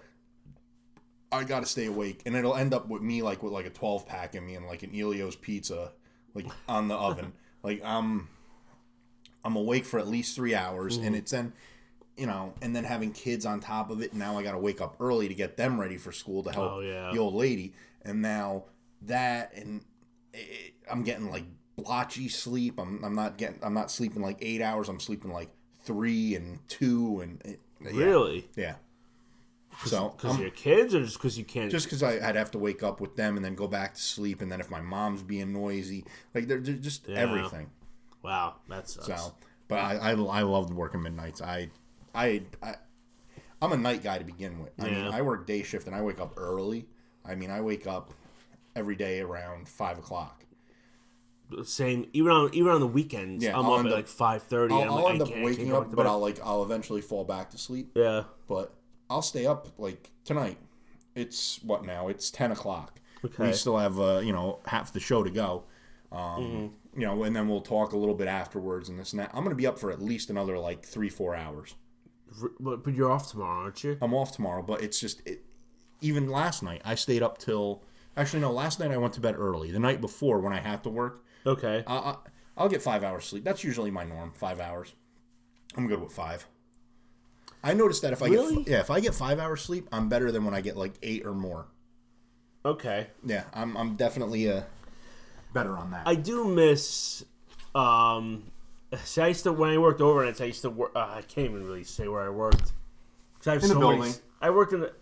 I 1.31 1.43
gotta 1.43 1.65
stay 1.65 1.85
awake, 1.85 2.21
and 2.25 2.35
it'll 2.35 2.55
end 2.55 2.73
up 2.73 2.89
with 2.89 3.01
me 3.01 3.21
like 3.21 3.41
with 3.41 3.53
like 3.53 3.65
a 3.65 3.69
12 3.69 4.05
pack 4.05 4.35
in 4.35 4.45
me 4.45 4.55
and 4.55 4.67
like 4.67 4.83
an 4.83 4.91
Ellio's 4.93 5.35
pizza, 5.35 5.91
like 6.33 6.45
on 6.67 6.87
the 6.87 6.95
oven. 6.95 7.33
Like 7.63 7.83
I'm, 7.85 8.27
I'm 9.45 9.55
awake 9.55 9.85
for 9.85 9.99
at 9.99 10.07
least 10.07 10.35
three 10.35 10.55
hours, 10.55 10.95
and 10.97 11.05
mm-hmm. 11.05 11.13
it's 11.13 11.29
then, 11.29 11.53
you 12.17 12.25
know, 12.25 12.55
and 12.59 12.75
then 12.75 12.85
having 12.85 13.11
kids 13.11 13.45
on 13.45 13.59
top 13.59 13.91
of 13.91 14.01
it. 14.01 14.15
Now 14.15 14.39
I 14.39 14.41
gotta 14.41 14.57
wake 14.57 14.81
up 14.81 14.95
early 14.99 15.27
to 15.27 15.35
get 15.35 15.57
them 15.57 15.79
ready 15.79 15.97
for 15.97 16.11
school 16.11 16.41
to 16.41 16.51
help 16.51 16.71
Oh, 16.71 16.79
yeah. 16.79 17.11
the 17.13 17.19
old 17.19 17.35
lady, 17.35 17.75
and 18.01 18.19
now 18.19 18.63
that 19.03 19.53
and 19.53 19.85
it, 20.33 20.73
I'm 20.89 21.03
getting 21.03 21.29
like 21.29 21.43
blotchy 21.75 22.29
sleep. 22.29 22.79
I'm 22.79 23.03
I'm 23.03 23.13
not 23.13 23.37
getting 23.37 23.59
I'm 23.61 23.75
not 23.75 23.91
sleeping 23.91 24.21
like 24.21 24.37
eight 24.41 24.61
hours. 24.61 24.89
I'm 24.89 24.99
sleeping 24.99 25.31
like 25.31 25.49
three 25.83 26.35
and 26.35 26.67
two 26.67 27.21
and 27.21 27.41
it, 27.45 27.59
yeah. 27.81 27.91
Really? 27.91 28.47
yeah. 28.55 28.75
So 29.85 30.09
Because 30.09 30.35
um, 30.35 30.41
your 30.41 30.51
kids, 30.51 30.93
or 30.93 31.01
just 31.03 31.17
because 31.17 31.37
you 31.37 31.43
can't? 31.45 31.71
just 31.71 31.85
because 31.87 32.03
I'd 32.03 32.35
have 32.35 32.51
to 32.51 32.57
wake 32.59 32.83
up 32.83 33.01
with 33.01 33.15
them 33.15 33.35
and 33.35 33.43
then 33.45 33.55
go 33.55 33.67
back 33.67 33.95
to 33.95 34.01
sleep, 34.01 34.41
and 34.41 34.51
then 34.51 34.59
if 34.59 34.69
my 34.69 34.81
mom's 34.81 35.23
being 35.23 35.51
noisy, 35.53 36.05
like 36.35 36.47
they're, 36.47 36.59
they're 36.59 36.75
just 36.75 37.09
everything. 37.09 37.69
wow, 38.23 38.55
that 38.69 38.87
sucks. 38.89 39.07
So, 39.07 39.33
but 39.67 39.79
I, 39.79 39.95
I 39.97 40.11
I 40.11 40.41
loved 40.43 40.73
working 40.73 41.01
midnights. 41.01 41.41
I 41.41 41.69
I 42.13 42.43
I 42.61 42.75
I'm 43.61 43.71
a 43.71 43.77
night 43.77 44.03
guy 44.03 44.17
to 44.17 44.23
begin 44.23 44.59
with. 44.61 44.71
I 44.79 44.89
mean, 44.89 45.07
I 45.07 45.21
work 45.21 45.45
day 45.47 45.63
shift 45.63 45.87
and 45.87 45.95
I 45.95 46.01
wake 46.01 46.19
up 46.19 46.33
early. 46.37 46.85
I 47.25 47.35
mean, 47.35 47.49
I 47.51 47.61
wake 47.61 47.87
up 47.87 48.13
every 48.75 48.95
day 48.95 49.19
around 49.21 49.67
five 49.67 49.97
o'clock. 49.97 50.45
Same. 51.63 52.07
Even 52.13 52.31
on 52.31 52.49
even 52.53 52.71
on 52.71 52.79
the 52.79 52.87
weekends, 52.87 53.43
Yeah, 53.43 53.57
I'm 53.59 53.65
I'll 53.65 53.73
up 53.73 53.79
at 53.81 53.85
up- 53.87 53.91
like 53.93 54.07
five 54.07 54.43
thirty. 54.43 54.73
I'll, 54.73 54.81
I'm 54.83 54.89
I'll 54.89 55.03
like, 55.03 55.13
end 55.15 55.21
I 55.23 55.25
up 55.25 55.43
waking 55.43 55.73
up, 55.73 55.93
but. 55.95 56.07
I'll 56.07 56.19
like 56.19 56.39
I'll 56.43 56.63
eventually 56.63 57.01
fall 57.01 57.25
back 57.25 57.49
to 57.51 57.57
sleep. 57.57 57.91
yeah. 57.95 58.23
But 58.47 58.73
I'll 59.11 59.21
stay 59.21 59.45
up 59.45 59.67
like 59.77 60.09
tonight. 60.25 60.57
It's 61.15 61.61
what 61.63 61.85
now? 61.85 62.07
It's 62.07 62.31
ten 62.31 62.51
o'clock. 62.51 62.99
Okay. 63.23 63.47
We 63.47 63.53
still 63.53 63.77
have 63.77 63.99
uh, 63.99 64.19
you 64.23 64.31
know 64.33 64.59
half 64.65 64.93
the 64.93 64.99
show 64.99 65.23
to 65.23 65.29
go. 65.29 65.65
Um, 66.11 66.73
You 66.95 67.05
know, 67.07 67.23
and 67.23 67.33
then 67.35 67.47
we'll 67.47 67.61
talk 67.61 67.93
a 67.93 67.97
little 67.97 68.15
bit 68.15 68.27
afterwards 68.27 68.89
and 68.89 68.99
this 68.99 69.13
and 69.13 69.19
that. 69.21 69.31
I'm 69.33 69.43
gonna 69.43 69.55
be 69.55 69.67
up 69.67 69.79
for 69.79 69.91
at 69.91 70.01
least 70.01 70.29
another 70.29 70.57
like 70.57 70.83
three 70.85 71.09
four 71.09 71.35
hours. 71.35 71.75
But, 72.59 72.83
but 72.83 72.93
you're 72.95 73.11
off 73.11 73.29
tomorrow, 73.29 73.63
aren't 73.63 73.83
you? 73.83 73.97
I'm 74.01 74.13
off 74.13 74.31
tomorrow, 74.33 74.61
but 74.61 74.81
it's 74.81 74.99
just 74.99 75.21
it, 75.27 75.43
even 76.01 76.29
last 76.29 76.63
night 76.63 76.81
I 76.85 76.95
stayed 76.95 77.21
up 77.23 77.37
till 77.37 77.83
actually 78.17 78.39
no 78.41 78.51
last 78.51 78.79
night 78.79 78.91
I 78.91 78.97
went 78.97 79.13
to 79.13 79.21
bed 79.21 79.35
early. 79.37 79.71
The 79.71 79.79
night 79.79 80.01
before 80.01 80.39
when 80.39 80.53
I 80.53 80.59
had 80.59 80.83
to 80.83 80.89
work, 80.89 81.23
Okay. 81.45 81.83
I, 81.87 81.95
I, 81.95 82.15
I'll 82.57 82.69
get 82.69 82.81
five 82.81 83.03
hours 83.03 83.25
sleep. 83.25 83.43
That's 83.43 83.63
usually 83.63 83.91
my 83.91 84.03
norm. 84.05 84.31
Five 84.33 84.59
hours. 84.59 84.93
I'm 85.77 85.87
good 85.87 86.01
with 86.01 86.11
five. 86.13 86.45
I 87.63 87.73
noticed 87.73 88.01
that 88.01 88.13
if 88.13 88.21
I 88.23 88.27
Really? 88.27 88.63
get 88.63 88.67
yeah 88.67 88.79
if 88.79 88.89
I 88.89 88.99
get 88.99 89.13
five 89.13 89.39
hours 89.39 89.61
sleep, 89.61 89.87
I'm 89.91 90.09
better 90.09 90.31
than 90.31 90.43
when 90.45 90.53
I 90.53 90.61
get 90.61 90.77
like 90.77 90.93
eight 91.03 91.25
or 91.25 91.33
more. 91.33 91.67
Okay. 92.65 93.07
Yeah, 93.25 93.43
I'm 93.53 93.75
I'm 93.77 93.95
definitely 93.95 94.49
uh 94.51 94.61
better 95.53 95.77
on 95.77 95.91
that. 95.91 96.07
I 96.07 96.15
do 96.15 96.45
miss. 96.45 97.23
Um, 97.75 98.43
see, 99.03 99.21
I 99.21 99.27
used 99.27 99.43
to 99.43 99.51
when 99.53 99.69
I 99.69 99.77
worked 99.77 99.99
overnights. 100.01 100.41
I 100.41 100.45
used 100.45 100.61
to 100.63 100.69
work. 100.69 100.91
Uh, 100.95 100.99
I 100.99 101.21
can't 101.21 101.49
even 101.49 101.65
really 101.65 101.83
say 101.83 102.07
where 102.07 102.21
I 102.21 102.29
worked. 102.29 102.73
'Cause 103.39 103.47
I 103.47 103.53
have 103.53 103.63
In 103.63 103.69
the 103.69 103.75
so 103.75 103.79
many- 103.79 103.95
building. 104.01 104.13
I 104.41 104.49
worked 104.49 104.73
in 104.73 104.79
the. 104.81 104.93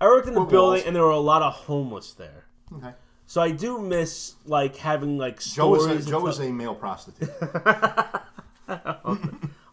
I 0.00 0.06
worked 0.06 0.26
in 0.28 0.34
the 0.34 0.40
Or 0.40 0.46
building, 0.46 0.78
walls. 0.80 0.86
and 0.86 0.96
there 0.96 1.02
were 1.04 1.10
a 1.10 1.18
lot 1.18 1.40
of 1.42 1.54
homeless 1.54 2.12
there. 2.14 2.44
okay. 2.76 2.92
So 3.26 3.40
I 3.40 3.52
do 3.52 3.78
miss 3.80 4.34
like 4.44 4.76
having 4.76 5.16
like 5.16 5.40
Joe 5.40 5.76
stories. 5.78 6.00
is 6.00 6.06
a, 6.06 6.10
Joe 6.10 6.20
stuff. 6.30 6.30
is 6.32 6.40
a 6.40 6.52
male 6.52 6.74
prostitute. 6.74 7.30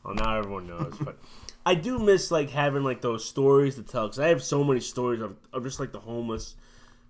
Well, 0.03 0.15
now 0.15 0.37
everyone 0.37 0.67
knows, 0.67 0.95
but 0.99 1.17
I 1.65 1.75
do 1.75 1.99
miss 1.99 2.31
like 2.31 2.49
having 2.49 2.83
like 2.83 3.01
those 3.01 3.25
stories 3.25 3.75
to 3.75 3.83
tell 3.83 4.07
because 4.07 4.19
I 4.19 4.29
have 4.29 4.43
so 4.43 4.63
many 4.63 4.79
stories 4.79 5.21
of, 5.21 5.37
of 5.53 5.63
just 5.63 5.79
like 5.79 5.91
the 5.91 5.99
homeless. 5.99 6.55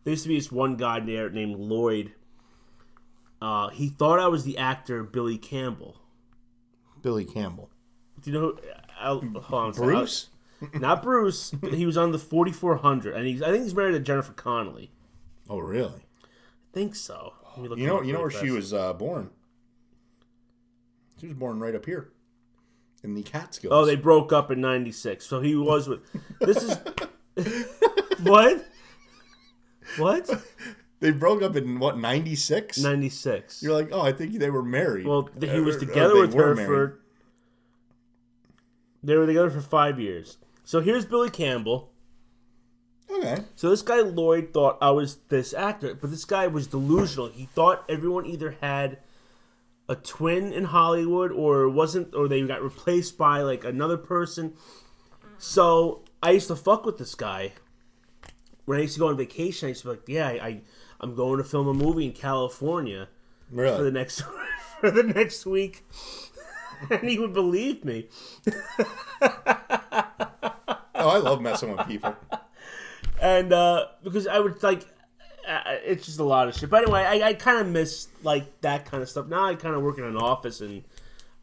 There 0.04 0.12
used 0.12 0.24
to 0.24 0.30
be 0.30 0.38
this 0.38 0.52
one 0.52 0.76
guy 0.76 1.00
there 1.00 1.30
named 1.30 1.58
Lloyd. 1.58 2.14
Uh, 3.42 3.70
he 3.70 3.90
thought 3.90 4.20
I 4.20 4.28
was 4.28 4.44
the 4.44 4.58
actor 4.58 5.04
Billy 5.04 5.38
Campbell. 5.38 5.98
Billy 7.02 7.26
Campbell. 7.26 7.70
Do 8.22 8.32
you 8.32 8.40
know? 8.40 8.48
Who, 8.48 8.60
I'll, 9.00 9.20
hold 9.20 9.64
on. 9.64 9.72
Bruce. 9.72 10.30
not 10.76 11.02
Bruce. 11.02 11.52
but 11.62 11.74
he 11.74 11.86
was 11.86 11.98
on 11.98 12.12
the 12.12 12.20
4400, 12.20 13.16
and 13.16 13.26
he's 13.26 13.42
I 13.42 13.52
think 13.52 13.64
he's 13.64 13.76
married 13.76 13.94
to 13.94 14.00
Jennifer 14.00 14.34
Connelly. 14.34 14.92
Oh 15.50 15.60
really? 15.60 16.06
I 16.24 16.74
think 16.74 16.96
so. 16.96 17.34
Let 17.52 17.64
me 17.64 17.70
look 17.70 17.80
You 17.80 17.88
know 17.88 18.02
you 18.02 18.14
know 18.14 18.22
where 18.22 18.32
she 18.32 18.52
was 18.52 18.74
uh, 18.74 18.94
born. 18.94 19.32
She 21.20 21.28
was 21.28 21.36
born 21.36 21.60
right 21.60 21.76
up 21.76 21.86
here, 21.86 22.12
in 23.04 23.14
the 23.16 23.24
Catskills. 23.24 23.72
Oh, 23.74 23.86
they 23.86 23.96
broke 23.96 24.32
up 24.32 24.52
in 24.52 24.62
'96, 24.62 25.26
so 25.26 25.42
he 25.42 25.56
was 25.56 25.88
with. 25.88 26.02
This 26.40 26.64
is 26.64 26.78
what? 28.24 28.66
What? 29.98 30.30
They 31.00 31.12
broke 31.12 31.42
up 31.42 31.56
in 31.56 31.80
what 31.80 31.98
ninety 31.98 32.36
six. 32.36 32.78
'96. 32.78 33.64
You're 33.64 33.74
like, 33.74 33.90
oh, 33.92 34.02
I 34.02 34.12
think 34.12 34.38
they 34.38 34.50
were 34.50 34.64
married. 34.64 35.08
Well, 35.08 35.30
he 35.40 35.60
was 35.60 35.78
together 35.78 36.20
with 36.20 36.34
her 36.34 36.56
married. 36.56 36.68
for. 36.68 37.00
They 39.04 39.16
were 39.16 39.26
together 39.26 39.50
for 39.50 39.62
five 39.62 40.00
years. 40.00 40.38
So 40.64 40.80
here's 40.80 41.06
Billy 41.06 41.30
Campbell. 41.32 41.92
Okay. 43.10 43.44
So 43.56 43.70
this 43.70 43.82
guy 43.82 44.00
Lloyd 44.00 44.54
thought 44.54 44.78
I 44.82 44.92
was 44.92 45.18
this 45.30 45.54
actor, 45.54 45.96
but 45.96 46.12
this 46.12 46.24
guy 46.24 46.48
was 46.48 46.68
delusional. 46.68 47.30
He 47.30 47.46
thought 47.46 47.84
everyone 47.90 48.26
either 48.26 48.56
had 48.62 49.00
a 49.92 49.96
twin 49.96 50.54
in 50.54 50.64
Hollywood 50.66 51.32
or 51.32 51.68
wasn't, 51.70 52.16
or 52.16 52.28
they 52.28 52.42
got 52.48 52.62
replaced 52.64 53.18
by 53.18 53.42
like 53.42 53.64
another 53.66 53.98
person. 53.98 54.54
So 55.38 56.04
I 56.24 56.32
used 56.32 56.48
to 56.48 56.56
fuck 56.56 56.86
with 56.86 56.98
this 56.98 57.14
guy. 57.16 57.54
When 58.66 58.78
I 58.78 58.84
used 58.84 58.94
to 58.94 59.00
go 59.00 59.08
on 59.10 59.18
vacation, 59.18 59.68
I 59.68 59.70
used 59.70 59.82
to 59.82 59.88
be 59.88 59.92
like, 59.92 60.08
"Yeah, 60.08 60.28
I, 60.30 60.32
I 60.48 60.62
I'm 61.02 61.16
going 61.16 61.38
to 61.40 61.44
film 61.44 61.68
a 61.68 61.74
movie 61.74 62.06
in 62.06 62.14
California 62.14 63.10
for 63.50 63.56
the 63.56 63.62
Really? 63.64 63.92
next 63.92 64.24
for 64.80 64.92
the 64.92 65.04
next 65.04 65.46
week," 65.46 65.84
and 66.90 67.10
he 67.10 67.20
would 67.20 67.34
believe 67.34 67.84
me. 67.84 68.08
Oh, 71.04 71.10
I 71.10 71.18
love 71.18 71.42
messing 71.42 71.76
with 71.76 71.88
people. 71.88 72.16
and 73.22 73.52
uh, 73.52 73.88
because 74.04 74.28
I 74.28 74.40
would 74.40 74.62
like, 74.62 74.86
uh, 75.48 75.62
it's 75.84 76.06
just 76.06 76.20
a 76.20 76.24
lot 76.24 76.48
of 76.48 76.56
shit. 76.56 76.70
But 76.70 76.84
anyway, 76.84 77.02
I, 77.02 77.30
I 77.30 77.34
kind 77.34 77.60
of 77.60 77.68
miss 77.68 78.08
like 78.24 78.62
that 78.62 78.86
kind 78.86 79.02
of 79.04 79.10
stuff. 79.10 79.28
Now 79.28 79.46
I 79.46 79.56
kind 79.56 79.76
of 79.76 79.82
work 79.82 79.98
in 79.98 80.04
an 80.04 80.18
office, 80.18 80.62
and 80.62 80.84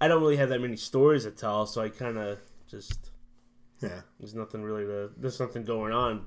I 0.00 0.08
don't 0.08 0.20
really 0.20 0.36
have 0.36 0.48
that 0.50 0.60
many 0.60 0.76
stories 0.76 1.24
to 1.24 1.30
tell. 1.30 1.66
So 1.66 1.80
I 1.82 1.88
kind 1.88 2.18
of 2.18 2.38
just 2.70 3.10
Yeah. 3.80 4.00
there's 4.18 4.34
nothing 4.34 4.62
really 4.62 4.84
to 4.84 5.10
there's 5.16 5.40
nothing 5.40 5.64
going 5.64 5.92
on. 5.92 6.26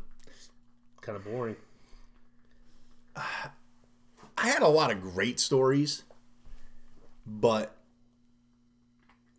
Kind 1.01 1.15
of 1.17 1.23
boring. 1.25 1.55
I 3.15 4.47
had 4.47 4.61
a 4.63 4.67
lot 4.67 4.91
of 4.91 5.01
great 5.01 5.39
stories, 5.39 6.03
but 7.27 7.75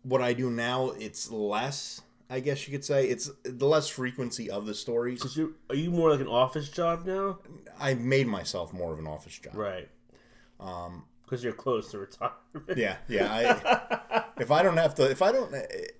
what 0.03 0.21
I 0.21 0.33
do 0.33 0.49
now, 0.49 0.91
it's 0.91 1.29
less. 1.31 2.01
I 2.33 2.39
guess 2.39 2.67
you 2.67 2.71
could 2.71 2.83
say 2.83 3.05
it's 3.07 3.29
the 3.43 3.67
less 3.67 3.87
frequency 3.87 4.49
of 4.49 4.65
the 4.65 4.73
stories. 4.73 5.21
Cause 5.21 5.37
you 5.37 5.53
are 5.69 5.75
you 5.75 5.91
more 5.91 6.09
like 6.09 6.19
an 6.19 6.27
office 6.27 6.67
job 6.67 7.05
now? 7.05 7.37
I 7.79 7.93
made 7.93 8.25
myself 8.25 8.73
more 8.73 8.91
of 8.91 8.97
an 8.97 9.05
office 9.05 9.37
job. 9.37 9.55
Right. 9.55 9.87
Um. 10.59 11.05
Because 11.23 11.43
you're 11.43 11.53
close 11.53 11.91
to 11.91 11.99
retirement. 11.99 12.37
Yeah, 12.75 12.97
yeah. 13.07 13.31
I, 13.31 14.23
if 14.41 14.51
I 14.51 14.63
don't 14.63 14.77
have 14.77 14.95
to, 14.95 15.09
if 15.09 15.21
I 15.21 15.31
don't, 15.31 15.53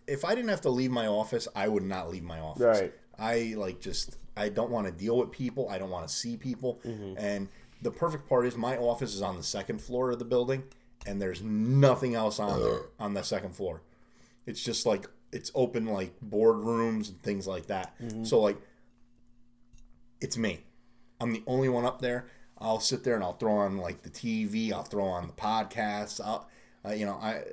if 0.07 0.25
I 0.25 0.33
didn't 0.33 0.49
have 0.49 0.61
to 0.61 0.69
leave 0.69 0.89
my 0.89 1.05
office, 1.05 1.47
I 1.55 1.67
would 1.67 1.83
not 1.83 2.09
leave 2.09 2.23
my 2.23 2.39
office. 2.39 2.81
Right. 2.81 2.93
I 3.17 3.53
like 3.55 3.79
just 3.79 4.17
I 4.35 4.49
don't 4.49 4.71
want 4.71 4.87
to 4.87 4.91
deal 4.91 5.17
with 5.17 5.31
people. 5.31 5.69
I 5.69 5.77
don't 5.77 5.91
want 5.91 6.07
to 6.07 6.13
see 6.13 6.35
people. 6.35 6.79
Mm-hmm. 6.83 7.13
And 7.17 7.47
the 7.83 7.91
perfect 7.91 8.27
part 8.27 8.47
is 8.47 8.57
my 8.57 8.75
office 8.77 9.13
is 9.13 9.21
on 9.21 9.37
the 9.37 9.43
second 9.43 9.81
floor 9.81 10.09
of 10.09 10.17
the 10.17 10.25
building, 10.25 10.63
and 11.05 11.21
there's 11.21 11.43
nothing 11.43 12.15
else 12.15 12.39
on 12.39 12.59
there 12.59 12.81
on 12.99 13.13
the 13.13 13.23
second 13.23 13.55
floor. 13.55 13.81
It's 14.47 14.63
just 14.63 14.87
like 14.87 15.07
it's 15.33 15.51
open 15.55 15.85
like 15.85 16.13
boardrooms 16.21 17.09
and 17.09 17.21
things 17.21 17.47
like 17.47 17.67
that. 17.67 17.97
Mm-hmm. 17.99 18.23
So 18.23 18.39
like, 18.39 18.57
it's 20.21 20.37
me. 20.37 20.61
I'm 21.19 21.33
the 21.33 21.43
only 21.47 21.69
one 21.69 21.85
up 21.85 22.01
there. 22.01 22.27
I'll 22.57 22.79
sit 22.79 23.03
there 23.03 23.15
and 23.15 23.23
I'll 23.23 23.33
throw 23.33 23.53
on 23.57 23.77
like 23.77 24.03
the 24.03 24.09
TV. 24.09 24.71
I'll 24.71 24.83
throw 24.83 25.05
on 25.05 25.27
the 25.27 25.33
podcasts. 25.33 26.21
I'll, 26.23 26.47
uh, 26.85 26.91
you 26.91 27.05
know, 27.05 27.15
I 27.15 27.43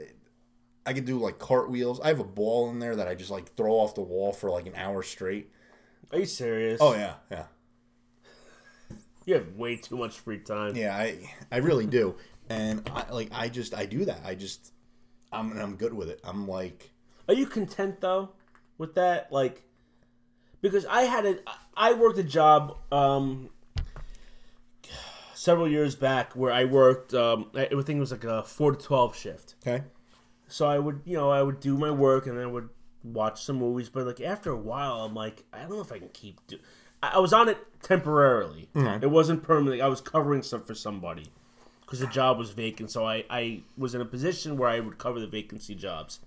I 0.87 0.93
could 0.93 1.05
do 1.05 1.19
like 1.19 1.39
cartwheels. 1.39 2.01
I 2.01 2.09
have 2.09 2.21
a 2.21 2.25
ball 2.25 2.71
in 2.71 2.79
there 2.79 2.97
that 2.97 3.09
I 3.09 3.15
just 3.15 3.31
like 3.31 3.55
throw 3.57 3.73
off 3.75 3.95
the 3.95 4.03
wall 4.03 4.33
for 4.33 4.51
like 4.51 4.67
an 4.67 4.75
hour 4.77 5.03
straight. 5.03 5.51
Are 6.13 6.19
you 6.19 6.27
serious? 6.27 6.79
Oh 6.83 6.95
yeah, 6.95 7.15
yeah, 7.31 7.45
You 9.25 9.35
have 9.35 9.55
way 9.55 9.77
too 9.77 9.97
much 9.97 10.19
free 10.19 10.39
time. 10.39 10.75
yeah. 10.77 10.97
I 10.97 11.31
I 11.53 11.59
really 11.59 11.87
do, 11.87 12.17
and 12.49 12.89
I 12.95 13.11
like 13.11 13.29
I 13.33 13.49
just 13.49 13.75
I 13.75 13.87
do 13.87 14.05
that. 14.07 14.21
I 14.25 14.35
just 14.35 14.73
I'm 15.33 15.57
I'm 15.59 15.77
good 15.77 15.93
with 15.95 16.09
it. 16.09 16.21
I'm 16.25 16.49
like 16.49 16.91
Are 17.31 17.33
you 17.33 17.47
content 17.47 18.01
though 18.01 18.31
with 18.77 18.97
that? 18.97 19.31
Like, 19.31 19.63
because 20.61 20.85
I 20.85 21.03
had 21.03 21.25
a 21.25 21.39
I 21.77 21.93
worked 21.93 22.19
a 22.19 22.25
job 22.25 22.77
um 22.91 23.51
several 25.33 25.69
years 25.69 25.95
back 25.95 26.35
where 26.35 26.51
I 26.51 26.65
worked 26.65 27.15
um 27.15 27.49
I 27.55 27.67
think 27.67 27.91
it 27.91 28.01
was 28.01 28.11
like 28.11 28.25
a 28.25 28.43
four 28.43 28.73
to 28.73 28.85
twelve 28.85 29.15
shift. 29.15 29.55
Okay. 29.63 29.85
So 30.49 30.67
I 30.67 30.81
would 30.81 31.03
you 31.05 31.17
know 31.17 31.31
I 31.31 31.41
would 31.41 31.61
do 31.61 31.79
my 31.79 31.93
work 31.93 32.27
and 32.27 32.37
then 32.37 32.43
I 32.43 32.49
would 32.49 32.69
watch 33.05 33.45
some 33.45 33.59
movies, 33.59 33.89
but 33.89 34.05
like 34.05 34.21
after 34.21 34.51
a 34.51 34.57
while 34.57 35.05
I'm 35.05 35.15
like 35.15 35.45
I 35.53 35.61
don't 35.61 35.71
know 35.71 35.81
if 35.83 35.93
I 35.93 36.01
can 36.01 36.09
keep 36.09 36.45
do. 36.49 36.59
I 37.01 37.13
I 37.15 37.19
was 37.21 37.33
on 37.33 37.49
it 37.49 37.59
temporarily. 37.81 38.71
It 39.01 39.11
wasn't 39.13 39.45
permanently. 39.45 39.81
I 39.81 39.87
was 39.87 40.01
covering 40.01 40.43
stuff 40.43 40.67
for 40.67 40.75
somebody 40.75 41.27
because 41.83 42.01
the 42.01 42.09
job 42.09 42.39
was 42.39 42.51
vacant. 42.51 42.91
So 42.91 43.07
I, 43.07 43.23
I 43.31 43.63
was 43.79 43.95
in 43.95 44.01
a 44.01 44.05
position 44.05 44.57
where 44.57 44.69
I 44.69 44.81
would 44.81 44.99
cover 44.99 45.21
the 45.21 45.29
vacancy 45.29 45.77
jobs. 45.77 46.19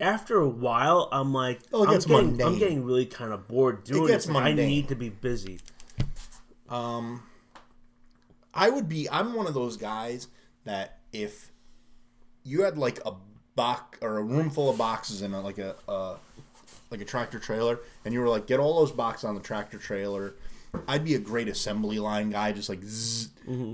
After 0.00 0.40
a 0.40 0.48
while, 0.48 1.08
I'm 1.12 1.32
like, 1.34 1.60
Oh, 1.72 1.82
it 1.82 1.88
I'm, 1.88 1.92
gets 1.92 2.06
getting, 2.06 2.42
I'm 2.42 2.58
getting 2.58 2.84
really 2.84 3.06
kind 3.06 3.32
of 3.32 3.46
bored 3.46 3.84
doing 3.84 4.06
gets 4.06 4.24
this. 4.26 4.34
Like, 4.34 4.44
I 4.44 4.52
need 4.54 4.88
to 4.88 4.94
be 4.94 5.10
busy. 5.10 5.60
Um, 6.68 7.22
I 8.54 8.70
would 8.70 8.88
be. 8.88 9.08
I'm 9.10 9.34
one 9.34 9.46
of 9.46 9.54
those 9.54 9.76
guys 9.76 10.28
that 10.64 10.98
if 11.12 11.52
you 12.44 12.62
had 12.62 12.78
like 12.78 12.98
a 13.04 13.12
box 13.54 13.98
or 14.00 14.18
a 14.18 14.22
room 14.22 14.50
full 14.50 14.70
of 14.70 14.78
boxes 14.78 15.22
in 15.22 15.34
a, 15.34 15.40
like 15.40 15.58
a, 15.58 15.74
a 15.88 16.16
like 16.90 17.00
a 17.00 17.04
tractor 17.04 17.38
trailer, 17.38 17.80
and 18.04 18.14
you 18.14 18.20
were 18.20 18.28
like, 18.28 18.46
get 18.46 18.58
all 18.58 18.80
those 18.80 18.92
boxes 18.92 19.24
on 19.24 19.34
the 19.34 19.40
tractor 19.40 19.78
trailer. 19.78 20.34
I'd 20.86 21.04
be 21.04 21.14
a 21.14 21.18
great 21.18 21.48
assembly 21.48 21.98
line 21.98 22.30
guy, 22.30 22.52
just 22.52 22.68
like 22.68 22.82
zzz, 22.82 23.28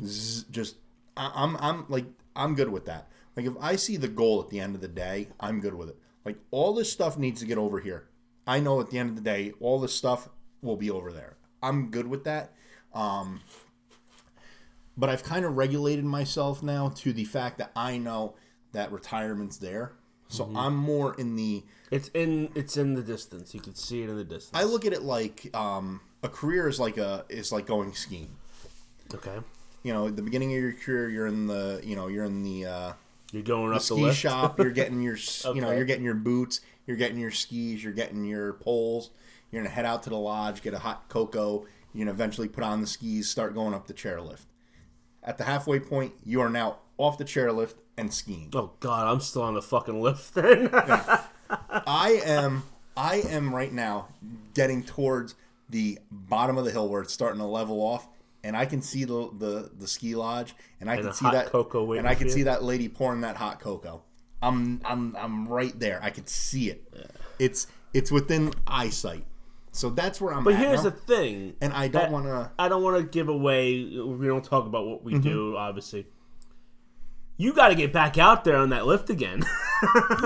zzz, 0.05 0.43
just. 0.45 0.77
I, 1.17 1.31
I'm 1.35 1.57
I'm 1.59 1.85
like 1.89 2.07
I'm 2.35 2.55
good 2.55 2.71
with 2.71 2.87
that. 2.87 3.09
Like 3.37 3.47
if 3.47 3.53
I 3.61 3.77
see 3.77 3.97
the 3.97 4.09
goal 4.09 4.41
at 4.43 4.51
the 4.51 4.61
end 4.61 4.75
of 4.75 4.81
the 4.81 4.89
day, 4.89 5.29
I'm 5.39 5.61
good 5.61 5.75
with 5.75 5.91
it. 5.91 5.97
Like 6.27 6.37
all 6.51 6.75
this 6.75 6.93
stuff 6.93 7.17
needs 7.17 7.41
to 7.41 7.47
get 7.47 7.57
over 7.57 7.79
here. 7.79 8.09
I 8.49 8.59
know 8.59 8.81
at 8.81 8.91
the 8.91 8.99
end 8.99 9.11
of 9.11 9.17
the 9.17 9.23
day, 9.23 9.53
all 9.61 9.81
this 9.81 9.95
stuff 9.95 10.29
will 10.61 10.77
be 10.77 10.91
over 10.91 11.13
there. 11.13 11.37
I'm 11.63 11.91
good 11.91 12.09
with 12.09 12.25
that. 12.25 12.53
Um, 12.93 13.41
but 14.97 15.09
I've 15.09 15.23
kind 15.23 15.45
of 15.45 15.57
regulated 15.57 16.05
myself 16.05 16.63
now 16.63 16.89
to 16.97 17.13
the 17.13 17.25
fact 17.25 17.59
that 17.59 17.71
I 17.77 17.99
know 17.99 18.35
that 18.73 18.91
retirement's 18.91 19.59
there. 19.59 19.93
So 20.29 20.51
I'm 20.57 20.75
more 20.75 21.15
in 21.15 21.37
the. 21.37 21.63
It's 21.93 22.09
in 22.09 22.51
it's 22.57 22.77
in 22.77 22.95
the 22.95 23.03
distance. 23.03 23.55
You 23.55 23.61
can 23.61 23.77
see 23.77 24.03
it 24.03 24.11
in 24.11 24.17
the 24.17 24.25
distance. 24.25 24.51
I 24.53 24.65
look 24.65 24.85
at 24.85 24.93
it 24.93 25.03
like 25.03 25.55
um, 25.55 26.01
a 26.25 26.29
career 26.29 26.67
is 26.67 26.81
like 26.81 26.97
a 26.99 27.25
is 27.29 27.53
like 27.53 27.67
going 27.67 27.95
skiing. 27.95 28.35
okay, 29.15 29.37
You 29.85 29.93
know, 29.93 30.09
at 30.09 30.17
the 30.17 30.23
beginning 30.23 30.53
of 30.53 30.61
your 30.61 30.73
career, 30.73 31.09
you're 31.09 31.29
in 31.29 31.47
the 31.47 31.81
you 31.85 31.95
know 31.95 32.09
you're 32.09 32.25
in 32.25 32.43
the 32.43 32.67
uh, 32.67 32.93
you're 33.37 33.45
going 33.45 33.73
up 33.73 33.81
the, 33.81 33.85
ski 33.85 34.13
shop. 34.13 34.59
You're 34.59 34.71
getting 34.73 35.03
your 35.03 35.17
s 35.17 35.45
you 35.55 35.61
know 35.61 35.71
you're 35.71 35.85
getting 35.85 36.05
your 36.05 36.15
boots. 36.15 36.63
You're 36.87 36.97
getting 36.97 37.19
your 37.19 37.31
skis. 37.31 37.85
You're 37.85 37.93
getting 37.93 38.25
your 38.25 38.55
poles. 38.55 39.11
You're 39.51 39.63
gonna 39.63 39.75
head 39.75 39.85
out 39.85 40.03
to 40.05 40.11
the 40.11 40.17
lodge, 40.17 40.63
get 40.63 40.73
a 40.73 40.79
hot 40.79 41.09
cocoa. 41.09 41.67
You're 41.93 42.07
gonna 42.07 42.15
eventually 42.15 42.49
put 42.49 42.65
on 42.65 42.81
the 42.81 42.87
skis, 42.87 43.29
start 43.29 43.55
going 43.55 43.75
up 43.75 43.87
the 43.87 43.95
chairlift. 43.95 44.47
At 45.23 45.37
the 45.37 45.45
halfway 45.45 45.81
point, 45.81 46.15
you 46.25 46.41
are 46.41 46.49
now 46.49 46.79
off 46.97 47.19
the 47.19 47.25
chairlift 47.25 47.75
and 47.99 48.13
skiing. 48.13 48.51
Oh 48.55 48.73
God, 48.81 49.07
I'm 49.07 49.21
still 49.21 49.43
on 49.43 49.55
the 49.55 49.63
fucking 49.63 50.01
lift. 50.01 50.35
Then 50.35 50.71
I 50.73 52.21
am 52.25 52.63
I 52.97 53.17
am 53.17 53.55
right 53.55 53.73
now 53.73 54.09
getting 54.55 54.83
towards 54.83 55.35
the 55.69 55.99
bottom 56.11 56.57
of 56.57 56.65
the 56.65 56.71
hill 56.71 56.89
where 56.89 57.03
it's 57.03 57.13
starting 57.13 57.41
to 57.41 57.47
level 57.47 57.81
off, 57.83 58.09
and 58.47 58.57
I 58.57 58.65
can 58.67 58.81
see 58.83 59.05
the 59.05 59.31
the, 59.37 59.71
the 59.79 59.87
ski 59.89 60.15
lodge, 60.15 60.55
and 60.81 60.89
I 60.91 60.95
And 60.95 61.05
can 61.05 61.13
see 61.13 61.31
that 61.31 61.47
cocoa 61.47 61.93
and 61.93 62.09
I 62.09 62.15
can 62.15 62.29
for 62.29 62.35
see 62.35 62.43
that 62.45 62.63
lady 62.63 62.89
pouring 62.89 63.21
that 63.23 63.37
hot 63.37 63.61
cocoa. 63.61 64.03
I'm 64.43 64.81
I'm 64.85 65.17
I'm 65.17 65.49
right 65.49 65.79
there. 65.79 65.99
I 66.03 66.11
can 66.11 66.27
see 66.27 66.71
it. 66.71 66.85
It's 67.39 67.67
it's 67.93 68.11
within 68.13 68.53
eyesight. 68.67 69.25
So 69.73 69.91
that's 69.91 70.21
where 70.23 70.33
I'm 70.33 70.45
But 70.45 70.55
at 70.55 70.61
here's 70.61 70.85
now. 70.85 70.91
the 70.91 70.97
thing, 70.97 71.55
and 71.61 71.73
I 71.73 71.89
don't 71.89 72.11
want 72.11 72.27
to. 72.27 72.51
I 72.59 72.69
don't 72.69 72.83
want 72.83 72.97
to 72.97 73.03
give 73.03 73.29
away. 73.29 73.75
We 73.85 74.27
don't 74.27 74.45
talk 74.45 74.67
about 74.67 74.87
what 74.87 75.05
we 75.05 75.13
Mm-hmm. 75.15 75.23
do, 75.23 75.57
obviously. 75.57 76.07
You 77.39 77.53
got 77.53 77.69
to 77.69 77.75
get 77.75 77.93
back 77.93 78.17
out 78.17 78.45
there 78.45 78.57
on 78.57 78.71
that 78.71 78.87
lift 78.87 79.11
again. 79.11 79.43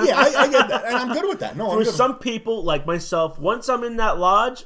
Yeah, 0.05 0.15
I, 0.17 0.33
I 0.45 0.49
get 0.49 0.69
that, 0.69 0.85
and 0.85 0.95
I'm 0.97 1.13
good 1.13 1.29
with 1.29 1.41
that. 1.41 1.57
No, 1.57 1.73
I'm 1.73 1.79
For 1.79 1.85
good. 1.85 1.95
some 1.95 2.19
people, 2.21 2.63
like 2.63 2.87
myself, 2.87 3.37
once 3.37 3.69
I'm 3.69 3.83
in 3.83 3.97
that 3.97 4.17
lodge, 4.17 4.65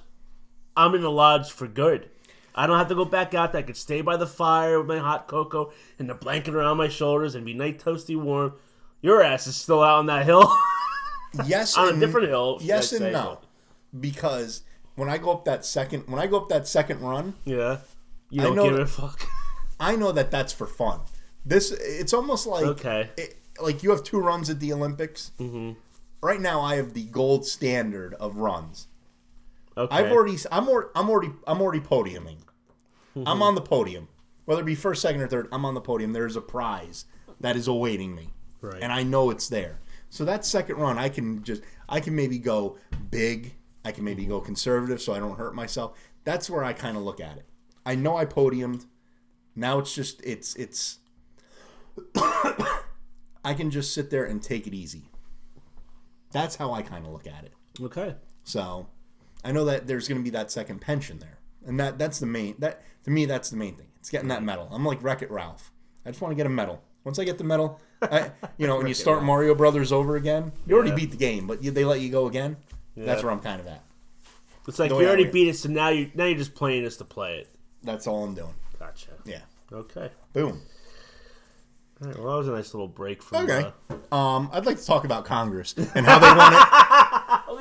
I'm 0.76 0.94
in 0.94 1.00
the 1.00 1.10
lodge 1.10 1.50
for 1.50 1.66
good. 1.66 2.10
I 2.54 2.66
don't 2.66 2.78
have 2.78 2.88
to 2.88 2.94
go 2.94 3.04
back 3.04 3.34
out. 3.34 3.54
I 3.54 3.62
could 3.62 3.76
stay 3.76 4.00
by 4.00 4.16
the 4.16 4.26
fire 4.26 4.78
with 4.78 4.88
my 4.88 4.98
hot 4.98 5.26
cocoa 5.26 5.72
and 5.98 6.08
the 6.08 6.14
blanket 6.14 6.54
around 6.54 6.76
my 6.76 6.88
shoulders 6.88 7.34
and 7.34 7.44
be 7.44 7.52
nice, 7.54 7.82
toasty, 7.82 8.16
warm. 8.20 8.54
Your 9.02 9.22
ass 9.22 9.46
is 9.46 9.56
still 9.56 9.82
out 9.82 9.98
on 9.98 10.06
that 10.06 10.24
hill, 10.24 10.50
yes, 11.46 11.76
on 11.76 11.94
a 11.96 11.98
different 12.00 12.28
hill. 12.28 12.58
Yes 12.62 12.92
and 12.92 13.12
no, 13.12 13.40
because 13.98 14.62
when 14.94 15.08
I 15.08 15.18
go 15.18 15.32
up 15.32 15.44
that 15.44 15.64
second 15.64 16.06
when 16.08 16.18
I 16.20 16.26
go 16.26 16.38
up 16.38 16.48
that 16.48 16.66
second 16.68 17.00
run, 17.00 17.34
Yeah, 17.44 17.78
you 18.30 18.40
I 18.40 18.44
don't 18.44 18.56
know 18.56 18.70
give 18.70 18.78
a 18.78 18.86
fuck. 18.86 19.26
I 19.80 19.96
know 19.96 20.12
that 20.12 20.30
that's 20.30 20.52
for 20.52 20.66
fun. 20.66 21.00
This 21.44 21.70
it's 21.72 22.14
almost 22.14 22.46
like 22.46 22.64
Okay. 22.64 23.10
it, 23.16 23.36
like 23.60 23.82
you 23.82 23.90
have 23.90 24.02
two 24.04 24.18
runs 24.20 24.48
at 24.48 24.60
the 24.60 24.72
Olympics. 24.72 25.32
Mm-hmm. 25.38 25.72
Right 26.22 26.40
now, 26.40 26.62
I 26.62 26.76
have 26.76 26.94
the 26.94 27.04
gold 27.04 27.44
standard 27.46 28.14
of 28.14 28.38
runs. 28.38 28.86
Okay. 29.76 29.94
I've 29.96 30.12
already 30.12 30.36
I'm 30.52 30.68
already 30.68 30.88
I'm 30.94 31.10
already 31.10 31.32
I'm 31.46 31.60
already 31.60 31.80
podiuming. 31.80 32.38
Mm-hmm. 33.16 33.28
I'm 33.28 33.42
on 33.42 33.54
the 33.54 33.60
podium, 33.60 34.08
whether 34.44 34.62
it 34.62 34.64
be 34.66 34.74
first, 34.74 35.02
second, 35.02 35.20
or 35.20 35.28
third. 35.28 35.48
I'm 35.52 35.64
on 35.64 35.74
the 35.74 35.80
podium. 35.80 36.12
There's 36.12 36.36
a 36.36 36.40
prize 36.40 37.04
that 37.40 37.56
is 37.56 37.66
awaiting 37.68 38.14
me, 38.14 38.30
Right. 38.60 38.82
and 38.82 38.92
I 38.92 39.02
know 39.02 39.30
it's 39.30 39.48
there. 39.48 39.80
So 40.10 40.24
that 40.24 40.44
second 40.44 40.76
run, 40.76 40.98
I 40.98 41.08
can 41.08 41.42
just 41.42 41.62
I 41.88 42.00
can 42.00 42.14
maybe 42.14 42.38
go 42.38 42.78
big. 43.10 43.54
I 43.84 43.92
can 43.92 44.04
maybe 44.04 44.24
go 44.24 44.40
conservative, 44.40 45.00
so 45.00 45.12
I 45.12 45.18
don't 45.18 45.36
hurt 45.36 45.54
myself. 45.54 45.98
That's 46.24 46.48
where 46.48 46.64
I 46.64 46.72
kind 46.72 46.96
of 46.96 47.02
look 47.02 47.20
at 47.20 47.36
it. 47.36 47.44
I 47.84 47.94
know 47.96 48.16
I 48.16 48.24
podiumed. 48.24 48.86
Now 49.56 49.78
it's 49.78 49.94
just 49.94 50.20
it's 50.24 50.54
it's. 50.56 50.98
I 53.44 53.54
can 53.54 53.70
just 53.70 53.92
sit 53.92 54.10
there 54.10 54.24
and 54.24 54.42
take 54.42 54.66
it 54.66 54.74
easy. 54.74 55.10
That's 56.32 56.56
how 56.56 56.72
I 56.72 56.82
kind 56.82 57.06
of 57.06 57.12
look 57.12 57.26
at 57.26 57.44
it. 57.44 57.52
okay. 57.80 58.14
So 58.44 58.88
I 59.44 59.52
know 59.52 59.64
that 59.66 59.86
there's 59.86 60.08
going 60.08 60.18
to 60.20 60.24
be 60.24 60.30
that 60.30 60.50
second 60.50 60.80
pension 60.80 61.18
there, 61.18 61.38
and 61.66 61.78
that 61.78 61.98
that's 61.98 62.18
the 62.18 62.26
main 62.26 62.54
that 62.60 62.82
to 63.04 63.10
me 63.10 63.26
that's 63.26 63.50
the 63.50 63.56
main 63.56 63.76
thing. 63.76 63.88
It's 64.00 64.10
getting 64.10 64.28
that 64.28 64.42
medal. 64.42 64.68
I'm 64.72 64.84
like 64.84 65.02
Wreck 65.02 65.22
It 65.22 65.30
Ralph. 65.30 65.70
I 66.06 66.10
just 66.10 66.20
want 66.20 66.32
to 66.32 66.36
get 66.36 66.46
a 66.46 66.50
medal. 66.50 66.82
Once 67.04 67.18
I 67.18 67.24
get 67.24 67.36
the 67.38 67.44
medal, 67.44 67.80
I, 68.02 68.30
you 68.56 68.66
know, 68.66 68.76
when 68.78 68.86
you 68.86 68.94
start 68.94 69.22
Mario 69.22 69.54
Brothers 69.54 69.92
over 69.92 70.16
again, 70.16 70.52
you 70.66 70.74
already 70.74 70.90
Yeah. 70.90 70.96
beat 70.96 71.10
the 71.10 71.16
game, 71.18 71.46
but 71.46 71.62
you, 71.62 71.70
they 71.70 71.84
let 71.84 72.00
you 72.00 72.10
go 72.10 72.26
again. 72.26 72.56
That's 72.96 73.22
where 73.22 73.30
I'm 73.32 73.40
kind 73.40 73.60
of 73.60 73.66
at. 73.66 73.82
It's 74.66 74.78
like 74.78 74.90
No, 74.90 75.00
you 75.00 75.06
already 75.06 75.24
beat 75.30 75.48
it, 75.48 75.56
so 75.56 75.68
now 75.68 75.88
you 75.90 76.10
now 76.14 76.24
you're 76.24 76.38
just 76.38 76.54
playing 76.54 76.82
this 76.84 76.96
to 76.98 77.04
play 77.04 77.38
it. 77.40 77.50
That's 77.82 78.06
all 78.06 78.24
I'm 78.24 78.34
doing. 78.34 78.54
Gotcha. 78.78 79.10
Yeah. 79.26 79.40
Okay. 79.72 80.10
Boom. 80.32 80.62
All 82.02 82.08
right, 82.08 82.18
well, 82.18 82.30
that 82.32 82.36
was 82.38 82.48
a 82.48 82.52
nice 82.52 82.74
little 82.74 82.88
break 82.88 83.22
from. 83.22 83.44
Okay. 83.48 83.70
Uh, 84.10 84.14
Um, 84.14 84.50
I'd 84.52 84.66
like 84.66 84.78
to 84.78 84.84
talk 84.86 85.04
about 85.04 85.24
Congress 85.24 85.74
and 85.76 86.04
how 86.06 86.18
they 86.18 86.26
want 86.36 86.54
it. 86.54 86.60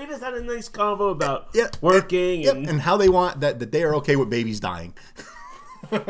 We 0.03 0.09
just 0.09 0.23
had 0.23 0.33
a 0.33 0.41
nice 0.43 0.67
convo 0.69 1.11
about 1.11 1.49
Yeah, 1.53 1.67
working 1.81 2.41
Yep, 2.41 2.55
and. 2.55 2.69
and 2.69 2.81
how 2.81 2.97
they 2.97 3.09
want 3.09 3.39
that 3.41 3.59
that 3.59 3.71
they 3.71 3.83
are 3.83 3.95
okay 3.95 4.15
with 4.15 4.29
babies 4.29 4.59
dying. 4.59 4.93
All 5.91 6.01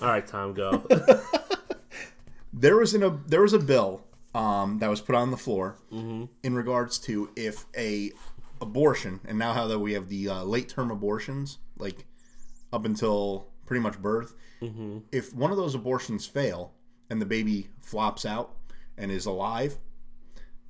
right, 0.00 0.26
Tom, 0.26 0.54
go. 0.54 0.84
there 2.52 2.76
was 2.76 2.94
an, 2.94 3.02
a 3.02 3.10
there 3.26 3.42
was 3.42 3.52
a 3.52 3.58
bill 3.58 4.04
um, 4.34 4.78
that 4.80 4.90
was 4.90 5.00
put 5.00 5.14
on 5.14 5.30
the 5.30 5.36
floor 5.36 5.76
in 5.90 6.54
regards 6.54 6.98
to 6.98 7.30
if 7.36 7.66
a 7.76 8.10
abortion 8.60 9.20
and 9.26 9.38
now 9.38 9.52
how 9.52 9.66
that 9.66 9.78
we 9.78 9.92
have 9.92 10.08
the 10.08 10.28
uh, 10.28 10.42
late 10.42 10.68
term 10.68 10.90
abortions 10.90 11.58
like 11.78 12.06
up 12.72 12.84
until 12.84 13.48
pretty 13.66 13.80
much 13.80 14.00
birth 14.00 14.34
if 15.12 15.34
one 15.34 15.50
of 15.50 15.56
those 15.58 15.74
abortions 15.74 16.24
fail 16.26 16.72
and 17.10 17.20
the 17.20 17.26
baby 17.26 17.68
flops 17.82 18.24
out 18.24 18.54
and 18.96 19.10
is 19.12 19.26
alive 19.26 19.76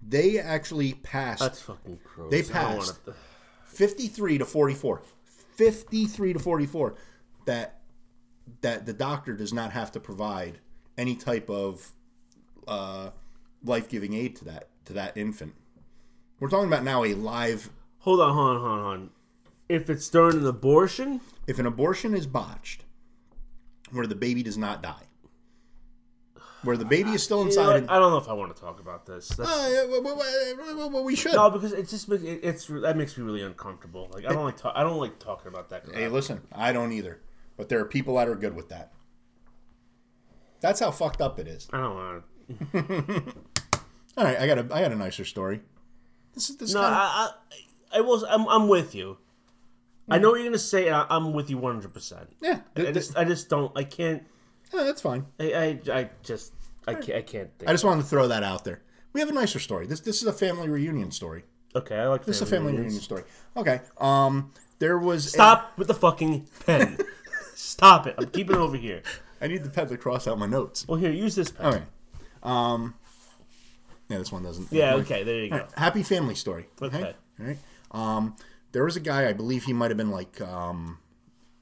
they 0.07 0.39
actually 0.39 0.95
passed 0.95 1.41
That's 1.41 1.63
fucking 1.63 1.99
gross. 2.05 2.31
They 2.31 2.43
passed. 2.43 3.01
wanna- 3.07 3.19
53 3.65 4.39
to 4.39 4.45
44 4.45 5.03
53 5.57 6.33
to 6.33 6.39
44 6.39 6.95
that 7.47 7.81
that 8.61 8.87
the 8.87 8.93
doctor 8.93 9.35
does 9.35 9.53
not 9.53 9.73
have 9.73 9.91
to 9.93 10.01
provide 10.01 10.59
any 10.99 11.17
type 11.17 11.49
of 11.51 11.91
uh, 12.69 13.11
life-giving 13.65 14.15
aid 14.15 14.37
to 14.37 14.45
that 14.45 14.69
to 14.85 14.93
that 14.93 15.17
infant 15.17 15.55
we're 16.41 16.49
talking 16.49 16.69
about 16.69 16.85
now 16.85 17.05
a 17.05 17.15
live 17.15 17.71
Hold 18.01 18.21
on, 18.21 18.35
hold 18.35 18.49
on, 18.57 18.61
hold 18.61 18.71
on, 18.73 18.81
hold 18.83 18.93
on. 18.95 19.11
If 19.67 19.89
it's 19.89 20.11
during 20.11 20.37
an 20.37 20.47
abortion, 20.47 21.23
if 21.47 21.59
an 21.59 21.65
abortion 21.65 22.13
is 22.13 22.27
botched 22.27 22.85
where 23.91 24.07
the 24.07 24.15
baby 24.15 24.43
does 24.43 24.59
not 24.59 24.83
die 24.83 25.05
where 26.65 26.77
the 26.77 26.85
baby 26.85 27.11
is 27.11 27.23
still 27.23 27.39
you 27.39 27.55
know 27.57 27.71
inside 27.71 27.87
I 27.89 27.99
don't 27.99 28.11
know 28.11 28.19
if 28.19 28.29
I 28.29 28.33
want 28.33 28.55
to 28.55 28.61
talk 28.61 28.81
about 28.81 29.07
this. 29.07 29.39
Uh, 29.39 29.87
well, 30.03 31.05
we 31.05 31.17
should 31.17 31.33
no, 31.35 31.51
because 31.51 31.73
it 31.73 31.89
just 31.89 32.09
it, 32.11 32.41
it's 32.43 32.67
that 32.67 32.97
makes 32.97 33.17
me 33.17 33.25
really 33.25 33.43
uncomfortable. 33.43 34.11
Like 34.13 34.25
I 34.25 34.33
don't 34.33 34.45
like 34.45 34.57
talk, 34.57 34.73
I 34.77 34.83
don't 34.83 34.99
like 34.99 35.19
talking 35.19 35.49
about 35.49 35.71
that. 35.71 35.85
Hey, 35.93 36.09
listen, 36.09 36.43
I 36.53 36.73
don't 36.73 36.93
either. 36.93 37.21
But 37.57 37.69
there 37.69 37.79
are 37.81 37.85
people 37.85 38.17
that 38.17 38.29
are 38.29 38.35
good 38.35 38.57
with 38.57 38.69
that. 38.71 38.93
That's 40.61 40.81
how 40.81 40.91
fucked 40.91 41.21
up 41.21 41.39
it 41.39 41.47
is. 41.47 41.69
I 41.73 41.81
don't 41.81 41.95
want. 41.95 42.25
to. 42.73 43.35
All 44.17 44.25
right, 44.25 44.39
I 44.39 44.47
got 44.47 44.59
a 44.59 44.67
I 44.75 44.81
got 44.83 44.93
a 44.93 44.97
nicer 44.97 45.25
story. 45.25 45.61
This 46.35 46.51
is 46.51 46.57
this 46.57 46.75
No, 46.75 46.81
kind 46.81 46.95
of, 46.95 47.01
I, 47.01 47.99
I 47.99 48.01
will. 48.01 48.25
I'm, 48.27 48.49
I'm 48.49 48.69
with 48.69 48.95
you. 48.95 49.19
I 50.09 50.19
know 50.19 50.31
what 50.31 50.37
you're 50.37 50.49
gonna 50.49 50.59
say. 50.59 50.91
I, 50.91 51.07
I'm 51.09 51.33
with 51.33 51.49
you 51.49 51.59
100. 51.59 51.93
percent 51.93 52.29
Yeah, 52.41 52.61
I 52.77 52.93
just 52.93 53.17
I 53.17 53.25
just 53.25 53.49
don't. 53.49 53.77
I 53.77 53.85
can't. 53.85 54.25
Yeah, 54.73 54.85
that's 54.85 55.01
fine. 55.03 55.27
I 55.39 55.53
I, 55.53 55.93
I 55.93 56.11
just 56.23 56.53
I 56.87 56.95
can't. 56.95 57.19
I 57.19 57.23
can't 57.23 57.51
think. 57.59 57.69
I 57.69 57.73
just 57.73 57.85
wanted 57.85 58.03
to 58.03 58.09
throw 58.09 58.29
that 58.29 58.43
out 58.43 58.65
there. 58.65 58.81
We 59.13 59.21
have 59.21 59.29
a 59.29 59.33
nicer 59.33 59.59
story. 59.59 59.87
This 59.87 60.01
this 60.01 60.23
is 60.23 60.29
a 60.29 60.33
family 60.33 60.69
reunion 60.69 61.11
story. 61.11 61.45
okay, 61.77 61.97
I 61.99 62.07
like 62.09 62.25
This 62.25 62.37
is 62.37 62.43
a 62.43 62.47
family 62.47 62.73
reunions. 62.73 62.95
reunion 62.95 63.03
story. 63.03 63.25
Okay. 63.57 63.81
Um, 63.99 64.53
there 64.79 64.99
was. 64.99 65.27
a- 65.27 65.31
Stop 65.31 65.77
with 65.79 65.89
the 65.89 65.95
fucking 65.95 66.49
pen. 66.67 66.99
Stop 67.55 68.07
it. 68.07 68.15
I'm 68.19 68.27
keeping 68.27 68.57
it 68.57 68.61
over 68.61 68.77
here. 68.77 69.03
I 69.41 69.47
need 69.47 69.63
the 69.63 69.71
pen 69.71 69.87
to 69.89 69.97
cross 69.97 70.27
out 70.27 70.39
my 70.39 70.47
notes. 70.47 70.87
Well, 70.89 70.99
here, 70.99 71.11
use 71.13 71.35
this 71.37 71.51
pen. 71.51 71.67
Okay. 71.67 71.83
Um. 72.43 72.95
Yeah, 74.09 74.19
this 74.19 74.33
one 74.33 74.43
doesn't. 74.43 74.69
Yeah. 74.73 74.95
Okay. 74.97 75.23
There 75.23 75.45
you 75.45 75.51
go. 75.51 75.67
Happy 75.77 76.03
family 76.03 76.35
story. 76.35 76.67
Okay. 76.83 77.15
All 77.41 77.47
right. 77.47 77.59
Um, 77.93 78.37
there 78.73 78.85
was 78.85 78.97
a 78.97 79.01
guy, 79.01 79.29
I 79.29 79.33
believe 79.33 79.65
he 79.65 79.73
might 79.73 79.91
have 79.91 79.97
been 79.97 80.11
like 80.11 80.41
um, 80.41 80.99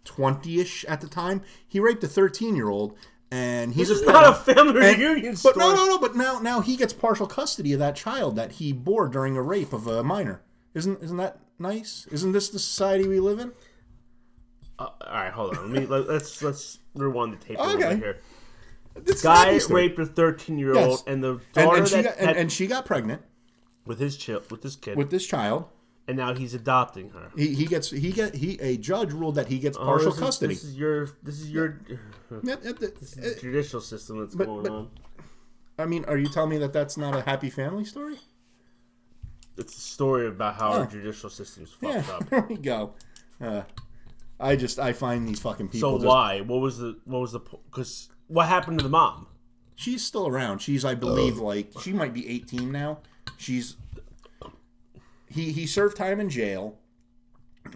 20-ish 0.04 0.84
at 0.86 1.00
the 1.00 1.08
time. 1.08 1.42
He 1.66 1.80
raped 1.80 2.02
a 2.04 2.08
13-year-old, 2.08 2.96
and 3.30 3.74
he's 3.74 3.88
This 3.88 4.02
a 4.02 4.06
not 4.06 4.28
a 4.30 4.34
family 4.54 4.86
and- 4.86 4.98
reunion 4.98 5.36
But 5.42 5.56
no, 5.56 5.74
no, 5.74 5.86
no. 5.86 5.98
But 5.98 6.14
now, 6.16 6.38
now 6.38 6.60
he 6.60 6.76
gets 6.76 6.92
partial 6.92 7.26
custody 7.26 7.72
of 7.72 7.78
that 7.78 7.96
child 7.96 8.36
that 8.36 8.52
he 8.52 8.72
bore 8.72 9.08
during 9.08 9.36
a 9.36 9.42
rape 9.42 9.72
of 9.72 9.86
a 9.86 10.02
minor. 10.02 10.42
Isn't 10.74 11.02
isn't 11.02 11.16
that 11.18 11.38
nice? 11.58 12.06
Isn't 12.10 12.32
this 12.32 12.48
the 12.50 12.58
society 12.58 13.06
we 13.06 13.20
live 13.20 13.38
in? 13.38 13.52
Uh, 14.78 14.84
all 14.84 15.12
right, 15.12 15.32
hold 15.32 15.56
on. 15.56 15.72
Let 15.72 15.80
me 15.82 15.86
let, 15.90 16.08
let's 16.08 16.42
let's 16.42 16.78
rewind 16.94 17.34
the 17.34 17.36
tape 17.44 17.58
a 17.58 17.62
little 17.62 17.78
bit 17.78 17.98
here. 17.98 18.20
A 18.96 19.00
Guy 19.22 19.58
raped 19.70 19.98
a 19.98 20.06
13 20.06 20.58
year 20.58 20.74
old, 20.76 20.90
Yes. 20.90 21.04
and 21.06 21.22
the 21.24 21.30
and, 21.32 21.40
daughter 21.54 21.76
and 21.78 21.88
she 21.88 21.94
that 21.96 22.04
got, 22.04 22.18
and, 22.18 22.36
and 22.38 22.52
she 22.52 22.66
got 22.66 22.84
pregnant 22.84 23.22
with 23.86 23.98
his 23.98 24.16
child 24.16 24.50
with 24.50 24.62
this 24.62 24.76
kid, 24.76 24.96
with 24.96 25.10
this 25.10 25.26
child. 25.26 25.64
And 26.08 26.16
now 26.16 26.34
he's 26.34 26.54
adopting 26.54 27.10
her. 27.10 27.30
He, 27.36 27.54
he 27.54 27.66
gets 27.66 27.90
he 27.90 28.10
get 28.12 28.34
he 28.34 28.58
a 28.60 28.76
judge 28.76 29.12
ruled 29.12 29.36
that 29.36 29.48
he 29.48 29.58
gets 29.58 29.76
Oh, 29.76 29.84
partial 29.84 30.06
this 30.10 30.14
is- 30.14 30.20
custody. 30.20 30.54
This 30.54 30.64
is 30.64 30.76
your 30.76 31.06
this 31.22 31.40
is 31.40 31.50
your 31.50 31.80
Yeah, 31.88 32.56
yeah, 32.62 32.72
the- 32.72 33.38
judicial 33.40 33.80
system 33.80 34.20
that's 34.20 34.34
But- 34.34 34.46
going 34.46 34.62
but- 34.64 34.72
on. 34.72 34.90
I 35.78 35.86
mean, 35.86 36.04
are 36.04 36.18
you 36.18 36.28
telling 36.28 36.50
me 36.50 36.58
that 36.58 36.72
that's 36.72 36.96
not 36.96 37.16
a 37.16 37.22
happy 37.22 37.48
family 37.50 37.84
story? 37.84 38.16
It's 39.56 39.76
a 39.76 39.80
story 39.80 40.26
about 40.28 40.54
how 40.56 40.72
our 40.72 40.86
judicial 40.86 41.30
system's 41.30 41.70
fucked 41.72 42.08
up. 42.08 42.26
there 42.30 42.46
we 42.48 42.56
go. 42.56 42.94
Uh, 43.40 43.62
I 44.40 44.56
just 44.56 44.78
I 44.78 44.92
find 44.92 45.26
these 45.28 45.40
fucking 45.40 45.68
people. 45.68 45.90
So 45.92 45.96
just- 45.98 46.06
why? 46.06 46.40
What 46.40 46.60
was 46.60 46.78
the 46.78 46.98
what 47.04 47.20
was 47.20 47.32
the 47.32 47.40
because 47.40 48.08
what 48.28 48.48
happened 48.48 48.78
to 48.78 48.82
the 48.82 48.88
mom? 48.90 49.26
She's 49.74 50.04
still 50.04 50.26
around. 50.26 50.58
She's 50.60 50.84
I 50.84 50.94
believe 50.94 51.38
like 51.38 51.72
she 51.80 51.92
might 51.92 52.12
be 52.12 52.28
18 52.28 52.70
now. 52.72 52.98
She's 53.36 53.76
he 55.32 55.52
he 55.52 55.66
served 55.66 55.96
time 55.96 56.20
in 56.20 56.28
jail. 56.28 56.78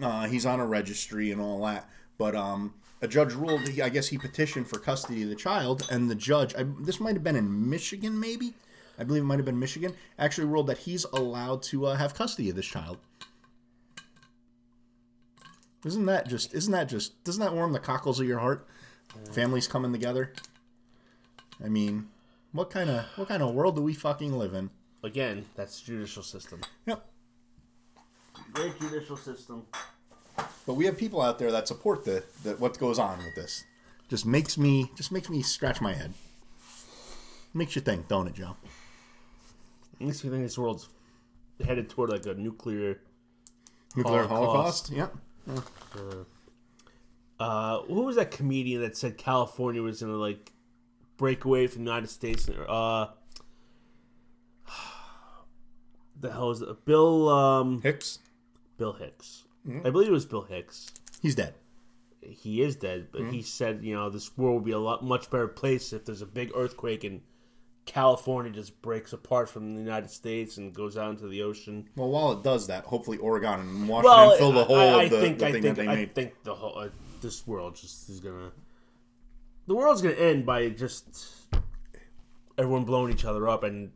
Uh, 0.01 0.27
he's 0.27 0.45
on 0.45 0.59
a 0.59 0.65
registry 0.65 1.31
and 1.31 1.41
all 1.41 1.63
that. 1.65 1.89
But 2.17 2.35
um, 2.35 2.73
a 3.01 3.07
judge 3.07 3.33
ruled. 3.33 3.67
He, 3.67 3.81
I 3.81 3.89
guess 3.89 4.07
he 4.07 4.17
petitioned 4.17 4.67
for 4.67 4.79
custody 4.79 5.23
of 5.23 5.29
the 5.29 5.35
child, 5.35 5.87
and 5.91 6.09
the 6.09 6.15
judge. 6.15 6.55
I, 6.55 6.65
this 6.79 6.99
might 6.99 7.13
have 7.13 7.23
been 7.23 7.35
in 7.35 7.69
Michigan, 7.69 8.19
maybe. 8.19 8.53
I 8.99 9.03
believe 9.03 9.21
it 9.21 9.25
might 9.25 9.37
have 9.37 9.45
been 9.45 9.59
Michigan. 9.59 9.93
Actually, 10.17 10.47
ruled 10.47 10.67
that 10.67 10.79
he's 10.79 11.05
allowed 11.05 11.61
to 11.63 11.85
uh, 11.85 11.95
have 11.95 12.15
custody 12.15 12.49
of 12.49 12.55
this 12.55 12.65
child. 12.65 12.97
Isn't 15.85 16.05
that 16.07 16.27
just? 16.27 16.53
Isn't 16.53 16.73
that 16.73 16.89
just? 16.89 17.23
Doesn't 17.23 17.43
that 17.43 17.53
warm 17.53 17.73
the 17.73 17.79
cockles 17.79 18.19
of 18.19 18.27
your 18.27 18.39
heart? 18.39 18.67
Families 19.31 19.67
coming 19.67 19.91
together. 19.91 20.33
I 21.63 21.69
mean, 21.69 22.09
what 22.51 22.69
kind 22.69 22.89
of 22.89 23.05
what 23.15 23.27
kind 23.27 23.43
of 23.43 23.53
world 23.53 23.75
do 23.75 23.81
we 23.81 23.93
fucking 23.93 24.37
live 24.37 24.53
in? 24.53 24.69
Again, 25.03 25.45
that's 25.55 25.79
the 25.79 25.85
judicial 25.85 26.23
system. 26.23 26.61
Yep. 26.85 27.05
Great 28.53 28.79
judicial 28.79 29.17
system. 29.17 29.65
But 30.65 30.73
we 30.73 30.85
have 30.85 30.97
people 30.97 31.21
out 31.21 31.39
there 31.39 31.51
that 31.51 31.67
support 31.67 32.05
the, 32.05 32.23
the 32.43 32.53
what 32.53 32.77
goes 32.77 32.99
on 32.99 33.17
with 33.19 33.35
this. 33.35 33.63
Just 34.09 34.25
makes 34.25 34.57
me 34.57 34.91
just 34.95 35.11
makes 35.11 35.29
me 35.29 35.41
scratch 35.41 35.81
my 35.81 35.93
head. 35.93 36.13
Makes 37.53 37.75
you 37.75 37.81
think, 37.81 38.07
don't 38.07 38.27
it, 38.27 38.35
Joe? 38.35 38.55
Makes 39.99 40.23
me 40.23 40.29
think 40.29 40.43
this 40.43 40.57
world's 40.57 40.89
headed 41.65 41.89
toward 41.89 42.09
like 42.09 42.25
a 42.25 42.33
nuclear. 42.33 42.99
Nuclear 43.95 44.27
Holocaust. 44.27 44.93
Holocaust. 44.93 45.13
Yep. 45.47 46.25
Uh, 47.39 47.81
who 47.81 48.01
was 48.03 48.15
that 48.15 48.31
comedian 48.31 48.81
that 48.81 48.97
said 48.97 49.17
California 49.17 49.81
was 49.81 50.01
gonna 50.01 50.13
like 50.13 50.51
break 51.17 51.45
away 51.45 51.67
from 51.67 51.83
the 51.83 51.89
United 51.89 52.09
States? 52.09 52.49
Uh, 52.49 53.07
the 56.19 56.31
hell 56.31 56.51
is 56.51 56.61
it? 56.61 56.85
Bill 56.85 57.29
um 57.29 57.81
Hicks. 57.81 58.19
Bill 58.77 58.93
Hicks. 58.93 59.43
I 59.83 59.89
believe 59.89 60.07
it 60.07 60.11
was 60.11 60.25
Bill 60.25 60.43
Hicks. 60.43 60.91
He's 61.21 61.35
dead. 61.35 61.55
He 62.21 62.61
is 62.61 62.75
dead, 62.75 63.07
but 63.11 63.31
he 63.31 63.41
said 63.41 63.83
you 63.83 63.93
know 63.95 64.09
this 64.09 64.37
world 64.37 64.55
would 64.55 64.65
be 64.65 64.71
a 64.71 64.79
lot 64.79 65.03
much 65.03 65.29
better 65.29 65.47
place 65.47 65.91
if 65.93 66.05
there's 66.05 66.21
a 66.21 66.25
big 66.25 66.51
earthquake 66.55 67.03
and 67.03 67.21
California 67.85 68.51
just 68.51 68.81
breaks 68.81 69.13
apart 69.13 69.49
from 69.49 69.75
the 69.75 69.81
United 69.81 70.09
States 70.09 70.57
and 70.57 70.73
goes 70.73 70.97
out 70.97 71.11
into 71.11 71.27
the 71.27 71.41
ocean. 71.41 71.87
Well, 71.95 72.09
while 72.09 72.31
it 72.33 72.43
does 72.43 72.67
that, 72.67 72.83
hopefully 72.85 73.17
Oregon 73.17 73.59
and 73.61 73.87
Washington 73.87 74.03
Well, 74.03 74.37
fill 74.37 74.51
the 74.51 74.65
hole 74.65 74.75
I, 74.77 74.83
I 74.83 75.03
of 75.03 75.09
the, 75.11 75.21
think 75.21 75.39
the 75.39 75.47
I 75.47 75.51
thing 75.53 75.61
think 75.61 75.75
that 75.77 75.81
they 75.83 75.87
I 75.91 75.95
made. 75.95 76.15
think 76.15 76.43
the 76.43 76.55
whole 76.55 76.77
uh, 76.77 76.89
this 77.21 77.47
world 77.47 77.75
just 77.75 78.09
is 78.09 78.19
gonna 78.19 78.51
the 79.67 79.75
world's 79.75 80.01
gonna 80.01 80.15
end 80.15 80.45
by 80.45 80.69
just 80.69 81.47
everyone 82.57 82.83
blowing 82.83 83.13
each 83.13 83.25
other 83.25 83.47
up. 83.47 83.63
And 83.63 83.91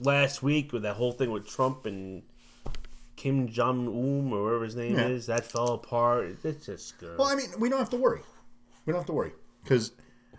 last 0.00 0.42
week 0.42 0.72
with 0.72 0.82
that 0.82 0.94
whole 0.96 1.12
thing 1.12 1.30
with 1.30 1.46
Trump 1.46 1.84
and 1.86 2.22
Kim 3.20 3.48
Jong 3.48 3.86
Un 3.86 4.32
or 4.32 4.44
whatever 4.44 4.64
his 4.64 4.76
name 4.76 4.96
Yeah. 4.96 5.08
is, 5.08 5.26
that 5.26 5.44
fell 5.44 5.74
apart. 5.74 6.38
It's 6.42 6.64
just 6.64 6.98
good. 6.98 7.18
Well, 7.18 7.28
I 7.28 7.34
mean, 7.34 7.48
we 7.58 7.68
don't 7.68 7.78
have 7.78 7.90
to 7.90 7.96
worry. 7.98 8.22
We 8.86 8.92
don't 8.92 9.00
have 9.00 9.06
to 9.08 9.12
worry 9.12 9.32
because 9.62 9.92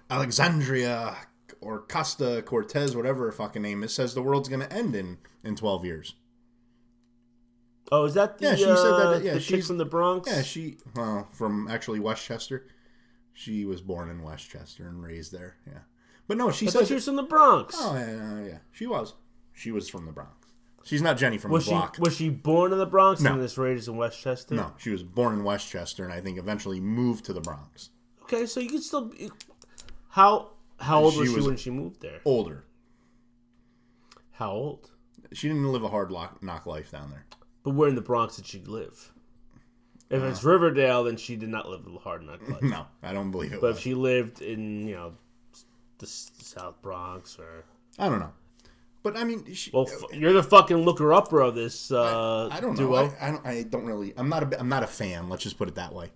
Alexandria 0.09 1.15
or 1.61 1.81
Costa 1.81 2.41
Cortez, 2.43 2.95
whatever 2.95 3.25
her 3.25 3.31
fucking 3.31 3.61
name 3.61 3.83
is, 3.83 3.93
says 3.93 4.15
the 4.15 4.23
world's 4.23 4.49
going 4.49 4.61
to 4.61 4.73
end 4.73 4.95
in 4.95 5.19
in 5.43 5.55
twelve 5.55 5.85
years. 5.85 6.15
oh, 7.91 8.05
is 8.05 8.13
that 8.15 8.37
the 8.39 8.45
Yeah, 8.45 8.55
she 8.55 8.63
said 8.63 8.69
uh, 8.75 9.11
that- 9.11 9.23
yeah, 9.23 9.33
the 9.35 9.39
she's- 9.39 9.67
from 9.67 9.77
the 9.77 9.85
Bronx? 9.85 10.27
Yeah, 10.29 10.41
she 10.41 10.77
well 10.95 11.27
from 11.31 11.67
actually 11.67 11.99
Westchester. 11.99 12.65
She 13.33 13.63
was 13.65 13.81
born 13.81 14.09
in 14.09 14.23
Westchester 14.23 14.87
and 14.87 15.03
raised 15.03 15.31
there. 15.31 15.57
Yeah, 15.67 15.79
but 16.27 16.37
no, 16.37 16.49
she 16.51 16.67
I 16.67 16.71
said 16.71 16.87
she 16.87 16.95
was 16.95 17.05
from 17.05 17.15
the 17.17 17.23
Bronx. 17.23 17.75
Oh 17.77 17.93
yeah, 17.95 18.11
yeah, 18.15 18.45
yeah, 18.45 18.57
she 18.71 18.87
was. 18.87 19.13
She 19.53 19.71
was 19.71 19.87
from 19.89 20.05
the 20.07 20.11
Bronx. 20.11 20.40
She's 20.83 21.01
not 21.01 21.17
Jenny 21.17 21.37
from 21.37 21.51
was 21.51 21.65
the 21.65 21.69
she 21.71 21.75
block. 21.75 21.97
was 21.99 22.15
she 22.15 22.29
born 22.29 22.71
in 22.73 22.77
the 22.79 22.85
Bronx 22.85 23.21
No. 23.21 23.33
and 23.33 23.41
this 23.41 23.57
raised 23.57 23.87
in 23.87 23.97
Westchester? 23.97 24.55
no, 24.55 24.73
she 24.77 24.89
was 24.89 25.03
born 25.03 25.33
in 25.33 25.43
Westchester, 25.43 26.03
and 26.03 26.11
I 26.13 26.21
think 26.21 26.37
eventually 26.37 26.79
moved 26.79 27.25
to 27.25 27.33
the 27.33 27.41
Bronx. 27.41 27.89
Okay, 28.23 28.45
so 28.45 28.59
you 28.59 28.69
could 28.69 28.83
still. 28.83 29.05
Be, 29.05 29.29
how 30.09 30.51
how 30.79 31.03
old 31.03 31.13
She 31.13 31.19
was 31.19 31.29
she 31.29 31.35
was- 31.35 31.47
when 31.47 31.57
she 31.57 31.69
moved 31.69 32.01
there? 32.01 32.21
Older. 32.25 32.63
How 34.33 34.51
old? 34.51 34.91
She 35.33 35.47
didn't 35.47 35.71
live 35.71 35.83
a 35.83 35.89
hard 35.89 36.11
lock, 36.11 36.41
knock 36.43 36.65
life 36.65 36.91
down 36.91 37.09
there. 37.11 37.25
But 37.63 37.71
where 37.75 37.87
in 37.89 37.95
the 37.95 38.01
Bronx 38.01 38.35
did 38.37 38.45
she 38.47 38.59
live? 38.59 39.13
If 40.09 40.21
uh, 40.21 40.25
it's 40.25 40.43
Riverdale, 40.43 41.03
then 41.05 41.15
she 41.17 41.35
did 41.35 41.49
not 41.49 41.69
live 41.69 41.85
a 41.87 41.99
hard 41.99 42.23
knock 42.25 42.47
life. 42.49 42.61
No, 42.63 42.87
I 43.03 43.13
don't 43.13 43.31
believe 43.31 43.53
it 43.53 43.61
But 43.61 43.67
was. 43.67 43.77
if 43.77 43.83
she 43.83 43.93
lived 43.93 44.41
in, 44.41 44.87
you 44.87 44.95
know, 44.95 45.13
the 45.99 46.05
s- 46.07 46.31
South 46.39 46.81
Bronx 46.81 47.37
or 47.39 47.63
I 47.99 48.09
don't 48.09 48.19
know. 48.19 48.33
But 49.03 49.17
I 49.17 49.23
mean, 49.23 49.51
she, 49.53 49.71
well, 49.73 49.87
f- 49.87 50.13
you're 50.17 50.33
the 50.33 50.43
fucking 50.43 50.77
looker 50.77 51.11
upper 51.13 51.39
of 51.41 51.55
this 51.55 51.91
uh, 51.91 52.49
I 52.51 52.59
don't 52.59 52.71
know. 52.77 52.87
duo. 52.87 53.13
I, 53.19 53.27
I 53.27 53.31
don't. 53.31 53.45
I 53.47 53.63
don't 53.63 53.85
really. 53.85 54.13
I'm 54.15 54.29
not 54.29 54.53
a. 54.53 54.59
I'm 54.59 54.69
not 54.69 54.83
a 54.83 54.87
fan. 54.87 55.27
Let's 55.29 55.41
just 55.43 55.57
put 55.57 55.67
it 55.67 55.75
that 55.75 55.93
way. 55.93 56.11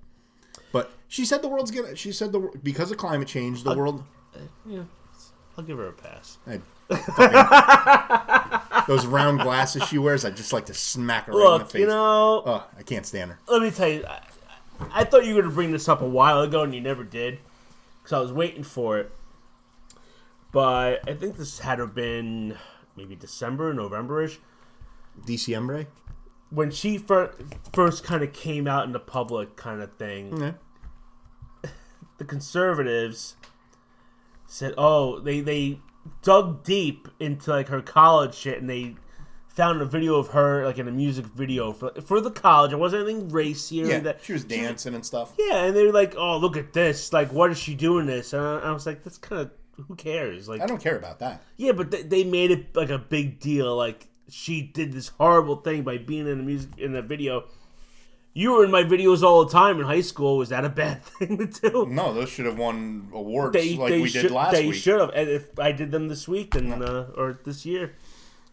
But 0.71 0.91
she 1.07 1.25
said 1.25 1.41
the 1.41 1.47
world's 1.47 1.71
gonna. 1.71 1.95
She 1.95 2.11
said 2.11 2.31
the 2.31 2.51
because 2.61 2.91
of 2.91 2.97
climate 2.97 3.27
change, 3.27 3.63
the 3.63 3.75
world. 3.75 4.03
yeah, 4.67 4.83
I'll 5.57 5.63
give 5.63 5.77
her 5.79 5.87
a 5.87 5.93
pass. 5.93 6.37
I 6.45 6.59
fucking- 6.89 8.85
those 8.87 9.05
round 9.07 9.39
glasses 9.41 9.83
she 9.87 9.97
wears, 9.97 10.23
I 10.25 10.29
just 10.29 10.53
like 10.53 10.67
to 10.67 10.73
smack 10.75 11.25
her 11.25 11.31
right 11.33 11.39
in 11.39 11.43
the 11.53 11.57
Look, 11.57 11.69
face. 11.71 11.79
you 11.79 11.87
know, 11.87 12.43
oh, 12.45 12.63
I 12.77 12.83
can't 12.83 13.03
stand 13.05 13.31
her. 13.31 13.39
let 13.47 13.61
me 13.63 13.71
tell 13.71 13.87
you, 13.87 14.05
I, 14.05 14.21
I 14.93 15.03
thought 15.05 15.25
you 15.25 15.33
were 15.33 15.41
going 15.41 15.49
to 15.51 15.55
bring 15.55 15.71
this 15.71 15.89
up 15.89 16.01
a 16.03 16.07
while 16.07 16.41
ago, 16.41 16.61
and 16.61 16.75
you 16.75 16.81
never 16.81 17.03
did, 17.03 17.39
because 18.03 18.13
I 18.13 18.19
was 18.19 18.31
waiting 18.31 18.61
for 18.61 18.99
it. 18.99 19.11
But 20.51 21.09
I 21.09 21.13
think 21.15 21.37
this 21.37 21.59
had 21.59 21.77
to 21.77 21.83
have 21.87 21.95
been 21.95 22.57
maybe 22.95 23.15
December, 23.15 23.73
November-ish, 23.73 24.39
DCMbre. 25.25 25.87
when 26.49 26.71
she 26.71 26.97
fir- 26.97 27.33
first 27.73 28.03
kind 28.03 28.23
of 28.23 28.31
came 28.33 28.67
out 28.67 28.85
in 28.85 28.91
the 28.91 28.99
public, 28.99 29.55
kind 29.55 29.81
of 29.81 29.95
thing. 29.97 30.37
Yeah. 30.41 30.51
The 32.17 32.23
conservatives 32.23 33.35
said, 34.47 34.73
"Oh, 34.77 35.19
they 35.19 35.41
they 35.41 35.79
dug 36.21 36.63
deep 36.63 37.09
into 37.19 37.51
like 37.51 37.67
her 37.67 37.81
college 37.81 38.33
shit, 38.35 38.59
and 38.59 38.69
they." 38.69 38.95
Found 39.55 39.81
a 39.81 39.85
video 39.85 40.15
of 40.15 40.31
her, 40.31 40.65
like 40.65 40.77
in 40.79 40.85
a 40.89 40.91
music 40.91 41.23
video 41.27 41.71
for 41.71 41.89
for 42.05 42.19
the 42.19 42.29
college. 42.29 42.73
It 42.73 42.75
wasn't 42.75 43.07
anything 43.07 43.29
racy 43.29 43.81
or 43.81 43.85
Yeah, 43.85 43.99
that. 44.01 44.21
she 44.21 44.33
was 44.33 44.43
dancing 44.43 44.93
and 44.93 45.05
stuff. 45.05 45.31
Yeah, 45.39 45.63
and 45.63 45.73
they 45.73 45.85
were 45.85 45.93
like, 45.93 46.13
"Oh, 46.17 46.35
look 46.37 46.57
at 46.57 46.73
this! 46.73 47.13
Like, 47.13 47.31
what 47.31 47.51
is 47.51 47.57
she 47.57 47.73
doing 47.73 48.05
this?" 48.05 48.33
And 48.33 48.43
I, 48.43 48.57
I 48.59 48.71
was 48.73 48.85
like, 48.85 49.05
"That's 49.05 49.17
kind 49.17 49.41
of 49.43 49.51
who 49.87 49.95
cares?" 49.95 50.47
Like, 50.49 50.61
I 50.61 50.65
don't 50.67 50.81
care 50.81 50.97
about 50.97 51.19
that. 51.19 51.43
yeah, 51.57 51.71
but 51.73 51.91
they, 51.91 52.01
they 52.03 52.23
made 52.23 52.51
it 52.51 52.75
like 52.75 52.89
a 52.89 52.97
big 52.99 53.39
deal. 53.39 53.75
Like, 53.75 54.07
she 54.29 54.61
did 54.61 54.91
this 54.93 55.09
horrible 55.09 55.57
thing 55.57 55.83
by 55.83 55.97
being 55.97 56.27
in 56.27 56.37
the 56.39 56.43
music 56.43 56.71
in 56.77 56.93
the 56.93 57.01
video. 57.01 57.45
You 58.37 58.51
were 58.51 58.65
in 58.65 58.71
my 58.71 58.83
videos 58.83 59.23
all 59.23 59.45
the 59.45 59.51
time 59.51 59.79
in 59.79 59.85
high 59.85 60.01
school. 60.01 60.37
Was 60.37 60.49
that 60.49 60.65
a 60.65 60.69
bad 60.69 61.03
thing 61.05 61.37
to 61.37 61.45
do? 61.47 61.85
No, 61.89 62.13
those 62.13 62.27
should 62.29 62.45
have 62.45 62.57
won 62.57 63.07
awards 63.13 63.53
They, 63.53 63.75
like 63.77 63.89
they 63.91 64.01
we 64.01 64.09
should, 64.09 64.23
did 64.23 64.31
last 64.31 64.51
they 64.51 64.67
week. 64.67 64.75
should 64.75 64.99
have. 64.99 65.11
And 65.15 65.29
if 65.29 65.57
I 65.57 65.71
did 65.71 65.91
them 65.91 66.09
this 66.09 66.27
week, 66.27 66.53
then 66.53 66.83
uh, 66.83 67.11
or 67.15 67.39
this 67.45 67.65
year, 67.65 67.93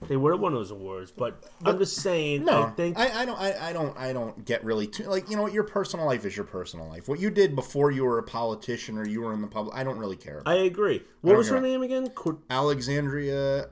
they 0.08 0.16
would 0.16 0.32
have 0.32 0.40
won 0.40 0.52
those 0.52 0.70
awards. 0.70 1.10
But, 1.10 1.44
I'm 1.64 1.78
just 1.78 1.96
saying. 1.96 2.44
No, 2.44 2.64
I 2.64 2.70
think 2.70 2.98
I, 2.98 3.22
I 3.22 3.24
don't. 3.24 3.38
I, 3.38 3.68
I 3.70 3.72
don't. 3.72 3.96
I 3.96 4.12
don't 4.12 4.44
get 4.44 4.64
really 4.64 4.86
too 4.86 5.04
like 5.04 5.28
you 5.30 5.36
know 5.36 5.42
what. 5.42 5.52
Your 5.52 5.64
personal 5.64 6.06
life 6.06 6.24
is 6.24 6.36
your 6.36 6.44
personal 6.46 6.88
life. 6.88 7.08
What 7.08 7.20
you 7.20 7.30
did 7.30 7.54
before 7.54 7.90
you 7.90 8.04
were 8.04 8.18
a 8.18 8.22
politician 8.22 8.98
or 8.98 9.06
you 9.06 9.22
were 9.22 9.32
in 9.32 9.40
the 9.40 9.46
public, 9.48 9.74
I 9.76 9.84
don't 9.84 9.98
really 9.98 10.16
care. 10.16 10.42
I 10.46 10.54
agree. 10.54 11.02
What 11.20 11.30
don't 11.32 11.38
was 11.38 11.48
her 11.48 11.54
care. 11.56 11.62
name 11.62 11.82
again? 11.82 12.08
Cor- 12.10 12.38
Alexandria 12.50 13.68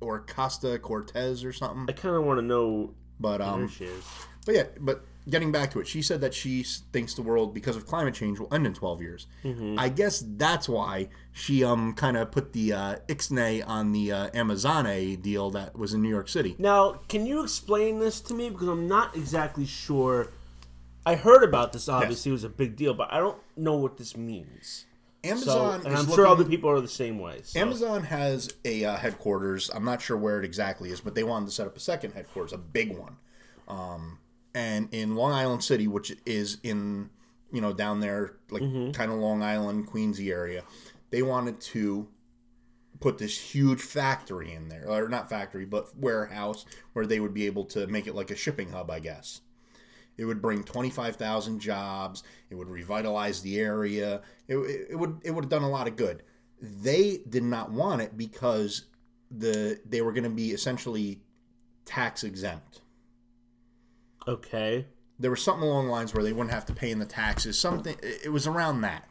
or 0.00 0.20
Costa 0.20 0.78
Cortez 0.78 1.44
or 1.44 1.52
something. 1.52 1.86
I 1.88 1.92
kind 1.98 2.14
of 2.14 2.24
want 2.24 2.38
to 2.38 2.42
know 2.44 2.94
But 3.18 3.40
who 3.40 3.46
um, 3.46 3.68
she 3.68 3.84
is. 3.84 4.04
but 4.44 4.54
yeah, 4.54 4.64
but 4.80 5.04
getting 5.28 5.52
back 5.52 5.70
to 5.72 5.80
it, 5.80 5.86
she 5.86 6.02
said 6.02 6.20
that 6.20 6.34
she 6.34 6.62
thinks 6.62 7.14
the 7.14 7.22
world 7.22 7.54
because 7.54 7.76
of 7.76 7.86
climate 7.86 8.14
change 8.14 8.38
will 8.38 8.52
end 8.52 8.66
in 8.66 8.74
12 8.74 9.00
years. 9.00 9.26
Mm-hmm. 9.44 9.78
I 9.78 9.88
guess 9.88 10.22
that's 10.26 10.68
why 10.68 11.08
she 11.32 11.64
um 11.64 11.94
kind 11.94 12.16
of 12.16 12.30
put 12.30 12.52
the 12.52 12.72
uh, 12.72 12.96
ixnay 13.08 13.66
on 13.66 13.92
the 13.92 14.12
uh, 14.12 14.30
Amazon 14.34 14.84
deal 15.16 15.50
that 15.50 15.76
was 15.76 15.94
in 15.94 16.02
New 16.02 16.08
York 16.08 16.28
City. 16.28 16.54
Now, 16.58 17.00
can 17.08 17.26
you 17.26 17.42
explain 17.42 18.00
this 18.00 18.20
to 18.22 18.34
me? 18.34 18.50
Because 18.50 18.68
I'm 18.68 18.88
not 18.88 19.16
exactly 19.16 19.66
sure. 19.66 20.28
I 21.06 21.16
heard 21.16 21.42
about 21.42 21.72
this. 21.72 21.88
Obviously, 21.88 22.30
it 22.30 22.32
was 22.32 22.44
a 22.44 22.48
big 22.48 22.76
deal, 22.76 22.94
but 22.94 23.12
I 23.12 23.18
don't 23.18 23.38
know 23.56 23.76
what 23.76 23.98
this 23.98 24.16
means. 24.16 24.86
So, 25.24 25.30
Amazon 25.30 25.80
and 25.86 25.88
I'm 25.88 26.00
looking, 26.00 26.14
sure 26.14 26.26
other 26.26 26.44
people 26.44 26.68
are 26.70 26.80
the 26.80 26.88
same 26.88 27.18
way. 27.18 27.40
So. 27.44 27.58
Amazon 27.58 28.04
has 28.04 28.54
a 28.64 28.84
uh, 28.84 28.96
headquarters. 28.96 29.70
I'm 29.74 29.84
not 29.84 30.02
sure 30.02 30.18
where 30.18 30.38
it 30.38 30.44
exactly 30.44 30.90
is, 30.90 31.00
but 31.00 31.14
they 31.14 31.24
wanted 31.24 31.46
to 31.46 31.52
set 31.52 31.66
up 31.66 31.76
a 31.76 31.80
second 31.80 32.12
headquarters, 32.12 32.52
a 32.52 32.58
big 32.58 32.96
one, 32.96 33.16
um, 33.66 34.18
and 34.54 34.88
in 34.92 35.16
Long 35.16 35.32
Island 35.32 35.64
City, 35.64 35.88
which 35.88 36.12
is 36.24 36.58
in 36.62 37.10
you 37.52 37.60
know 37.60 37.72
down 37.72 38.00
there, 38.00 38.36
like 38.50 38.62
mm-hmm. 38.62 38.92
kind 38.92 39.10
of 39.10 39.18
Long 39.18 39.42
Island, 39.42 39.88
Queensy 39.88 40.30
area. 40.30 40.62
They 41.10 41.22
wanted 41.22 41.60
to 41.60 42.08
put 43.00 43.18
this 43.18 43.38
huge 43.38 43.80
factory 43.80 44.52
in 44.52 44.68
there, 44.68 44.84
or 44.88 45.08
not 45.08 45.28
factory, 45.28 45.64
but 45.64 45.96
warehouse 45.98 46.64
where 46.92 47.06
they 47.06 47.20
would 47.20 47.34
be 47.34 47.46
able 47.46 47.64
to 47.66 47.86
make 47.86 48.06
it 48.06 48.14
like 48.14 48.30
a 48.30 48.36
shipping 48.36 48.70
hub, 48.70 48.90
I 48.90 49.00
guess. 49.00 49.40
It 50.16 50.24
would 50.24 50.40
bring 50.40 50.62
25,000 50.62 51.58
jobs. 51.58 52.22
It 52.48 52.54
would 52.54 52.68
revitalize 52.68 53.42
the 53.42 53.58
area. 53.58 54.22
It, 54.46 54.56
it, 54.56 54.86
it 54.90 54.96
would 54.96 55.20
it 55.24 55.32
would 55.32 55.44
have 55.44 55.50
done 55.50 55.62
a 55.62 55.68
lot 55.68 55.88
of 55.88 55.96
good. 55.96 56.22
They 56.60 57.20
did 57.28 57.42
not 57.42 57.72
want 57.72 58.00
it 58.00 58.16
because 58.16 58.84
the 59.30 59.80
they 59.84 60.00
were 60.00 60.12
going 60.12 60.24
to 60.24 60.30
be 60.30 60.52
essentially 60.52 61.20
tax 61.84 62.24
exempt. 62.24 62.80
Okay. 64.26 64.86
There 65.18 65.30
was 65.30 65.42
something 65.42 65.68
along 65.68 65.86
the 65.86 65.92
lines 65.92 66.12
where 66.12 66.24
they 66.24 66.32
wouldn't 66.32 66.54
have 66.54 66.66
to 66.66 66.72
pay 66.72 66.90
in 66.90 66.98
the 66.98 67.06
taxes. 67.06 67.58
Something 67.58 67.96
it 68.02 68.32
was 68.32 68.46
around 68.46 68.80
that. 68.80 69.08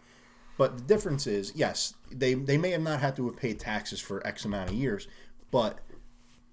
But 0.57 0.77
the 0.77 0.83
difference 0.83 1.25
is, 1.25 1.53
yes, 1.55 1.95
they 2.11 2.33
they 2.33 2.57
may 2.57 2.71
have 2.71 2.81
not 2.81 2.99
had 2.99 3.15
to 3.15 3.25
have 3.25 3.37
paid 3.37 3.59
taxes 3.59 3.99
for 3.99 4.25
X 4.25 4.45
amount 4.45 4.69
of 4.69 4.75
years, 4.75 5.07
but 5.49 5.79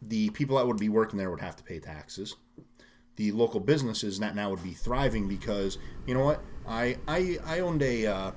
the 0.01 0.31
people 0.31 0.57
that 0.57 0.67
would 0.67 0.79
be 0.79 0.89
working 0.89 1.19
there 1.19 1.31
would 1.31 1.41
have 1.41 1.57
to 1.57 1.63
pay 1.63 1.79
taxes. 1.79 2.37
The 3.17 3.33
local 3.33 3.61
businesses 3.61 4.19
that 4.21 4.35
now 4.35 4.51
would 4.51 4.63
be 4.63 4.73
thriving 4.73 5.29
because 5.29 5.79
you 6.07 6.15
know 6.15 6.25
what 6.25 6.43
I 6.67 6.97
I, 7.07 7.39
I 7.45 7.61
owned 7.61 7.83
a 7.83 8.07
uh, 8.07 8.33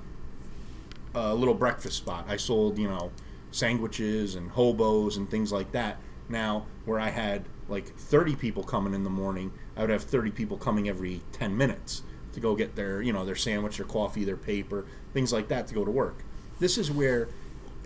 a 1.13 1.33
little 1.33 1.53
breakfast 1.53 1.97
spot. 1.97 2.25
I 2.27 2.37
sold 2.37 2.77
you 2.77 2.89
know 2.89 3.11
sandwiches 3.51 4.35
and 4.35 4.51
hobos 4.51 5.15
and 5.15 5.29
things 5.29 5.51
like 5.51 5.71
that. 5.71 5.97
Now 6.27 6.65
where 6.85 6.99
I 6.99 7.09
had 7.09 7.45
like 7.69 7.87
30 7.87 8.35
people 8.35 8.63
coming 8.63 8.93
in 8.93 9.03
the 9.03 9.09
morning, 9.09 9.53
I 9.75 9.81
would 9.81 9.89
have 9.89 10.03
30 10.03 10.31
people 10.31 10.57
coming 10.57 10.87
every 10.87 11.21
10 11.31 11.55
minutes 11.57 12.03
to 12.33 12.39
go 12.39 12.55
get 12.55 12.75
their 12.75 13.01
you 13.01 13.13
know 13.13 13.25
their 13.25 13.35
sandwich, 13.35 13.77
their 13.77 13.85
coffee, 13.85 14.23
their 14.23 14.37
paper, 14.37 14.85
things 15.13 15.31
like 15.31 15.47
that 15.47 15.67
to 15.67 15.73
go 15.73 15.85
to 15.85 15.91
work. 15.91 16.23
This 16.59 16.77
is 16.77 16.91
where 16.91 17.29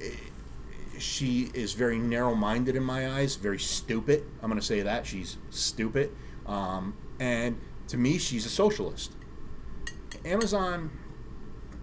eh, 0.01 0.11
she 0.99 1.51
is 1.53 1.73
very 1.73 1.99
narrow-minded 1.99 2.75
in 2.75 2.83
my 2.83 3.11
eyes, 3.11 3.35
very 3.35 3.59
stupid. 3.59 4.23
I'm 4.41 4.49
going 4.49 4.59
to 4.59 4.65
say 4.65 4.81
that 4.81 5.05
she's 5.05 5.37
stupid, 5.49 6.11
um, 6.45 6.95
and 7.19 7.59
to 7.89 7.97
me, 7.97 8.17
she's 8.17 8.45
a 8.45 8.49
socialist. 8.49 9.13
Amazon 10.25 10.91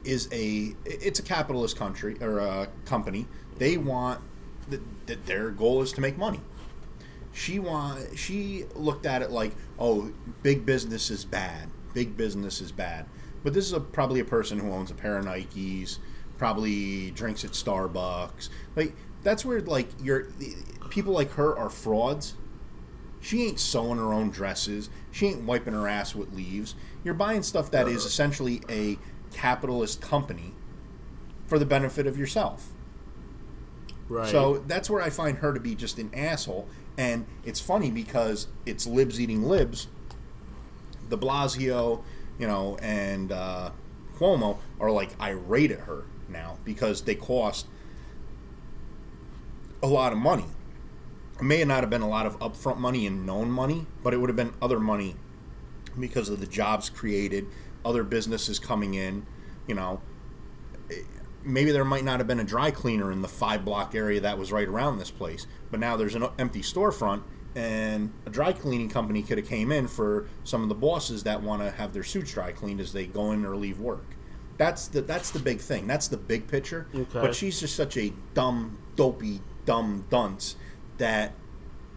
is 0.05 0.29
a 0.33 0.75
it's 0.85 1.19
a 1.19 1.23
capitalist 1.23 1.77
country 1.77 2.17
or 2.21 2.39
a 2.39 2.69
company. 2.85 3.27
They 3.59 3.77
want 3.77 4.21
that 4.69 5.07
that 5.07 5.27
their 5.27 5.51
goal 5.51 5.83
is 5.83 5.93
to 5.93 6.01
make 6.01 6.19
money. 6.19 6.41
She 7.35 7.59
want 7.59 8.17
she 8.17 8.65
looked 8.75 9.07
at 9.07 9.21
it 9.21 9.31
like, 9.31 9.53
oh, 9.79 10.13
big 10.43 10.65
business 10.65 11.11
is 11.11 11.25
bad. 11.25 11.69
Big 11.93 12.17
business 12.17 12.61
is 12.61 12.73
bad. 12.73 13.07
But 13.43 13.53
this 13.53 13.67
is 13.67 13.73
a, 13.73 13.81
probably 13.81 14.21
a 14.21 14.25
person 14.25 14.59
who 14.59 14.71
owns 14.73 14.91
a 14.91 14.95
pair 14.95 15.19
of 15.19 15.27
Nikes, 15.27 15.99
probably 16.39 17.11
drinks 17.11 17.45
at 17.45 17.51
Starbucks. 17.51 18.49
Like 18.77 18.95
that's 19.23 19.45
where 19.45 19.61
like 19.61 19.89
you're 20.03 20.29
people 20.91 21.13
like 21.13 21.33
her 21.33 21.59
are 21.59 21.69
frauds. 21.69 22.35
She 23.21 23.43
ain't 23.43 23.59
sewing 23.59 23.99
her 23.99 24.13
own 24.13 24.31
dresses. 24.31 24.89
She 25.11 25.27
ain't 25.27 25.43
wiping 25.43 25.75
her 25.75 25.89
ass 25.89 26.15
with 26.15 26.33
leaves. 26.33 26.75
You're 27.03 27.15
buying 27.15 27.43
stuff 27.43 27.71
that 27.73 27.89
is 27.89 28.05
essentially 28.05 28.61
a 28.69 28.99
capitalist 29.33 30.01
company 30.01 30.55
for 31.47 31.59
the 31.59 31.67
benefit 31.67 32.07
of 32.07 32.19
yourself. 32.19 32.71
Right. 34.09 34.29
So 34.29 34.63
that's 34.67 34.91
where 34.91 35.03
I 35.03 35.11
find 35.11 35.39
her 35.39 35.55
to 35.55 35.61
be 35.61 35.75
just 35.75 35.99
an 35.99 36.11
asshole. 36.15 36.69
And 36.97 37.27
it's 37.45 37.61
funny 37.61 37.91
because 37.91 38.49
it's 38.67 38.87
libs 38.87 39.21
eating 39.21 39.43
libs. 39.43 39.89
De 41.09 41.17
Blasio, 41.17 42.03
you 42.39 42.47
know, 42.47 42.79
and 42.81 43.33
uh, 43.33 43.71
Cuomo 44.17 44.59
are 44.81 44.91
like 44.91 45.21
irate 45.21 45.71
at 45.71 45.81
her 45.81 46.05
now 46.29 46.59
because 46.65 47.03
they 47.03 47.15
cost 47.15 47.67
a 49.83 49.87
lot 49.87 50.13
of 50.13 50.19
money. 50.19 50.47
It 51.39 51.43
may 51.43 51.65
not 51.65 51.81
have 51.81 51.91
been 51.91 52.03
a 52.03 52.09
lot 52.09 52.27
of 52.27 52.39
upfront 52.39 52.79
money 52.79 53.07
and 53.07 53.27
known 53.27 53.51
money, 53.51 53.87
but 54.03 54.15
it 54.15 54.19
would 54.19 54.31
have 54.31 54.37
been 54.37 54.55
other 54.63 54.79
money 54.79 55.17
because 55.99 56.29
of 56.29 56.41
the 56.41 56.47
jobs 56.47 56.89
created, 56.89 57.47
other 57.85 58.05
businesses 58.05 58.59
coming 58.59 58.95
in, 58.95 59.27
you 59.67 59.75
know. 59.75 60.01
Maybe 61.45 61.71
there 61.73 61.85
might 61.85 62.05
not 62.05 62.21
have 62.21 62.27
been 62.27 62.41
a 62.41 62.45
dry 62.45 62.71
cleaner 62.71 63.13
in 63.13 63.21
the 63.23 63.29
five 63.29 63.65
block 63.65 63.95
area 63.95 64.21
that 64.21 64.39
was 64.39 64.51
right 64.51 64.67
around 64.67 64.99
this 64.99 65.11
place, 65.11 65.47
but 65.71 65.79
now 65.79 65.97
there's 65.97 66.15
an 66.15 66.27
empty 66.39 66.63
storefront 66.63 67.23
and 67.55 68.13
a 68.27 68.31
dry 68.31 68.53
cleaning 68.53 68.89
company 68.89 69.23
could 69.23 69.39
have 69.39 69.47
came 69.47 69.71
in 69.71 69.87
for 69.87 70.27
some 70.43 70.63
of 70.63 70.69
the 70.69 70.75
bosses 70.75 71.23
that 71.23 71.43
want 71.43 71.63
to 71.63 71.71
have 71.71 71.93
their 71.93 72.03
suits 72.03 72.33
dry 72.33 72.51
cleaned 72.51 72.81
as 72.81 72.93
they 72.93 73.07
go 73.07 73.31
in 73.33 73.45
or 73.45 73.57
leave 73.57 73.79
work. 73.79 74.07
That's 74.57 74.89
the 74.89 75.03
that's 75.03 75.31
the 75.31 75.39
big 75.39 75.61
thing. 75.61 75.87
That's 75.87 76.09
the 76.09 76.17
big 76.17 76.49
picture. 76.49 76.87
Okay. 76.95 77.09
But 77.13 77.35
she's 77.35 77.61
just 77.61 77.77
such 77.77 77.97
a 77.97 78.13
dumb, 78.35 78.79
dopey, 78.97 79.41
dumb 79.67 80.07
dunce 80.11 80.57
that 80.99 81.33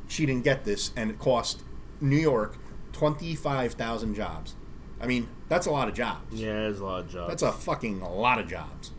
she 0.08 0.26
didn't 0.26 0.44
get 0.44 0.64
this, 0.66 0.92
and 0.96 1.10
it 1.12 1.20
cost 1.20 1.64
New 2.02 2.18
York 2.18 2.58
twenty 2.94 3.36
five 3.36 3.74
thousand 3.74 4.16
jobs. 4.16 4.56
I 5.00 5.06
mean, 5.06 5.30
that's 5.50 5.68
a 5.68 5.72
lot 5.72 5.88
of 5.88 5.94
jobs. 5.94 6.40
yeah, 6.42 6.54
there's 6.54 6.80
a 6.80 6.86
lot 6.86 7.02
of 7.02 7.12
jobs. 7.12 7.30
That's 7.30 7.44
a 7.44 7.52
fucking 7.52 8.02
lot 8.02 8.40
of 8.40 8.48
jobs. 8.48 8.92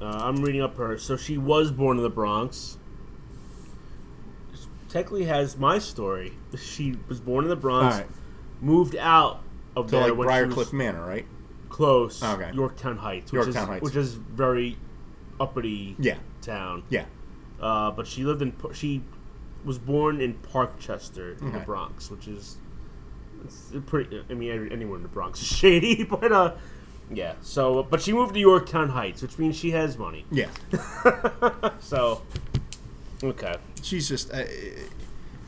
Uh, 0.00 0.04
I'm 0.04 0.36
reading 0.36 0.60
up 0.62 0.76
her. 0.76 0.98
So 0.98 1.16
she 1.16 1.38
was 1.38 1.70
born 1.70 1.96
in 1.96 2.02
the 2.02 2.10
Bronx. 2.10 2.78
Technically 4.88 5.24
has 5.24 5.56
my 5.56 5.78
story. 5.78 6.32
She 6.58 6.96
was 7.08 7.20
born 7.20 7.44
in 7.44 7.50
the 7.50 7.56
Bronx, 7.56 7.96
right. 7.96 8.06
moved 8.60 8.96
out 8.96 9.42
of 9.74 9.86
To 9.86 9.90
there 9.96 10.08
like 10.08 10.16
when 10.18 10.28
Briarcliff 10.28 10.72
Manor, 10.72 11.04
right? 11.04 11.26
close. 11.68 12.22
Okay. 12.22 12.50
Yorktown 12.54 12.96
Heights, 12.96 13.32
which 13.32 13.42
Yorktown 13.44 13.62
is 13.64 13.68
Heights. 13.68 13.82
which 13.82 13.96
is 13.96 14.14
very 14.14 14.78
uppity 15.40 15.96
Yeah. 15.98 16.16
town. 16.40 16.84
Yeah. 16.88 17.04
Uh, 17.60 17.90
but 17.90 18.06
she 18.06 18.22
lived 18.24 18.40
in 18.42 18.54
she 18.72 19.02
was 19.64 19.78
born 19.78 20.20
in 20.20 20.34
Parkchester 20.34 21.40
in 21.42 21.52
the 21.52 21.58
Bronx, 21.58 22.10
which 22.10 22.28
is 22.28 22.56
it's 23.44 23.72
pretty. 23.86 24.22
I 24.30 24.34
mean, 24.34 24.70
anywhere 24.72 24.96
in 24.96 25.02
the 25.02 25.08
Bronx 25.08 25.42
is 25.42 25.48
shady, 25.58 26.04
but 26.04 26.30
uh, 26.32 26.54
yeah. 27.10 27.34
So, 27.42 27.82
but 27.82 28.00
she 28.02 28.12
moved 28.12 28.34
to 28.34 28.40
Yorktown 28.40 28.90
Heights, 28.90 29.22
which 29.22 29.38
means 29.38 29.56
she 29.56 29.70
has 29.72 29.96
money. 29.98 30.24
Yeah. 30.30 30.48
So, 31.80 32.22
okay, 33.22 33.56
She's 33.82 34.08
just 34.08 34.32
uh, 34.32 34.44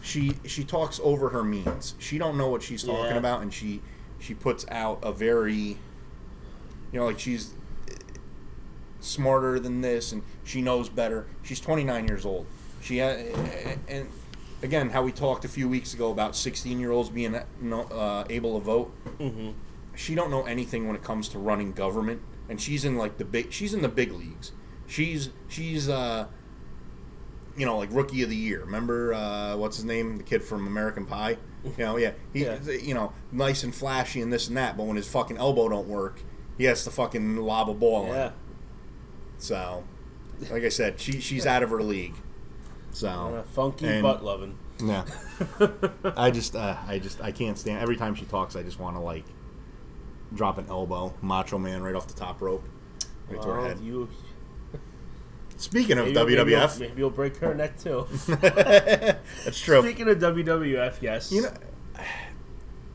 she 0.03 0.35
she 0.47 0.63
talks 0.65 1.01
over 1.03 1.31
her 1.31 1.43
means. 1.43 1.95
She 1.99 2.17
don't 2.19 2.37
know 2.39 2.49
what 2.49 2.63
she's 2.63 2.83
talking 2.85 3.13
Yeah. 3.13 3.17
about, 3.19 3.43
and 3.43 3.53
she 3.53 3.81
she 4.21 4.35
puts 4.35 4.65
out 4.71 4.99
a 5.03 5.13
very 5.13 5.77
you 6.93 6.99
know 7.01 7.07
like 7.07 7.19
she's 7.19 7.55
smarter 9.01 9.59
than 9.59 9.81
this, 9.81 10.13
and 10.13 10.23
she 10.45 10.63
knows 10.63 10.89
better. 10.89 11.27
She's 11.43 11.61
29 11.61 12.07
years 12.09 12.25
old. 12.25 12.47
She 12.81 12.99
ha- 13.01 13.17
and 13.89 14.09
again 14.63 14.91
how 14.91 15.03
we 15.03 15.13
talked 15.13 15.45
a 15.45 15.49
few 15.49 15.69
weeks 15.69 15.95
ago 15.95 16.11
about 16.11 16.35
16 16.37 16.79
year 16.81 16.91
olds 16.93 17.11
being 17.11 17.35
uh, 17.35 18.25
able 18.31 18.59
to 18.59 18.65
vote. 18.65 18.93
Mm-hmm. 19.19 19.51
She 19.99 20.15
don't 20.15 20.31
know 20.31 20.45
anything 20.45 20.87
when 20.87 20.95
it 20.95 21.03
comes 21.03 21.29
to 21.31 21.39
running 21.41 21.73
government, 21.73 22.23
and 22.49 22.61
she's 22.61 22.85
in 22.85 22.97
like 22.97 23.19
the 23.19 23.25
big. 23.25 23.53
She's 23.53 23.75
in 23.75 23.83
the 23.83 23.89
big 23.89 24.13
leagues. 24.13 24.53
She's 24.87 25.31
she's 25.49 25.89
uh 25.89 26.29
you 27.57 27.67
know, 27.67 27.77
like 27.79 27.89
rookie 27.91 28.23
of 28.23 28.31
the 28.31 28.37
year. 28.37 28.61
Remember 28.61 29.13
uh, 29.13 29.57
what's 29.57 29.75
his 29.77 29.85
name? 29.85 30.19
The 30.19 30.23
kid 30.23 30.45
from 30.45 30.69
American 30.69 31.05
Pie. 31.07 31.39
You 31.65 31.73
know, 31.85 31.97
yeah, 31.97 32.13
he, 32.33 32.45
Yeah. 32.45 32.61
you 32.71 32.95
know, 32.95 33.13
nice 33.33 33.65
and 33.65 33.75
flashy 33.75 34.21
and 34.21 34.33
this 34.33 34.47
and 34.47 34.57
that. 34.57 34.77
But 34.77 34.85
when 34.87 34.95
his 34.95 35.09
fucking 35.09 35.37
elbow 35.39 35.69
don't 35.69 35.89
work, 35.89 36.21
he 36.57 36.65
has 36.65 36.85
to 36.85 36.91
fucking 36.93 37.37
lob 37.39 37.69
a 37.69 37.75
ball. 37.75 38.07
in. 38.07 38.15
Yeah. 38.15 38.31
So, 39.39 39.83
like 40.51 40.63
I 40.63 40.69
said, 40.69 41.01
she 41.01 41.19
she's 41.21 41.45
out 41.47 41.65
of 41.65 41.71
her 41.71 41.83
league. 41.83 42.15
So 42.93 43.45
funky 43.53 43.87
And- 43.87 44.03
butt 44.05 44.25
loving. 44.25 44.57
yeah, 44.81 45.05
I 46.17 46.31
just 46.31 46.55
uh, 46.55 46.77
I 46.87 47.01
just 47.01 47.21
I 47.21 47.33
can't 47.33 47.59
stand. 47.59 47.83
Every 47.83 47.97
time 47.97 48.15
she 48.15 48.25
talks, 48.27 48.55
I 48.55 48.63
just 48.63 48.79
want 48.79 48.95
to 48.95 49.01
like 49.01 49.25
drop 50.35 50.59
an 50.59 50.67
elbow, 50.69 51.15
Macho 51.23 51.59
Man, 51.59 51.83
right 51.83 51.95
off 51.95 52.07
the 52.07 52.15
top 52.15 52.41
rope, 52.43 52.65
right 53.31 53.41
to 53.43 53.49
her 53.49 53.69
head. 53.69 53.81
you 53.81 54.09
Speaking 55.57 55.99
of 55.99 56.07
maybe, 56.13 56.35
WWF, 56.37 56.79
maybe 56.81 56.93
you'll 56.99 57.11
break 57.11 57.37
her 57.39 57.55
neck 57.55 57.79
too. 57.79 58.07
that's 58.29 59.61
true. 59.61 59.83
Speaking 59.83 60.09
of 60.09 60.19
WWF, 60.19 61.03
yes. 61.03 61.33
You 61.33 61.43
know, 61.43 61.53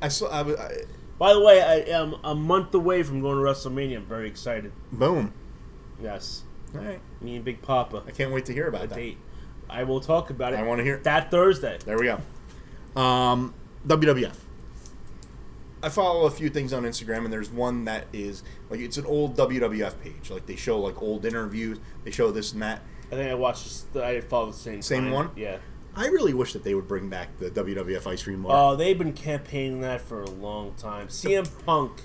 I 0.01 0.07
saw. 0.07 0.27
I, 0.29 0.41
was- 0.43 0.55
I, 0.57 0.83
By 1.17 1.33
the 1.33 1.41
way, 1.41 1.61
I 1.61 1.75
am 1.97 2.15
a 2.23 2.33
month 2.35 2.73
away 2.73 3.03
from 3.03 3.19
going 3.21 3.37
to 3.37 3.43
WrestleMania. 3.43 3.97
I'm 3.97 4.05
very 4.05 4.27
excited. 4.27 4.71
boom. 4.91 5.33
Yes, 6.01 6.43
All 6.75 6.81
right, 6.81 6.99
me 7.21 7.35
and 7.37 7.45
Big 7.45 7.61
Papa. 7.61 8.03
I 8.07 8.11
can't 8.11 8.31
wait 8.33 8.45
to 8.45 8.53
hear 8.53 8.65
A 8.65 8.69
about 8.69 8.89
that. 8.89 8.95
date. 8.95 9.17
I 9.69 9.83
will 9.83 10.01
talk 10.01 10.29
about 10.29 10.53
it. 10.53 10.59
I 10.59 10.63
want 10.63 10.79
to 10.79 10.83
hear. 10.83 10.97
that 11.03 11.31
Thursday. 11.31 11.77
There 11.85 11.97
we 11.97 12.05
go. 12.05 12.99
Um, 13.01 13.53
WWF. 13.87 14.35
I 15.83 15.89
follow 15.89 16.25
a 16.25 16.31
few 16.31 16.49
things 16.49 16.71
on 16.73 16.83
Instagram, 16.83 17.25
and 17.25 17.33
there's 17.33 17.51
one 17.51 17.85
that 17.85 18.05
is 18.13 18.41
like 18.69 18.79
it's 18.79 18.97
an 18.97 19.05
old 19.05 19.35
WWF 19.37 19.99
page. 20.01 20.31
Like 20.31 20.45
they 20.45 20.55
show 20.55 20.79
like 20.79 21.01
old 21.01 21.25
interviews, 21.25 21.79
they 22.05 22.11
show 22.11 22.31
this 22.31 22.53
and 22.53 22.61
that. 22.61 22.81
I 23.11 23.15
think 23.15 23.29
I 23.29 23.35
watched. 23.35 23.63
this- 23.65 23.85
I 24.01 24.21
follow 24.21 24.47
the 24.51 24.57
same. 24.57 24.81
Same 24.81 25.11
one? 25.11 25.29
Yeah. 25.35 25.57
I 25.95 26.07
really 26.07 26.33
wish 26.33 26.53
that 26.53 26.63
they 26.63 26.73
would 26.73 26.87
bring 26.87 27.07
back 27.09 27.37
the 27.37 27.51
WWF 27.51 28.07
ice 28.07 28.23
cream 28.23 28.41
bar. 28.41 28.71
Oh, 28.71 28.75
they've 28.75 28.97
been 28.97 29.13
campaigning 29.13 29.81
that 29.81 30.01
for 30.01 30.23
a 30.23 30.29
long 30.29 30.73
time. 30.75 31.07
CM 31.09 31.47
Punk, 31.65 32.01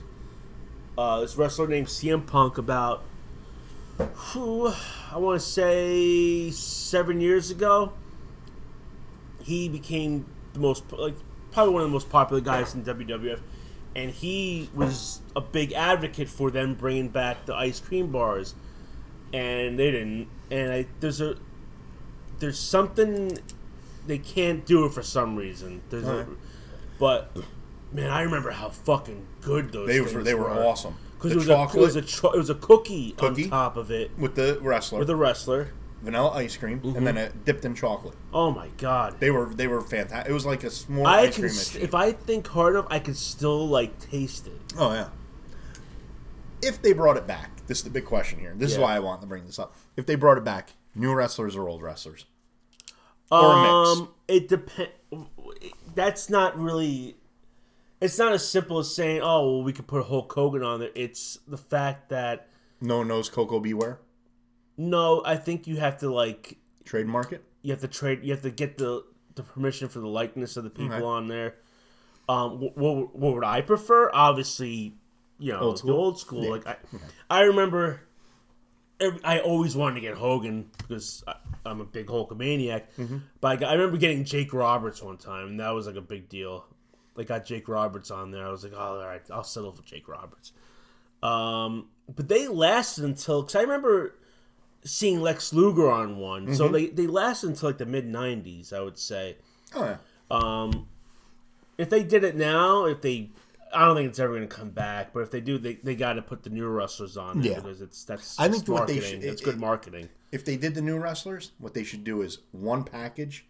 uh, 0.99 1.20
this 1.20 1.37
wrestler 1.37 1.66
named 1.68 1.87
CM 1.87 2.26
Punk, 2.26 2.59
about 2.59 3.03
who 4.14 4.70
I 5.11 5.16
want 5.16 5.41
to 5.41 5.47
say 5.47 6.51
seven 6.51 7.20
years 7.22 7.51
ago, 7.51 7.93
he 9.43 9.68
became 9.68 10.26
the 10.53 10.59
most 10.61 10.85
like 10.93 11.14
probably 11.53 11.72
one 11.72 11.83
of 11.83 11.89
the 11.89 11.93
most 11.93 12.11
popular 12.11 12.43
guys 12.43 12.74
in 12.74 12.85
WWF, 12.85 13.41
and 13.99 14.13
he 14.13 14.71
was 14.75 15.21
a 15.35 15.41
big 15.41 15.73
advocate 15.73 16.29
for 16.29 16.53
them 16.53 16.75
bringing 16.75 17.09
back 17.09 17.47
the 17.47 17.55
ice 17.55 17.81
cream 17.81 18.13
bars, 18.13 18.55
and 19.33 19.77
they 19.77 19.91
didn't. 19.91 20.29
And 20.53 20.73
I 20.73 20.87
there's 21.01 21.21
a 21.21 21.37
there's 22.39 22.59
something 22.59 23.37
they 24.07 24.19
can't 24.19 24.65
do 24.65 24.85
it 24.87 24.93
for 24.93 25.03
some 25.03 25.35
reason. 25.35 25.83
There's 25.91 26.07
a, 26.07 26.29
but 27.01 27.37
man, 27.93 28.11
I 28.11 28.23
remember 28.23 28.53
how 28.53 28.69
fucking 28.71 29.27
good 29.41 29.73
those. 29.73 29.89
they 29.89 30.01
were 30.01 30.23
they 30.23 30.35
were 30.35 30.49
awesome. 30.49 30.95
because 31.17 31.33
it 31.33 31.37
was 31.37 31.49
a 31.49 31.63
it 31.63 31.75
was 31.75 31.97
a 31.97 32.03
cho- 32.03 32.31
it 32.31 32.39
was 32.39 32.51
a 32.51 32.55
cookie, 32.55 33.13
Cookie? 33.13 33.45
on 33.45 33.51
top 33.51 33.77
of 33.77 33.91
it 33.91 34.17
with 34.17 34.37
the 34.37 34.61
wrestler, 34.63 35.01
with 35.01 35.09
the 35.09 35.17
wrestler. 35.17 35.73
Vanilla 36.03 36.31
ice 36.31 36.57
cream, 36.57 36.81
and 36.97 37.07
then 37.07 37.17
it 37.17 37.45
dipped 37.45 37.65
in 37.65 37.75
chocolate. 37.75 38.15
Oh 38.33 38.51
my 38.53 38.69
god! 38.77 39.19
They 39.19 39.31
were 39.31 39.47
they 39.47 39.67
were 39.67 39.81
fantastic. 39.81 40.31
It 40.31 40.33
was 40.33 40.47
like 40.47 40.63
a 40.63 40.71
small 40.71 41.07
I 41.07 41.23
ice 41.23 41.35
can 41.35 41.43
cream 41.43 41.53
st- 41.55 41.83
if 41.83 41.95
I 41.95 42.13
think 42.13 42.47
hard 42.47 42.75
enough, 42.75 42.87
I 42.89 43.01
can 43.01 43.15
still 43.15 43.67
like 43.67 43.99
taste 43.99 44.47
it. 44.47 44.61
Oh 44.79 44.93
yeah. 44.93 45.09
If 46.63 46.83
they 46.83 46.93
brought 46.93 47.17
it 47.17 47.27
back, 47.27 47.67
this 47.67 47.79
is 47.79 47.85
the 47.85 47.91
big 47.91 48.05
question 48.05 48.39
here. 48.39 48.55
This 48.57 48.73
is 48.73 48.79
why 48.79 48.95
I 48.95 49.01
want 49.01 49.21
to 49.23 49.27
bring 49.27 49.45
this 49.47 49.59
up. 49.59 49.75
If 49.97 50.07
they 50.07 50.15
brought 50.15 50.39
it 50.39 50.45
back, 50.45 50.75
new 50.95 51.13
wrestlers 51.15 51.57
or 51.57 51.69
old 51.69 51.83
wrestlers? 51.83 52.27
Or 53.31 53.53
a 53.53 53.63
mix. 53.63 54.01
Um, 54.01 54.09
it 54.27 54.49
depends. 54.49 54.91
That's 55.95 56.31
not 56.31 56.59
really. 56.59 57.17
It's 58.01 58.19
not 58.19 58.33
as 58.33 58.49
simple 58.49 58.79
as 58.79 58.95
saying, 58.95 59.21
"Oh, 59.23 59.53
well, 59.55 59.63
we 59.65 59.73
could 59.73 59.89
put 59.89 60.07
Hulk 60.07 60.33
Hogan 60.33 60.63
on 60.63 60.79
there." 60.81 60.91
It's 60.95 61.39
the 61.49 61.57
fact 61.57 62.09
that 62.11 62.49
No 62.81 62.99
one 62.99 63.09
knows 63.09 63.29
Koko 63.29 63.59
B. 63.59 63.75
Ware. 63.75 63.99
No, 64.79 65.22
I 65.26 65.37
think 65.37 65.66
you 65.66 65.76
have 65.76 65.99
to 65.99 66.11
like 66.11 66.57
Trademark 66.87 67.33
it. 67.33 67.45
you 67.62 67.72
have 67.72 67.81
to 67.83 67.89
trade. 67.89 68.20
You 68.22 68.33
have 68.33 68.43
to 68.43 68.51
get 68.51 68.79
the 68.79 69.05
the 69.35 69.43
permission 69.43 69.89
for 69.89 69.99
the 69.99 70.09
likeness 70.09 70.57
of 70.57 70.64
the 70.64 70.70
people 70.70 70.95
Okay. 70.95 71.05
on 71.05 71.29
there. 71.29 71.57
Um, 72.29 72.61
what, 72.61 72.76
what, 72.76 73.14
what 73.16 73.35
would 73.35 73.45
I 73.45 73.61
prefer? 73.61 74.11
Obviously, 74.12 74.95
you 75.39 75.53
know, 75.53 75.61
Old 75.61 75.74
the 75.74 75.79
school? 75.79 75.95
old 75.97 76.18
school. 76.18 76.45
Yeah. 76.45 76.51
Like 76.51 76.66
I, 76.66 76.76
I 77.31 77.41
remember. 77.43 78.01
every- 79.01 79.22
I 79.24 79.39
always 79.41 79.76
wanted 79.76 79.95
to 79.97 80.01
get 80.01 80.14
Hogan 80.14 80.70
because 80.79 81.22
I, 81.26 81.37
I'm 81.64 81.81
a 81.81 81.85
big 81.85 82.07
Hulkamaniac. 82.09 82.83
Mm-hmm. 82.99 83.18
But 83.41 83.49
I, 83.49 83.57
got- 83.57 83.70
I 83.70 83.74
remember 83.74 83.97
getting 83.99 84.24
Jake 84.24 84.53
Roberts 84.53 85.01
one 85.03 85.16
time, 85.18 85.47
and 85.49 85.61
that 85.61 85.70
was 85.70 85.87
like 85.87 85.97
a 85.97 86.01
big 86.03 86.29
deal. 86.29 86.66
They 87.16 87.24
got 87.24 87.45
Jake 87.47 87.68
Roberts 87.68 88.11
on 88.11 88.31
there. 88.31 88.47
I 88.47 88.51
was 88.51 88.62
like, 88.64 88.74
oh, 88.74 88.79
all 88.79 88.99
right, 88.99 89.22
I'll 89.33 89.43
settle 89.45 89.72
for 89.72 89.83
Jake 89.83 90.09
Roberts. 90.09 90.53
Um, 91.22 91.89
but 92.14 92.29
they 92.29 92.47
lasted 92.49 93.05
until 93.05 93.43
because 93.43 93.57
I 93.57 93.62
remember 93.62 94.14
seeing 94.85 95.20
Lex 95.20 95.53
Luger 95.53 95.91
on 95.91 96.16
one, 96.18 96.45
Mm-hmm. 96.47 96.55
so 96.55 96.68
they 96.68 96.87
they 96.87 97.07
lasted 97.07 97.49
until 97.51 97.68
like 97.70 97.79
the 97.79 97.87
mid 97.87 98.07
'90s, 98.07 98.72
I 98.72 98.81
would 98.81 98.99
say. 98.99 99.37
Oh 99.74 99.85
yeah. 99.85 99.97
Um, 100.31 100.89
if 101.79 101.89
they 101.91 102.03
did 102.03 102.24
it 102.24 102.35
now, 102.37 102.85
if 102.87 103.01
they, 103.03 103.31
I 103.72 103.85
don't 103.87 103.97
think 103.97 104.09
it's 104.09 104.18
ever 104.18 104.35
going 104.35 104.49
to 104.49 104.55
come 104.55 104.70
back. 104.70 105.12
But 105.12 105.20
if 105.20 105.31
they 105.31 105.41
do, 105.41 105.57
they, 105.59 105.74
they 105.74 105.95
got 105.95 106.14
to 106.14 106.22
put 106.22 106.43
the 106.43 106.51
new 106.51 106.66
wrestlers 106.66 107.16
on 107.16 107.43
Yeah. 107.43 107.55
because 107.57 107.81
it's 107.81 108.05
that's 108.05 108.39
I 108.39 108.49
think 108.49 108.66
what 108.68 108.87
they 108.89 109.01
should- 109.01 109.22
it's 109.24 109.41
it- 109.41 109.45
good 109.45 109.59
marketing. 109.59 110.09
If 110.33 110.45
they 110.45 110.57
did 110.57 110.74
the 110.74 110.83
new 110.83 110.99
wrestlers, 110.99 111.53
what 111.59 111.72
they 111.74 111.85
should 111.85 112.05
do 112.05 112.20
is 112.20 112.39
one 112.53 112.85
package, 112.85 113.47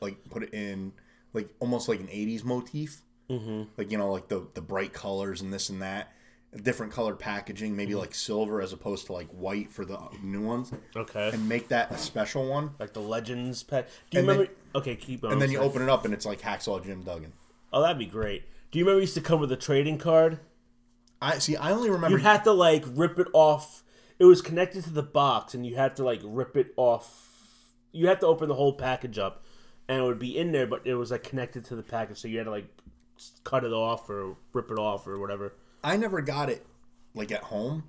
like 0.00 0.16
put 0.30 0.42
it 0.44 0.54
in, 0.54 0.92
like 1.32 1.48
almost 1.58 1.88
like 1.88 2.00
an 2.00 2.06
'80s 2.06 2.44
motif, 2.44 3.02
mm-hmm. 3.28 3.62
like 3.76 3.90
you 3.90 3.98
know, 3.98 4.12
like 4.12 4.28
the 4.28 4.46
the 4.54 4.60
bright 4.62 4.92
colors 4.92 5.40
and 5.40 5.52
this 5.52 5.68
and 5.68 5.82
that, 5.82 6.12
different 6.56 6.92
colored 6.92 7.18
packaging, 7.18 7.76
maybe 7.76 7.92
Mm-hmm. 7.92 8.00
like 8.00 8.14
silver 8.14 8.60
as 8.60 8.72
opposed 8.72 9.06
to 9.06 9.12
like 9.12 9.28
white 9.28 9.70
for 9.70 9.84
the 9.84 9.98
new 10.22 10.42
ones, 10.42 10.72
Okay, 10.96 11.30
and 11.32 11.48
make 11.48 11.68
that 11.68 11.90
a 11.92 11.98
special 11.98 12.48
one. 12.48 12.72
like 12.78 12.92
the 12.92 13.00
Legends 13.00 13.62
pack. 13.62 13.86
Do 14.10 14.16
you 14.16 14.20
And 14.20 14.28
then- 14.28 14.36
remember? 14.38 14.52
okay, 14.76 14.96
keep 14.96 15.20
going. 15.22 15.32
And 15.32 15.40
then 15.42 15.50
you 15.50 15.58
open 15.58 15.82
it 15.82 15.88
up 15.88 16.04
and 16.04 16.12
it's 16.14 16.26
like 16.26 16.40
Hacksaw 16.40 16.84
Jim 16.84 17.02
Duggan. 17.02 17.32
Oh, 17.72 17.80
that'd 17.82 17.98
be 17.98 18.06
great. 18.06 18.42
Do 18.72 18.78
you 18.78 18.84
remember 18.84 18.98
it 18.98 19.02
used 19.04 19.14
to 19.14 19.20
come 19.20 19.40
with 19.40 19.52
a 19.52 19.56
trading 19.56 19.98
card? 19.98 20.40
I 21.22 21.38
see. 21.38 21.54
I 21.56 21.70
only 21.72 21.90
remember. 21.90 22.16
You 22.18 22.24
had 22.24 22.44
to 22.44 22.52
like 22.52 22.84
rip 22.86 23.18
it 23.18 23.28
off. 23.32 23.84
It 24.18 24.24
was 24.24 24.42
connected 24.42 24.84
to 24.84 24.90
the 24.90 25.02
box, 25.02 25.54
and 25.54 25.64
you 25.66 25.76
had 25.76 25.96
to 25.96 26.04
like 26.04 26.20
rip 26.24 26.56
it 26.56 26.72
off. 26.76 27.28
You 27.92 28.06
had 28.08 28.20
to 28.20 28.26
open 28.26 28.48
the 28.48 28.54
whole 28.54 28.72
package 28.72 29.18
up, 29.18 29.44
and 29.88 29.98
it 29.98 30.02
would 30.02 30.18
be 30.18 30.36
in 30.36 30.52
there, 30.52 30.66
but 30.66 30.86
it 30.86 30.94
was 30.94 31.10
like 31.10 31.22
connected 31.22 31.64
to 31.66 31.76
the 31.76 31.82
package, 31.82 32.18
so 32.18 32.28
you 32.28 32.38
had 32.38 32.44
to 32.44 32.50
like 32.50 32.66
cut 33.44 33.64
it 33.64 33.72
off 33.72 34.08
or 34.08 34.36
rip 34.52 34.70
it 34.70 34.78
off 34.78 35.06
or 35.06 35.18
whatever. 35.20 35.52
I 35.82 35.96
never 35.96 36.20
got 36.20 36.48
it 36.48 36.66
like 37.14 37.32
at 37.32 37.44
home. 37.44 37.84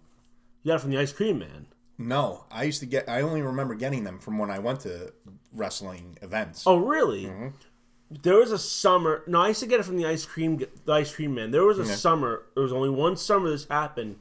You 0.63 0.69
got 0.69 0.75
it 0.75 0.79
from 0.79 0.91
the 0.91 0.99
ice 0.99 1.11
cream 1.11 1.39
man. 1.39 1.67
No, 1.97 2.45
I 2.51 2.63
used 2.63 2.79
to 2.79 2.85
get. 2.85 3.07
I 3.07 3.21
only 3.21 3.41
remember 3.41 3.75
getting 3.75 4.03
them 4.03 4.19
from 4.19 4.37
when 4.37 4.49
I 4.49 4.59
went 4.59 4.81
to 4.81 5.13
wrestling 5.53 6.17
events. 6.21 6.63
Oh, 6.65 6.77
really? 6.77 7.25
Mm-hmm. 7.25 7.47
There 8.23 8.37
was 8.37 8.51
a 8.51 8.57
summer. 8.57 9.23
No, 9.27 9.41
I 9.41 9.49
used 9.49 9.61
to 9.61 9.67
get 9.67 9.79
it 9.79 9.83
from 9.83 9.97
the 9.97 10.05
ice 10.05 10.25
cream, 10.25 10.57
the 10.85 10.91
ice 10.91 11.13
cream 11.13 11.35
man. 11.35 11.51
There 11.51 11.63
was 11.63 11.79
a 11.79 11.85
summer. 11.85 12.43
There 12.55 12.63
was 12.63 12.73
only 12.73 12.89
one 12.89 13.15
summer 13.15 13.49
this 13.49 13.67
happened, 13.67 14.17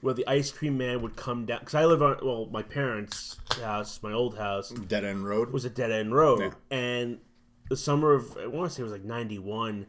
where 0.00 0.14
the 0.14 0.26
ice 0.28 0.52
cream 0.52 0.78
man 0.78 1.02
would 1.02 1.16
come 1.16 1.46
down. 1.46 1.60
Because 1.60 1.74
I 1.74 1.86
live 1.86 2.02
on 2.02 2.18
well, 2.22 2.48
my 2.52 2.62
parents' 2.62 3.38
house, 3.60 4.00
my 4.02 4.12
old 4.12 4.36
house. 4.38 4.70
Dead 4.70 5.04
End 5.04 5.24
Road. 5.24 5.50
was 5.50 5.64
a 5.64 5.70
dead 5.70 5.90
end 5.90 6.14
road. 6.14 6.40
Yeah. 6.40 6.76
And 6.76 7.18
the 7.68 7.76
summer 7.76 8.12
of 8.12 8.36
I 8.36 8.46
want 8.46 8.70
to 8.70 8.74
say 8.74 8.80
it 8.80 8.84
was 8.84 8.92
like 8.92 9.04
ninety 9.04 9.38
one. 9.38 9.86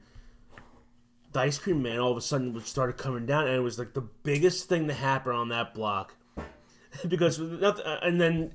The 1.34 1.39
ice 1.39 1.57
cream 1.57 1.82
man 1.82 1.99
all 1.99 2.11
of 2.11 2.17
a 2.17 2.21
sudden 2.21 2.53
would 2.53 2.65
started 2.67 2.97
coming 2.97 3.25
down, 3.25 3.47
and 3.47 3.55
it 3.55 3.61
was 3.61 3.79
like 3.79 3.93
the 3.93 4.01
biggest 4.01 4.67
thing 4.67 4.88
to 4.88 4.93
happen 4.93 5.34
on 5.34 5.49
that 5.49 5.73
block, 5.73 6.15
because 7.07 7.39
nothing, 7.39 7.86
and 7.86 8.19
then 8.19 8.53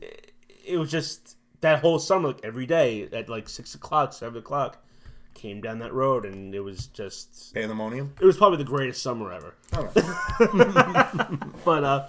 it 0.64 0.76
was 0.76 0.90
just 0.90 1.36
that 1.60 1.80
whole 1.80 1.98
summer, 1.98 2.28
like 2.28 2.44
every 2.44 2.66
day 2.66 3.08
at 3.12 3.28
like 3.28 3.48
six 3.48 3.74
o'clock, 3.74 4.12
seven 4.12 4.38
o'clock, 4.38 4.84
came 5.32 5.60
down 5.60 5.78
that 5.78 5.94
road, 5.94 6.24
and 6.26 6.54
it 6.54 6.60
was 6.60 6.86
just 6.88 7.54
Pandemonium. 7.54 8.12
it 8.20 8.24
was 8.26 8.36
probably 8.36 8.58
the 8.58 8.64
greatest 8.64 9.02
summer 9.02 9.32
ever. 9.32 9.54
Right. 9.72 9.90
But 11.64 11.82
uh, 11.84 12.06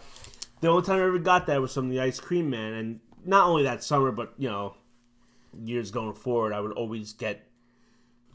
the 0.61 0.67
only 0.67 0.83
time 0.83 0.97
I 0.97 1.05
ever 1.05 1.17
got 1.19 1.47
that 1.47 1.61
was 1.61 1.73
from 1.73 1.89
the 1.89 1.99
ice 1.99 2.19
cream 2.19 2.49
man, 2.49 2.73
and 2.73 2.99
not 3.25 3.47
only 3.47 3.63
that 3.63 3.83
summer, 3.83 4.11
but 4.11 4.33
you 4.37 4.49
know, 4.49 4.75
years 5.63 5.91
going 5.91 6.13
forward, 6.13 6.53
I 6.53 6.59
would 6.59 6.73
always 6.73 7.13
get 7.13 7.47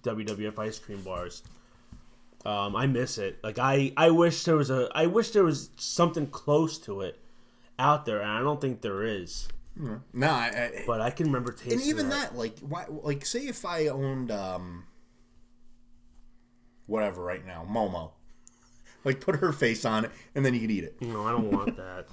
WWF 0.03 0.59
ice 0.59 0.79
cream 0.79 1.03
bars. 1.03 1.43
Um, 2.45 2.75
I 2.75 2.87
miss 2.87 3.19
it. 3.19 3.39
Like 3.43 3.59
I, 3.59 3.93
I 3.97 4.11
wish 4.11 4.43
there 4.45 4.57
was 4.57 4.71
a, 4.71 4.89
I 4.95 5.07
wish 5.07 5.31
there 5.31 5.45
was 5.45 5.71
something 5.77 6.27
close 6.27 6.79
to 6.81 7.01
it 7.03 7.21
out 7.79 8.05
there, 8.05 8.21
and 8.21 8.31
I 8.31 8.41
don't 8.41 8.61
think 8.61 8.81
there 8.81 9.03
is. 9.05 9.49
no, 9.77 10.27
I, 10.29 10.47
I, 10.79 10.85
But 10.87 11.01
I 11.01 11.11
can 11.11 11.27
remember 11.27 11.53
tasting. 11.53 11.75
and 11.75 11.83
even 11.83 12.09
that. 12.11 12.31
that, 12.31 12.37
like, 12.39 12.59
why, 12.61 12.85
like, 12.89 13.25
say 13.25 13.47
if 13.47 13.65
I 13.65 13.87
owned, 13.87 14.31
um, 14.31 14.85
whatever 16.87 17.23
right 17.23 17.45
now, 17.47 17.67
Momo, 17.69 18.11
like, 19.05 19.21
put 19.21 19.37
her 19.37 19.53
face 19.53 19.85
on 19.85 20.05
it, 20.05 20.11
and 20.35 20.45
then 20.45 20.55
you 20.55 20.61
could 20.61 20.71
eat 20.71 20.85
it. 20.85 21.01
No, 21.01 21.27
I 21.27 21.31
don't 21.31 21.51
want 21.51 21.77
that. 21.77 22.07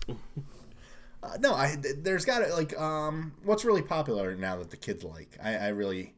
Uh, 1.21 1.37
no, 1.41 1.53
I 1.53 1.75
there's 1.97 2.23
got 2.23 2.39
to 2.39 2.53
like 2.55 2.79
um 2.79 3.33
what's 3.43 3.65
really 3.65 3.81
popular 3.81 4.35
now 4.35 4.55
that 4.57 4.69
the 4.69 4.77
kids 4.77 5.03
like. 5.03 5.37
I, 5.43 5.55
I 5.55 5.67
really 5.69 6.13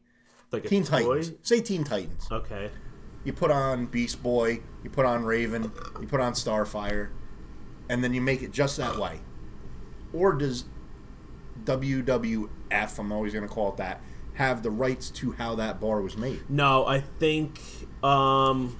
Like 0.52 0.68
Teen? 0.68 0.84
Titans. 0.84 1.32
Say 1.42 1.60
Teen 1.60 1.82
Titans. 1.82 2.28
Okay. 2.30 2.70
You 3.24 3.32
put 3.32 3.50
on 3.50 3.86
Beast 3.86 4.22
Boy, 4.22 4.60
you 4.82 4.90
put 4.90 5.06
on 5.06 5.24
Raven, 5.24 5.70
you 6.00 6.06
put 6.06 6.20
on 6.20 6.32
Starfire, 6.32 7.10
and 7.88 8.02
then 8.02 8.14
you 8.14 8.20
make 8.20 8.42
it 8.42 8.50
just 8.52 8.76
that 8.78 8.96
way. 8.96 9.20
Or 10.12 10.32
does 10.32 10.64
WWF, 11.64 12.98
I'm 12.98 13.12
always 13.12 13.32
going 13.32 13.46
to 13.46 13.52
call 13.52 13.70
it 13.70 13.76
that, 13.76 14.00
have 14.34 14.62
the 14.62 14.70
rights 14.70 15.10
to 15.10 15.32
how 15.32 15.54
that 15.56 15.80
bar 15.80 16.00
was 16.00 16.16
made? 16.16 16.42
No, 16.48 16.86
I 16.86 17.00
think 17.00 17.60
um 18.02 18.76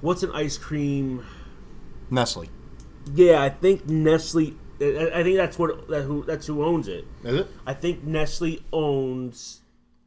what's 0.00 0.22
an 0.22 0.30
ice 0.32 0.58
cream 0.58 1.24
Nestle. 2.10 2.48
Yeah, 3.14 3.42
I 3.42 3.50
think 3.50 3.88
Nestle 3.88 4.54
I 4.80 5.10
I 5.14 5.22
think 5.22 5.36
that's 5.36 5.58
what 5.58 5.88
that 5.88 6.02
who 6.02 6.24
that's 6.24 6.46
who 6.46 6.64
owns 6.64 6.88
it. 6.88 7.06
Is 7.24 7.40
it? 7.40 7.48
I 7.66 7.74
think 7.74 8.04
Nestle 8.04 8.60
owns 8.72 9.60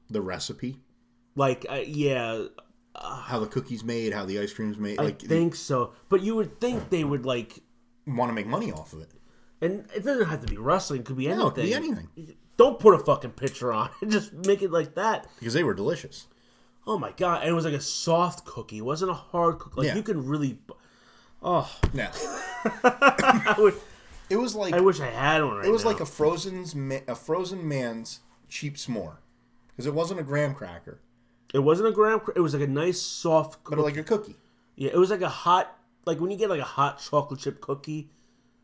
The 0.10 0.22
recipe, 0.22 0.80
like 1.36 1.66
uh, 1.70 1.76
yeah, 1.86 2.46
how 2.96 3.40
the 3.40 3.48
cookies 3.48 3.84
made, 3.84 4.14
how 4.14 4.26
the 4.26 4.40
ice 4.40 4.54
cream's 4.54 4.78
made. 4.78 5.00
I 5.00 5.04
Like, 5.04 5.22
think 5.22 5.56
so. 5.56 5.94
But 6.10 6.22
you 6.22 6.36
would 6.36 6.60
think 6.60 6.90
they 6.90 7.04
would 7.04 7.26
like 7.26 7.60
want 8.08 8.30
to 8.30 8.34
make 8.34 8.48
money 8.48 8.72
off 8.72 8.94
of 8.94 9.02
it. 9.02 9.12
and 9.62 9.86
it 9.96 10.04
doesn't 10.04 10.28
have 10.28 10.42
to 10.42 10.48
be 10.48 10.58
wrestling, 10.58 11.02
it 11.02 11.06
could 11.06 11.18
be 11.18 11.28
anything. 11.28 11.40
No, 11.42 11.48
it 11.50 11.56
could 11.56 11.64
be 11.66 11.74
anything. 11.74 12.08
Don't 12.58 12.78
put 12.80 12.94
a 12.94 13.00
fucking 13.00 13.32
picture 13.32 13.72
on 13.72 13.90
it. 14.02 14.10
Just 14.10 14.34
make 14.34 14.62
it 14.62 14.72
like 14.72 14.96
that. 14.96 15.28
Because 15.40 15.54
they 15.54 15.64
were 15.64 15.74
delicious. 15.74 16.28
Oh 16.88 16.98
my 16.98 17.12
god! 17.12 17.42
And 17.42 17.50
it 17.52 17.54
was 17.54 17.66
like 17.66 17.74
a 17.74 17.82
soft 17.82 18.46
cookie. 18.46 18.80
It 18.80 18.86
wasn't 18.86 19.12
a 19.12 19.16
hard 19.16 19.60
cookie. 19.60 19.78
Like 19.82 19.88
Yeah. 19.88 19.96
you 19.96 20.04
can 20.04 20.26
really. 20.28 20.60
Oh, 21.42 21.72
Yeah. 21.94 22.12
I, 22.84 23.56
would, 23.58 23.76
It 24.30 24.36
was 24.38 24.56
like 24.56 24.74
I 24.74 24.82
wish 24.82 25.00
I 25.00 25.08
had 25.08 25.42
one 25.44 25.58
right 25.58 25.66
it 25.66 25.72
was 25.72 25.84
now. 25.86 25.92
like 25.92 26.00
a 26.02 26.06
frozen's 26.06 26.76
a 27.08 27.16
frozen 27.16 27.66
man's 27.68 28.20
cheap 28.50 28.76
s'more. 28.76 29.18
Because 29.70 29.86
it 29.86 29.94
wasn't 29.94 30.20
a 30.20 30.24
graham 30.24 30.54
cracker, 30.54 31.00
It 31.54 31.60
wasn't 31.60 31.90
a 31.90 31.92
graham. 31.92 32.22
It 32.36 32.42
was 32.42 32.54
like 32.54 32.64
a 32.64 32.68
nice 32.68 33.02
soft. 33.02 33.60
but 33.64 33.80
like 33.80 33.98
a 33.98 34.04
cookie. 34.04 34.36
yeah, 34.76 34.92
it 34.94 34.98
was 34.98 35.10
like 35.10 35.22
a 35.22 35.30
hot. 35.30 35.76
Like 36.06 36.20
when 36.20 36.32
you 36.32 36.38
get 36.38 36.50
like 36.50 36.62
a 36.62 36.64
hot 36.66 37.00
chocolate 37.00 37.40
chip 37.40 37.60
cookie, 37.62 38.10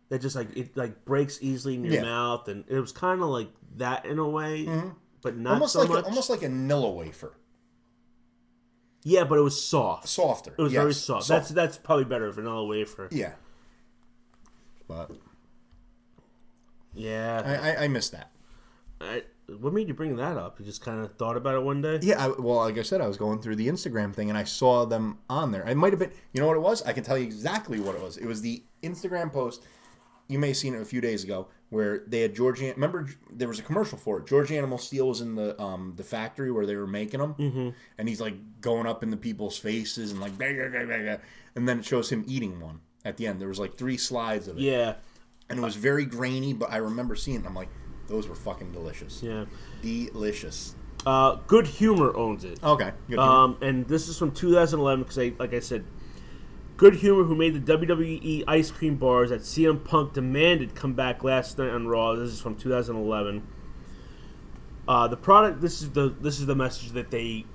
that 0.10 0.22
just 0.22 0.36
like 0.36 0.56
it 0.56 0.76
like 0.78 1.04
breaks 1.06 1.40
easily 1.42 1.76
in 1.76 1.84
your 1.84 1.96
Yeah. 1.96 2.02
mouth, 2.04 2.48
and 2.48 2.64
it 2.68 2.80
was 2.80 2.92
kind 2.92 3.22
of 3.22 3.30
like 3.30 3.50
that 3.78 4.06
in 4.06 4.20
a 4.20 4.28
way, 4.28 4.66
mm-hmm. 4.66 4.90
but 5.22 5.36
not 5.36 5.54
almost 5.54 5.74
so 5.74 5.80
like 5.82 5.90
much. 5.90 6.04
a, 6.06 6.08
almost 6.08 6.30
like 6.30 6.44
a 6.44 6.48
Nilla 6.48 6.94
wafer, 6.96 7.36
yeah, 9.04 9.24
but 9.24 9.38
it 9.38 9.42
was 9.42 9.62
soft. 9.62 10.08
softer. 10.08 10.54
It 10.58 10.62
was 10.62 10.74
yes, 10.74 10.82
very 10.82 10.94
soft. 10.94 11.28
That's 11.28 11.50
that's 11.50 11.78
probably 11.78 12.06
better 12.06 12.32
vanilla 12.32 12.66
wafer. 12.66 13.08
yeah. 13.12 13.34
But 14.88 15.12
Yeah. 16.94 17.42
I, 17.44 17.70
I, 17.72 17.84
I 17.84 17.88
missed 17.88 18.12
that. 18.12 18.32
I, 19.02 19.24
what 19.48 19.74
made 19.74 19.88
you 19.88 19.94
bring 19.94 20.16
that 20.18 20.38
up? 20.38 20.60
You 20.60 20.66
just 20.66 20.82
kind 20.82 21.04
of 21.04 21.16
thought 21.18 21.38
about 21.38 21.56
it 21.56 21.64
one 21.64 21.82
day. 21.82 22.00
Yeah, 22.02 22.26
I, 22.26 22.28
well, 22.30 22.58
like 22.58 22.78
I 22.78 22.82
said, 22.82 23.02
I 23.02 23.08
was 23.08 23.18
going 23.18 23.42
through 23.42 23.58
the 23.58 23.68
Instagram 23.68 24.14
thing 24.14 24.30
and 24.30 24.38
I 24.38 24.44
saw 24.44 24.86
them 24.86 25.20
on 25.30 25.52
there. 25.52 25.68
It 25.68 25.76
might 25.76 25.94
have 25.94 26.00
been, 26.00 26.12
you 26.34 26.42
know 26.42 26.48
what 26.48 26.58
it 26.58 26.62
was? 26.62 26.82
I 26.84 26.94
can 26.94 27.04
tell 27.04 27.18
you 27.18 27.26
exactly 27.26 27.80
what 27.80 27.96
it 27.96 28.02
was. 28.02 28.18
It 28.18 28.26
was 28.26 28.42
the 28.42 28.64
Instagram 28.84 29.32
post. 29.32 29.64
You 30.28 30.40
may 30.40 30.48
have 30.50 30.58
seen 30.58 30.74
it 30.74 30.82
a 30.82 30.86
few 30.86 31.02
days 31.02 31.24
ago 31.24 31.50
where 31.70 32.04
they 32.08 32.22
had 32.22 32.36
Georgian. 32.36 32.72
Remember, 32.72 33.08
there 33.32 33.48
was 33.48 33.60
a 33.60 33.62
commercial 33.62 33.98
for 33.98 34.20
it. 34.20 34.26
George 34.28 34.52
Animal 34.52 34.78
Steele 34.80 35.08
was 35.08 35.22
in 35.22 35.36
the 35.36 35.60
um 35.62 35.94
the 35.98 36.04
factory 36.04 36.52
where 36.52 36.66
they 36.66 36.76
were 36.76 36.88
making 36.88 37.20
them, 37.20 37.36
mm-hmm. 37.36 37.70
and 38.00 38.10
he's 38.10 38.20
like 38.22 38.34
going 38.60 38.88
up 38.88 39.04
in 39.04 39.12
the 39.12 39.18
people's 39.18 39.58
faces 39.58 40.12
and 40.12 40.20
like, 40.20 40.36
"Bah, 40.38 40.46
bah, 40.50 40.70
bah, 40.72 40.86
bah, 40.88 41.04
bah." 41.06 41.18
and 41.56 41.68
then 41.70 41.80
it 41.80 41.86
shows 41.86 42.12
him 42.12 42.24
eating 42.28 42.60
one 42.60 42.80
at 43.04 43.18
the 43.18 43.28
end. 43.28 43.40
There 43.40 43.48
was 43.48 43.60
like 43.60 43.76
three 43.78 43.98
slides 43.98 44.48
of 44.48 44.58
it, 44.58 44.62
Yeah. 44.64 44.96
and 45.50 45.60
it 45.60 45.62
was 45.62 45.76
very 45.76 46.06
grainy. 46.06 46.54
But 46.54 46.72
I 46.72 46.78
remember 46.78 47.16
seeing 47.16 47.42
it. 47.42 47.46
I'm 47.46 47.54
like, 47.54 47.70
those 48.08 48.28
were 48.28 48.36
fucking 48.36 48.72
delicious, 48.72 49.22
Yeah. 49.24 49.46
delicious. 49.82 50.76
Uh, 51.06 51.36
Good 51.48 51.68
Humor 51.68 52.16
owns 52.16 52.44
it. 52.44 52.60
Okay, 52.64 52.92
good. 53.10 53.20
Um, 53.20 53.58
and 53.62 53.88
this 53.88 54.08
is 54.08 54.18
from 54.18 54.32
2011 54.32 55.04
because, 55.04 55.20
I, 55.20 55.34
like 55.38 55.54
I 55.54 55.60
said, 55.60 55.84
Good 56.78 56.96
Humor, 56.96 57.24
who 57.24 57.36
made 57.36 57.54
the 57.54 57.74
WWE 57.78 58.44
ice 58.48 58.72
cream 58.72 58.96
bars 58.96 59.30
that 59.30 59.42
CM 59.42 59.84
Punk 59.84 60.14
demanded 60.14 60.76
come 60.76 60.94
back 60.94 61.24
last 61.24 61.58
night 61.58 61.70
on 61.70 61.88
Raw. 61.88 62.16
This 62.16 62.32
is 62.32 62.42
from 62.42 62.56
2011. 62.56 63.44
Uh, 64.88 65.08
the 65.08 65.18
product. 65.18 65.62
This 65.62 65.82
is 65.82 65.92
the 65.92 66.10
this 66.22 66.40
is 66.40 66.46
the 66.46 66.56
message 66.56 66.92
that 66.92 67.12
they 67.12 67.46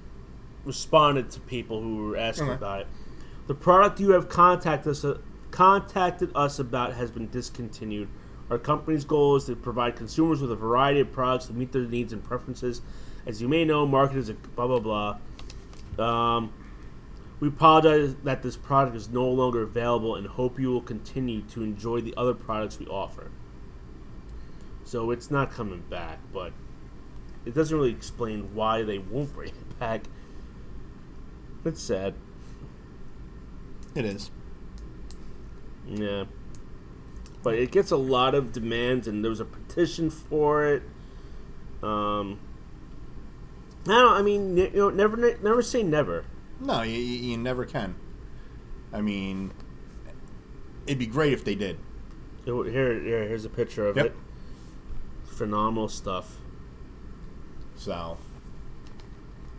responded 0.65 1.31
to 1.31 1.41
people 1.41 1.81
who 1.81 2.09
were 2.09 2.17
asking 2.17 2.49
Okay. 2.49 2.55
about 2.57 2.81
it. 2.83 2.87
The 3.47 3.55
product 3.55 4.01
you 4.01 4.11
have 4.13 4.29
contacted 4.29 4.91
us 4.93 5.05
contacted 5.51 6.31
us 6.35 6.59
about 6.59 6.95
has 6.95 7.11
been 7.11 7.29
discontinued. 7.29 8.09
Our 8.51 8.59
company's 8.59 9.05
goal 9.05 9.37
is 9.37 9.45
to 9.45 9.55
provide 9.55 9.97
consumers 9.97 10.43
with 10.43 10.51
a 10.51 10.57
variety 10.57 11.01
of 11.01 11.13
products 11.13 11.47
to 11.47 11.53
meet 11.53 11.73
their 11.73 11.83
needs 11.83 12.13
and 12.13 12.23
preferences. 12.23 12.83
As 13.25 13.41
you 13.41 13.49
may 13.49 13.65
know, 13.65 13.87
market 13.87 14.17
is 14.17 14.29
a 14.29 14.35
blah 14.35 14.67
blah 14.67 14.81
blah. 15.99 16.05
Um, 16.05 16.53
we 17.39 17.49
apologize 17.49 18.17
that 18.25 18.43
this 18.43 18.57
product 18.57 18.97
is 18.97 19.09
no 19.09 19.27
longer 19.29 19.63
available 19.63 20.17
and 20.17 20.27
hope 20.27 20.59
you 20.59 20.71
will 20.71 20.83
continue 20.83 21.43
to 21.43 21.63
enjoy 21.63 22.01
the 22.01 22.13
other 22.17 22.35
products 22.35 22.79
we 22.79 22.87
offer. 22.87 23.31
So 24.85 25.11
it's 25.11 25.31
not 25.31 25.53
coming 25.53 25.85
back, 25.89 26.19
but 26.33 26.53
it 27.47 27.55
doesn't 27.55 27.77
really 27.77 27.93
explain 27.93 28.55
why 28.55 28.83
they 28.83 28.99
won't 28.99 29.33
bring 29.33 29.51
it 29.51 29.79
back. 29.79 30.03
It's 31.65 31.83
sad. 31.83 32.15
it 33.95 34.05
is. 34.05 34.31
Yeah. 35.87 36.25
But 37.43 37.55
it 37.55 37.71
gets 37.71 37.91
a 37.91 37.97
lot 37.97 38.35
of 38.35 38.53
demands, 38.53 39.09
and 39.09 39.25
there 39.25 39.31
was 39.31 39.41
a 39.41 39.45
petition 39.47 40.11
for 40.11 40.67
it. 40.67 40.83
Um, 41.83 42.39
I 43.87 43.93
don't. 43.93 44.13
I 44.13 44.23
mean, 44.23 44.57
you 44.57 44.71
know, 44.75 44.91
never, 44.91 45.17
never 45.17 45.63
say 45.63 45.83
never. 45.83 46.25
No, 46.61 46.83
you, 46.83 46.99
you 46.99 47.31
you 47.31 47.37
never 47.39 47.65
can. 47.65 47.95
I 48.93 49.01
mean, 49.01 49.53
it'd 50.87 50.99
be 50.99 51.07
great 51.07 51.33
if 51.33 51.45
they 51.45 51.55
did. 51.55 51.79
Here, 52.45 52.65
here, 52.65 53.01
here's 53.29 53.45
a 53.45 53.49
picture 53.51 53.87
of 53.87 53.97
Yep. 53.97 54.07
it. 54.07 54.15
Phenomenal 55.25 55.89
stuff. 55.89 56.37
So, 57.77 58.19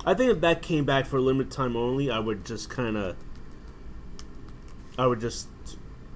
I 0.05 0.13
think 0.13 0.31
if 0.31 0.41
that 0.41 0.61
came 0.61 0.85
back 0.85 1.07
for 1.07 1.17
a 1.17 1.21
limited 1.21 1.51
time 1.51 1.75
only, 1.75 2.11
I 2.11 2.19
would 2.19 2.45
just 2.45 2.69
kind 2.69 2.95
of, 2.97 3.15
I 4.97 5.07
would 5.07 5.19
just 5.21 5.47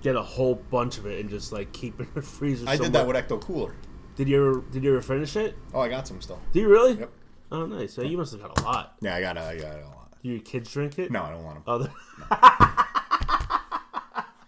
get 0.06 0.16
a 0.16 0.22
whole 0.22 0.54
bunch 0.54 1.00
of 1.00 1.08
it 1.08 1.20
and 1.20 1.32
just 1.32 1.52
like 1.52 1.74
keep 1.74 2.00
it 2.00 2.04
in 2.04 2.14
the 2.14 2.22
freezer. 2.22 2.70
I 2.70 2.74
did 2.74 2.94
somewhere. 2.94 3.14
that 3.14 3.30
with 3.30 3.42
Ecto 3.42 3.42
Cooler. 3.42 3.76
Did 4.16 4.30
you 4.30 4.38
ever? 4.38 4.62
Did 4.72 4.84
you 4.84 4.92
ever 4.92 5.02
finish 5.02 5.36
it? 5.36 5.58
Oh, 5.74 5.82
I 5.82 5.90
got 5.90 6.08
some 6.08 6.22
still. 6.22 6.40
Do 6.54 6.60
you 6.60 6.70
really? 6.70 6.94
Yep. 6.94 7.12
Oh, 7.52 7.66
nice. 7.66 7.94
So 7.94 8.04
you 8.04 8.18
must 8.18 8.32
have 8.34 8.42
got 8.42 8.60
a 8.60 8.64
lot. 8.64 8.96
Yeah, 9.02 9.16
I 9.16 9.22
got 9.22 9.36
it. 9.36 9.42
I 9.42 9.58
got 9.58 9.76
a 9.76 9.86
lot. 9.86 10.12
Do 10.22 10.30
your 10.30 10.40
kids 10.40 10.72
drink 10.72 11.00
it? 11.00 11.12
No, 11.12 11.24
I 11.24 11.32
don't 11.32 11.44
want 11.44 11.66
them. 11.66 11.74
Other. 11.74 11.92
Oh, 12.22 12.86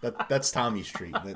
that, 0.02 0.28
that's 0.28 0.50
Tommy's 0.50 0.88
treat. 0.88 1.14
They, 1.24 1.34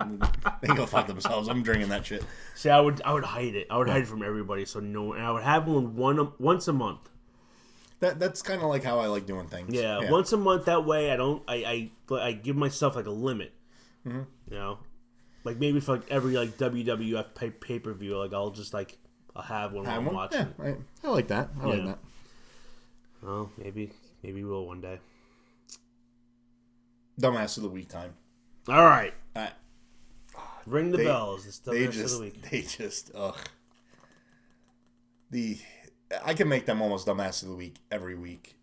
they 0.60 0.74
go 0.74 0.86
fuck 0.86 1.08
themselves. 1.08 1.48
I'm 1.48 1.62
drinking 1.62 1.88
that 1.90 2.06
shit. 2.06 2.24
See, 2.54 2.70
I 2.70 2.80
would, 2.80 3.02
I 3.02 3.12
would 3.12 3.24
hide 3.24 3.54
it. 3.54 3.66
I 3.70 3.78
would 3.78 3.88
hide 3.88 4.02
it 4.02 4.08
from 4.08 4.22
everybody, 4.22 4.64
so 4.64 4.80
no. 4.80 5.12
And 5.14 5.24
I 5.24 5.32
would 5.32 5.42
have 5.42 5.66
one 5.66 5.96
one 5.96 6.32
once 6.38 6.68
a 6.68 6.72
month. 6.72 7.08
That 8.00 8.20
that's 8.20 8.40
kind 8.42 8.62
of 8.62 8.68
like 8.68 8.84
how 8.84 9.00
I 9.00 9.06
like 9.06 9.26
doing 9.26 9.48
things. 9.48 9.74
Yeah, 9.74 10.10
once 10.10 10.32
a 10.32 10.36
month. 10.36 10.66
That 10.66 10.84
way, 10.84 11.10
I 11.10 11.16
don't. 11.16 11.42
I 11.48 11.90
I, 12.10 12.14
I 12.16 12.32
give 12.32 12.56
myself 12.56 12.94
like 12.96 13.06
a 13.06 13.10
limit. 13.10 13.52
Mm-hmm. 14.07 14.22
You 14.50 14.57
know, 14.57 14.78
like 15.44 15.59
maybe 15.59 15.80
for 15.80 15.92
like 15.96 16.11
every 16.11 16.34
like 16.36 16.50
WWF 16.59 17.34
pay 17.34 17.50
pay 17.50 17.78
per 17.78 17.92
view, 17.92 18.16
like 18.18 18.32
I'll 18.32 18.50
just 18.50 18.74
like 18.74 18.98
I'll 19.36 19.42
have 19.42 19.72
one 19.72 19.84
while 19.84 19.96
I'm 19.98 20.07
one? 20.07 20.14
watching. 20.14 20.48
Yeah, 20.59 20.74
I, 21.05 21.07
I 21.07 21.11
like 21.11 21.28
that. 21.28 21.50
I 21.61 21.66
like 21.66 21.78
Yeah. 21.78 21.84
that. 21.86 21.98
Well, 23.22 23.50
maybe 23.57 23.92
maybe 24.22 24.42
we'll 24.44 24.66
one 24.66 24.80
day. 24.80 24.98
Dumbass 27.20 27.57
of 27.57 27.62
the 27.62 27.68
week 27.68 27.88
time. 27.88 28.14
All 28.68 28.84
right, 28.84 29.12
Uh, 29.36 29.48
ring 30.66 30.90
the 30.90 30.98
They- 30.98 31.05
bells. 31.05 31.46
It's 31.46 31.59
the 31.59 31.72
they 31.72 31.86
just 31.88 32.14
of 32.14 32.20
the 32.20 32.24
week. 32.26 32.50
they 32.50 32.62
just 32.62 33.11
ugh. 33.14 33.38
The 35.30 35.59
I 36.24 36.34
can 36.34 36.48
make 36.48 36.66
them 36.66 36.82
almost 36.82 37.07
dumbass 37.07 37.42
of 37.42 37.48
the 37.48 37.55
week 37.57 37.76
every 37.90 38.14
week, 38.14 38.57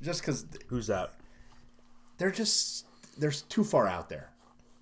just 0.00 0.20
because 0.20 0.46
Who's 0.68 0.86
that? 0.86 1.12
they're 2.18 2.30
just 2.30 2.86
they're 3.16 3.30
too 3.30 3.64
far 3.64 3.86
out 3.88 4.08
there. 4.08 4.30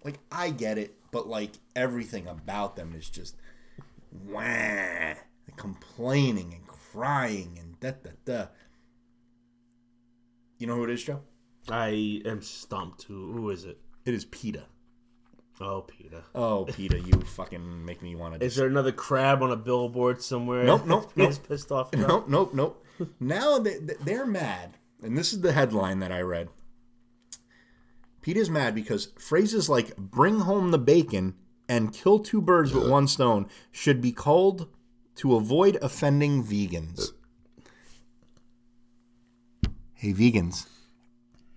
Like 0.05 0.19
I 0.31 0.51
get 0.51 0.79
it, 0.79 0.97
but 1.11 1.29
like 1.29 1.53
everything 1.75 2.27
about 2.29 2.77
them 2.77 2.95
is 2.97 3.09
just 3.09 3.37
wah, 4.13 5.15
complaining 5.57 6.53
and 6.55 6.67
crying 6.67 7.59
and 7.61 7.79
da 7.81 7.93
da 8.03 8.11
da. 8.25 8.47
You 10.59 10.67
know 10.67 10.77
who 10.77 10.85
it 10.85 10.91
is, 10.91 11.03
Joe? 11.03 11.21
I 11.69 12.23
am 12.25 12.43
stumped. 12.43 13.05
Who 13.05 13.33
who 13.33 13.51
is 13.51 13.65
it? 13.65 13.79
It 14.05 14.15
is 14.15 14.25
PETA. 14.27 14.65
Oh, 15.61 15.83
Peter. 15.83 16.23
Oh, 16.35 16.65
PETA, 16.65 16.99
you 16.99 17.13
fucking 17.21 17.85
make 17.85 18.03
me 18.03 18.17
want 18.17 18.39
to. 18.39 18.45
Is 18.45 18.57
there 18.57 18.67
another 18.67 18.91
crab 18.91 19.41
on 19.41 19.53
a 19.53 19.57
billboard 19.57 20.21
somewhere? 20.21 20.65
Nope, 20.65 20.85
nope, 20.85 21.13
He's 21.17 21.39
nope. 21.39 21.49
pissed 21.49 21.71
off. 21.71 21.93
About? 21.95 22.09
Nope, 22.09 22.53
nope, 22.55 22.85
nope. 22.99 23.11
now 23.21 23.59
they, 23.61 23.79
they're 23.79 24.27
mad, 24.27 24.75
and 25.03 25.17
this 25.17 25.33
is 25.33 25.43
the 25.43 25.53
headline 25.53 26.01
that 26.01 26.11
I 26.11 26.21
read. 26.23 26.49
PETA's 28.25 28.49
mad 28.49 28.75
because 28.75 29.13
phrases 29.19 29.69
like 29.69 29.95
"bring 29.99 30.41
home 30.41 30.71
the 30.71 30.79
bacon" 30.79 31.35
and 31.69 31.93
kill 31.93 32.19
two 32.19 32.41
birds 32.41 32.73
with 32.73 32.89
one 32.89 33.07
stone 33.07 33.47
should 33.71 34.01
be 34.01 34.13
called 34.13 34.67
to 35.17 35.37
avoid 35.37 35.77
offending 35.83 36.43
vegans. 36.43 37.11
Hey, 39.93 40.15
vegans, 40.15 40.67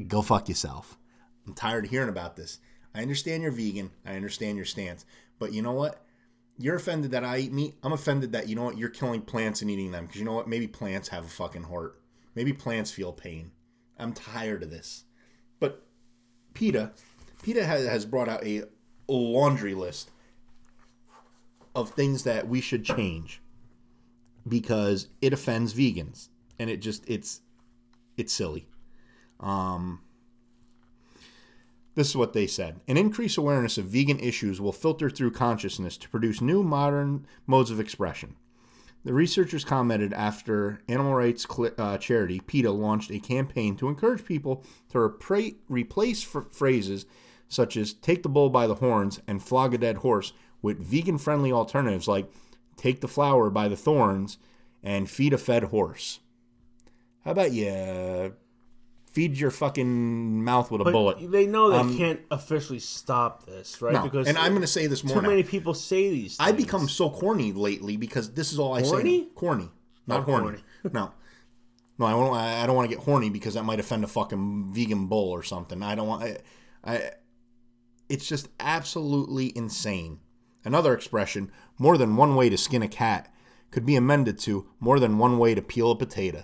go 0.07 0.21
fuck 0.21 0.49
yourself. 0.49 0.97
I'm 1.45 1.53
tired 1.53 1.85
of 1.85 1.89
hearing 1.89 2.09
about 2.09 2.35
this. 2.35 2.59
I 2.93 3.01
understand 3.01 3.43
you're 3.43 3.51
vegan. 3.53 3.91
I 4.05 4.15
understand 4.15 4.57
your 4.57 4.65
stance. 4.65 5.05
But 5.39 5.53
you 5.53 5.61
know 5.61 5.71
what? 5.71 6.03
You're 6.57 6.75
offended 6.75 7.11
that 7.11 7.23
I 7.23 7.37
eat 7.37 7.53
meat. 7.53 7.75
I'm 7.81 7.93
offended 7.93 8.33
that, 8.33 8.49
you 8.49 8.55
know 8.55 8.63
what, 8.63 8.77
you're 8.77 8.89
killing 8.89 9.21
plants 9.21 9.61
and 9.61 9.71
eating 9.71 9.91
them. 9.91 10.05
Because 10.05 10.19
you 10.19 10.25
know 10.25 10.33
what? 10.33 10.49
Maybe 10.49 10.67
plants 10.67 11.09
have 11.09 11.23
a 11.23 11.29
fucking 11.29 11.63
heart. 11.63 12.01
Maybe 12.35 12.51
plants 12.51 12.91
feel 12.91 13.13
pain. 13.13 13.51
I'm 13.97 14.11
tired 14.13 14.63
of 14.63 14.71
this. 14.71 15.05
But 15.59 15.86
PETA, 16.57 16.91
PETA 17.43 17.65
has, 17.65 17.85
has 17.85 18.05
brought 18.05 18.27
out 18.27 18.43
a 18.43 18.63
laundry 19.07 19.75
list 19.75 20.09
of 21.75 21.91
things 21.91 22.23
that 22.23 22.47
we 22.47 22.61
should 22.61 22.83
change 22.83 23.41
because 24.47 25.07
it 25.21 25.33
offends 25.33 25.75
vegans 25.75 26.29
and 26.57 26.71
it 26.71 26.77
just 26.77 27.07
it's 27.07 27.41
it's 28.17 28.33
silly. 28.33 28.67
Um, 29.39 30.01
this 31.93 32.09
is 32.09 32.15
what 32.15 32.33
they 32.33 32.47
said. 32.47 32.79
An 32.87 32.97
increased 32.97 33.37
awareness 33.37 33.77
of 33.77 33.85
vegan 33.85 34.19
issues 34.19 34.59
will 34.59 34.71
filter 34.71 35.11
through 35.11 35.31
consciousness 35.31 35.95
to 35.97 36.09
produce 36.09 36.41
new 36.41 36.63
modern 36.63 37.27
modes 37.45 37.69
of 37.69 37.79
expression. 37.79 38.35
The 39.07 39.13
researchers 39.13 39.63
commented 39.63 40.11
after 40.11 40.81
animal 40.89 41.13
rights 41.13 41.47
cl- 41.49 41.71
uh, 41.77 41.97
charity 41.97 42.41
PETA 42.41 42.69
launched 42.69 43.09
a 43.09 43.19
campaign 43.19 43.77
to 43.77 43.87
encourage 43.87 44.25
people 44.25 44.65
to 44.89 44.97
repra- 44.97 45.55
replace 45.69 46.21
fr- 46.23 46.41
phrases 46.51 47.05
such 47.47 47.77
as 47.77 47.93
take 47.93 48.21
the 48.21 48.27
bull 48.27 48.49
by 48.49 48.67
the 48.67 48.75
horns 48.75 49.21
and 49.25 49.41
flog 49.41 49.73
a 49.73 49.77
dead 49.77 49.99
horse 49.99 50.33
with 50.61 50.85
vegan 50.85 51.17
friendly 51.17 51.53
alternatives 51.53 52.09
like 52.09 52.29
take 52.75 52.99
the 52.99 53.07
flower 53.07 53.49
by 53.49 53.69
the 53.69 53.77
thorns 53.77 54.39
and 54.83 55.09
feed 55.09 55.31
a 55.31 55.37
fed 55.37 55.63
horse. 55.63 56.19
How 57.23 57.31
about 57.31 57.53
you 57.53 58.33
feed 59.17 59.35
your 59.39 59.49
fucking 59.49 60.43
mouth 60.43 60.69
with 60.69 60.79
a 60.81 60.83
But 60.83 60.91
bullet? 60.93 61.31
they 61.31 61.47
know 61.47 61.71
they 61.71 61.77
um, 61.77 61.97
can't 61.97 62.19
officially 62.29 62.77
stop 62.77 63.47
this, 63.47 63.81
right? 63.81 63.93
No, 63.93 64.19
and 64.21 64.37
I'm 64.37 64.51
going 64.51 64.61
to 64.61 64.67
say 64.67 64.85
this 64.85 65.03
more 65.03 65.15
too 65.15 65.21
now. 65.23 65.29
many 65.29 65.41
people 65.41 65.73
say 65.73 66.11
these. 66.11 66.37
Things. 66.37 66.47
I 66.47 66.51
become 66.51 66.87
so 66.87 67.09
corny 67.09 67.51
lately 67.51 67.97
because 67.97 68.31
this 68.33 68.53
is 68.53 68.59
all 68.59 68.75
I 68.75 68.83
Horny? 68.83 69.23
say. 69.23 69.29
Corny, 69.33 69.71
not 70.05 70.17
oh, 70.17 70.19
Not 70.19 70.25
horny. 70.25 70.43
horny. 70.43 70.63
no, 70.93 71.11
no, 71.97 72.05
I 72.05 72.11
don't. 72.11 72.35
I 72.37 72.65
don't 72.67 72.75
want 72.75 72.87
to 72.87 72.95
get 72.95 73.03
horny 73.03 73.31
because 73.31 73.55
that 73.55 73.63
might 73.63 73.79
offend 73.79 74.03
a 74.03 74.07
fucking 74.07 74.71
vegan 74.71 75.07
bull 75.07 75.31
or 75.31 75.41
something. 75.41 75.81
I 75.81 75.95
don't 75.95 76.07
want. 76.07 76.23
I, 76.23 76.37
I 76.83 77.11
it's 78.07 78.27
just 78.27 78.49
absolutely 78.59 79.51
insane. 79.57 80.19
Another 80.63 80.93
expression: 80.93 81.51
more 81.79 81.97
than 81.97 82.17
one 82.17 82.35
way 82.35 82.49
to 82.49 82.57
skin 82.57 82.83
a 82.83 82.87
cat 82.87 83.33
could 83.71 83.85
be 83.85 83.95
amended 83.95 84.37
to 84.39 84.69
more 84.79 84.99
than 84.99 85.17
one 85.17 85.39
way 85.39 85.55
to 85.55 85.61
peel 85.63 85.89
a 85.89 85.95
potato. 85.95 86.43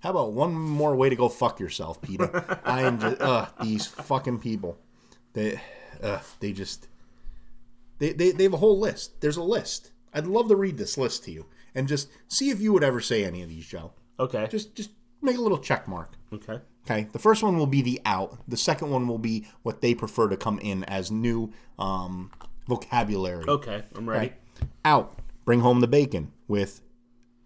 How 0.00 0.10
about 0.10 0.32
one 0.32 0.54
more 0.54 0.94
way 0.94 1.08
to 1.08 1.16
go 1.16 1.28
fuck 1.28 1.58
yourself, 1.58 2.00
Peter? 2.00 2.60
I 2.64 2.82
am 2.82 3.00
just 3.00 3.20
uh, 3.20 3.46
these 3.60 3.86
fucking 3.86 4.38
people. 4.38 4.78
They, 5.32 5.60
uh, 6.02 6.20
they 6.40 6.52
just 6.52 6.88
they, 7.98 8.12
they, 8.12 8.30
they 8.30 8.44
have 8.44 8.54
a 8.54 8.58
whole 8.58 8.78
list. 8.78 9.20
There's 9.20 9.36
a 9.36 9.42
list. 9.42 9.90
I'd 10.14 10.26
love 10.26 10.48
to 10.48 10.56
read 10.56 10.78
this 10.78 10.96
list 10.96 11.24
to 11.24 11.32
you 11.32 11.46
and 11.74 11.88
just 11.88 12.08
see 12.28 12.50
if 12.50 12.60
you 12.60 12.72
would 12.72 12.84
ever 12.84 13.00
say 13.00 13.24
any 13.24 13.42
of 13.42 13.48
these, 13.48 13.66
Joe. 13.66 13.92
okay. 14.18 14.46
Just 14.50 14.74
just 14.74 14.90
make 15.20 15.36
a 15.36 15.40
little 15.40 15.58
check 15.58 15.88
mark. 15.88 16.14
okay. 16.32 16.60
Okay. 16.86 17.06
The 17.12 17.18
first 17.18 17.42
one 17.42 17.58
will 17.58 17.66
be 17.66 17.82
the 17.82 18.00
out. 18.06 18.38
The 18.48 18.56
second 18.56 18.90
one 18.90 19.06
will 19.08 19.18
be 19.18 19.46
what 19.62 19.82
they 19.82 19.94
prefer 19.94 20.28
to 20.28 20.38
come 20.38 20.58
in 20.60 20.84
as 20.84 21.10
new 21.10 21.52
um, 21.78 22.30
vocabulary. 22.66 23.44
Okay. 23.46 23.82
I'm 23.94 24.08
ready. 24.08 24.28
Okay. 24.28 24.36
Out. 24.86 25.18
Bring 25.44 25.60
home 25.60 25.80
the 25.80 25.86
bacon 25.86 26.32
with 26.46 26.80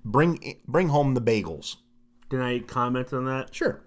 bring 0.05 0.61
bring 0.69 0.89
home 0.89 1.15
the 1.15 1.21
bagels. 1.21 1.77
Can 2.33 2.41
I 2.41 2.61
comment 2.61 3.13
on 3.13 3.27
that? 3.27 3.55
Sure. 3.55 3.83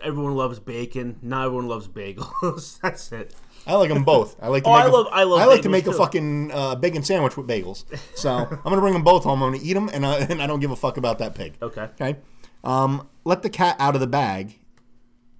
Everyone 0.00 0.36
loves 0.36 0.60
bacon. 0.60 1.18
Not 1.22 1.46
everyone 1.46 1.66
loves 1.66 1.88
bagels. 1.88 2.80
That's 2.82 3.10
it. 3.10 3.34
I 3.66 3.74
like 3.74 3.88
them 3.88 4.04
both. 4.04 4.36
I 4.40 4.46
like 4.46 4.62
to 4.62 4.70
Oh, 4.70 4.74
make. 4.74 4.84
I 4.84 4.86
a- 4.86 4.92
love- 4.92 5.06
I 5.10 5.22
love 5.24 5.48
like 5.48 5.62
to 5.62 5.68
make 5.68 5.88
a 5.88 5.92
fucking 5.92 6.52
uh, 6.52 6.76
bacon 6.76 7.02
sandwich 7.02 7.36
with 7.36 7.48
bagels. 7.48 7.84
So 8.16 8.30
I'm 8.30 8.60
gonna 8.62 8.80
bring 8.80 8.92
them 8.92 9.02
both 9.02 9.24
home. 9.24 9.42
I'm 9.42 9.50
gonna 9.52 9.64
eat 9.64 9.72
them, 9.72 9.90
and 9.92 10.06
I, 10.06 10.18
and 10.30 10.40
I 10.40 10.46
don't 10.46 10.60
give 10.60 10.70
a 10.70 10.76
fuck 10.76 10.98
about 10.98 11.18
that 11.18 11.34
pig. 11.34 11.54
Okay. 11.60 11.88
Okay. 12.00 12.16
Um, 12.62 13.08
let 13.24 13.42
the 13.42 13.50
cat 13.50 13.74
out 13.80 13.96
of 13.96 14.00
the 14.00 14.06
bag 14.06 14.60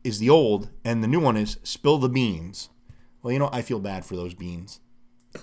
is 0.02 0.18
the 0.18 0.28
old, 0.28 0.70
and 0.84 1.04
the 1.04 1.08
new 1.08 1.20
one 1.20 1.36
is 1.36 1.58
spill 1.62 1.98
the 1.98 2.08
beans. 2.08 2.68
Well, 3.22 3.32
you 3.32 3.38
know, 3.38 3.50
I 3.52 3.62
feel 3.62 3.78
bad 3.78 4.04
for 4.04 4.16
those 4.16 4.34
beans. 4.34 4.80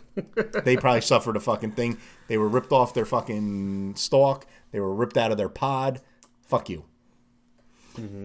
they 0.63 0.77
probably 0.77 1.01
suffered 1.01 1.35
a 1.35 1.39
fucking 1.39 1.71
thing. 1.71 1.97
They 2.27 2.37
were 2.37 2.47
ripped 2.47 2.71
off 2.71 2.93
their 2.93 3.05
fucking 3.05 3.95
stalk. 3.95 4.45
They 4.71 4.79
were 4.79 4.93
ripped 4.93 5.17
out 5.17 5.31
of 5.31 5.37
their 5.37 5.49
pod. 5.49 6.01
Fuck 6.41 6.69
you. 6.69 6.85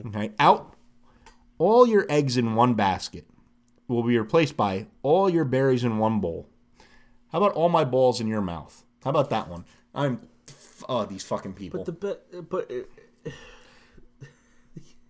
Okay. 0.06 0.32
Out 0.38 0.74
all 1.58 1.86
your 1.86 2.06
eggs 2.08 2.36
in 2.36 2.54
one 2.54 2.74
basket 2.74 3.26
will 3.86 4.02
be 4.02 4.18
replaced 4.18 4.56
by 4.56 4.86
all 5.02 5.28
your 5.28 5.44
berries 5.44 5.84
in 5.84 5.98
one 5.98 6.20
bowl. 6.20 6.48
How 7.32 7.38
about 7.38 7.52
all 7.52 7.68
my 7.68 7.84
balls 7.84 8.20
in 8.20 8.26
your 8.26 8.40
mouth? 8.40 8.84
How 9.04 9.10
about 9.10 9.30
that 9.30 9.48
one? 9.48 9.64
I'm 9.94 10.26
oh 10.88 11.04
these 11.04 11.24
fucking 11.24 11.54
people. 11.54 11.84
But 11.84 12.00
the 12.00 12.42
but 12.42 12.70
uh, 12.70 13.30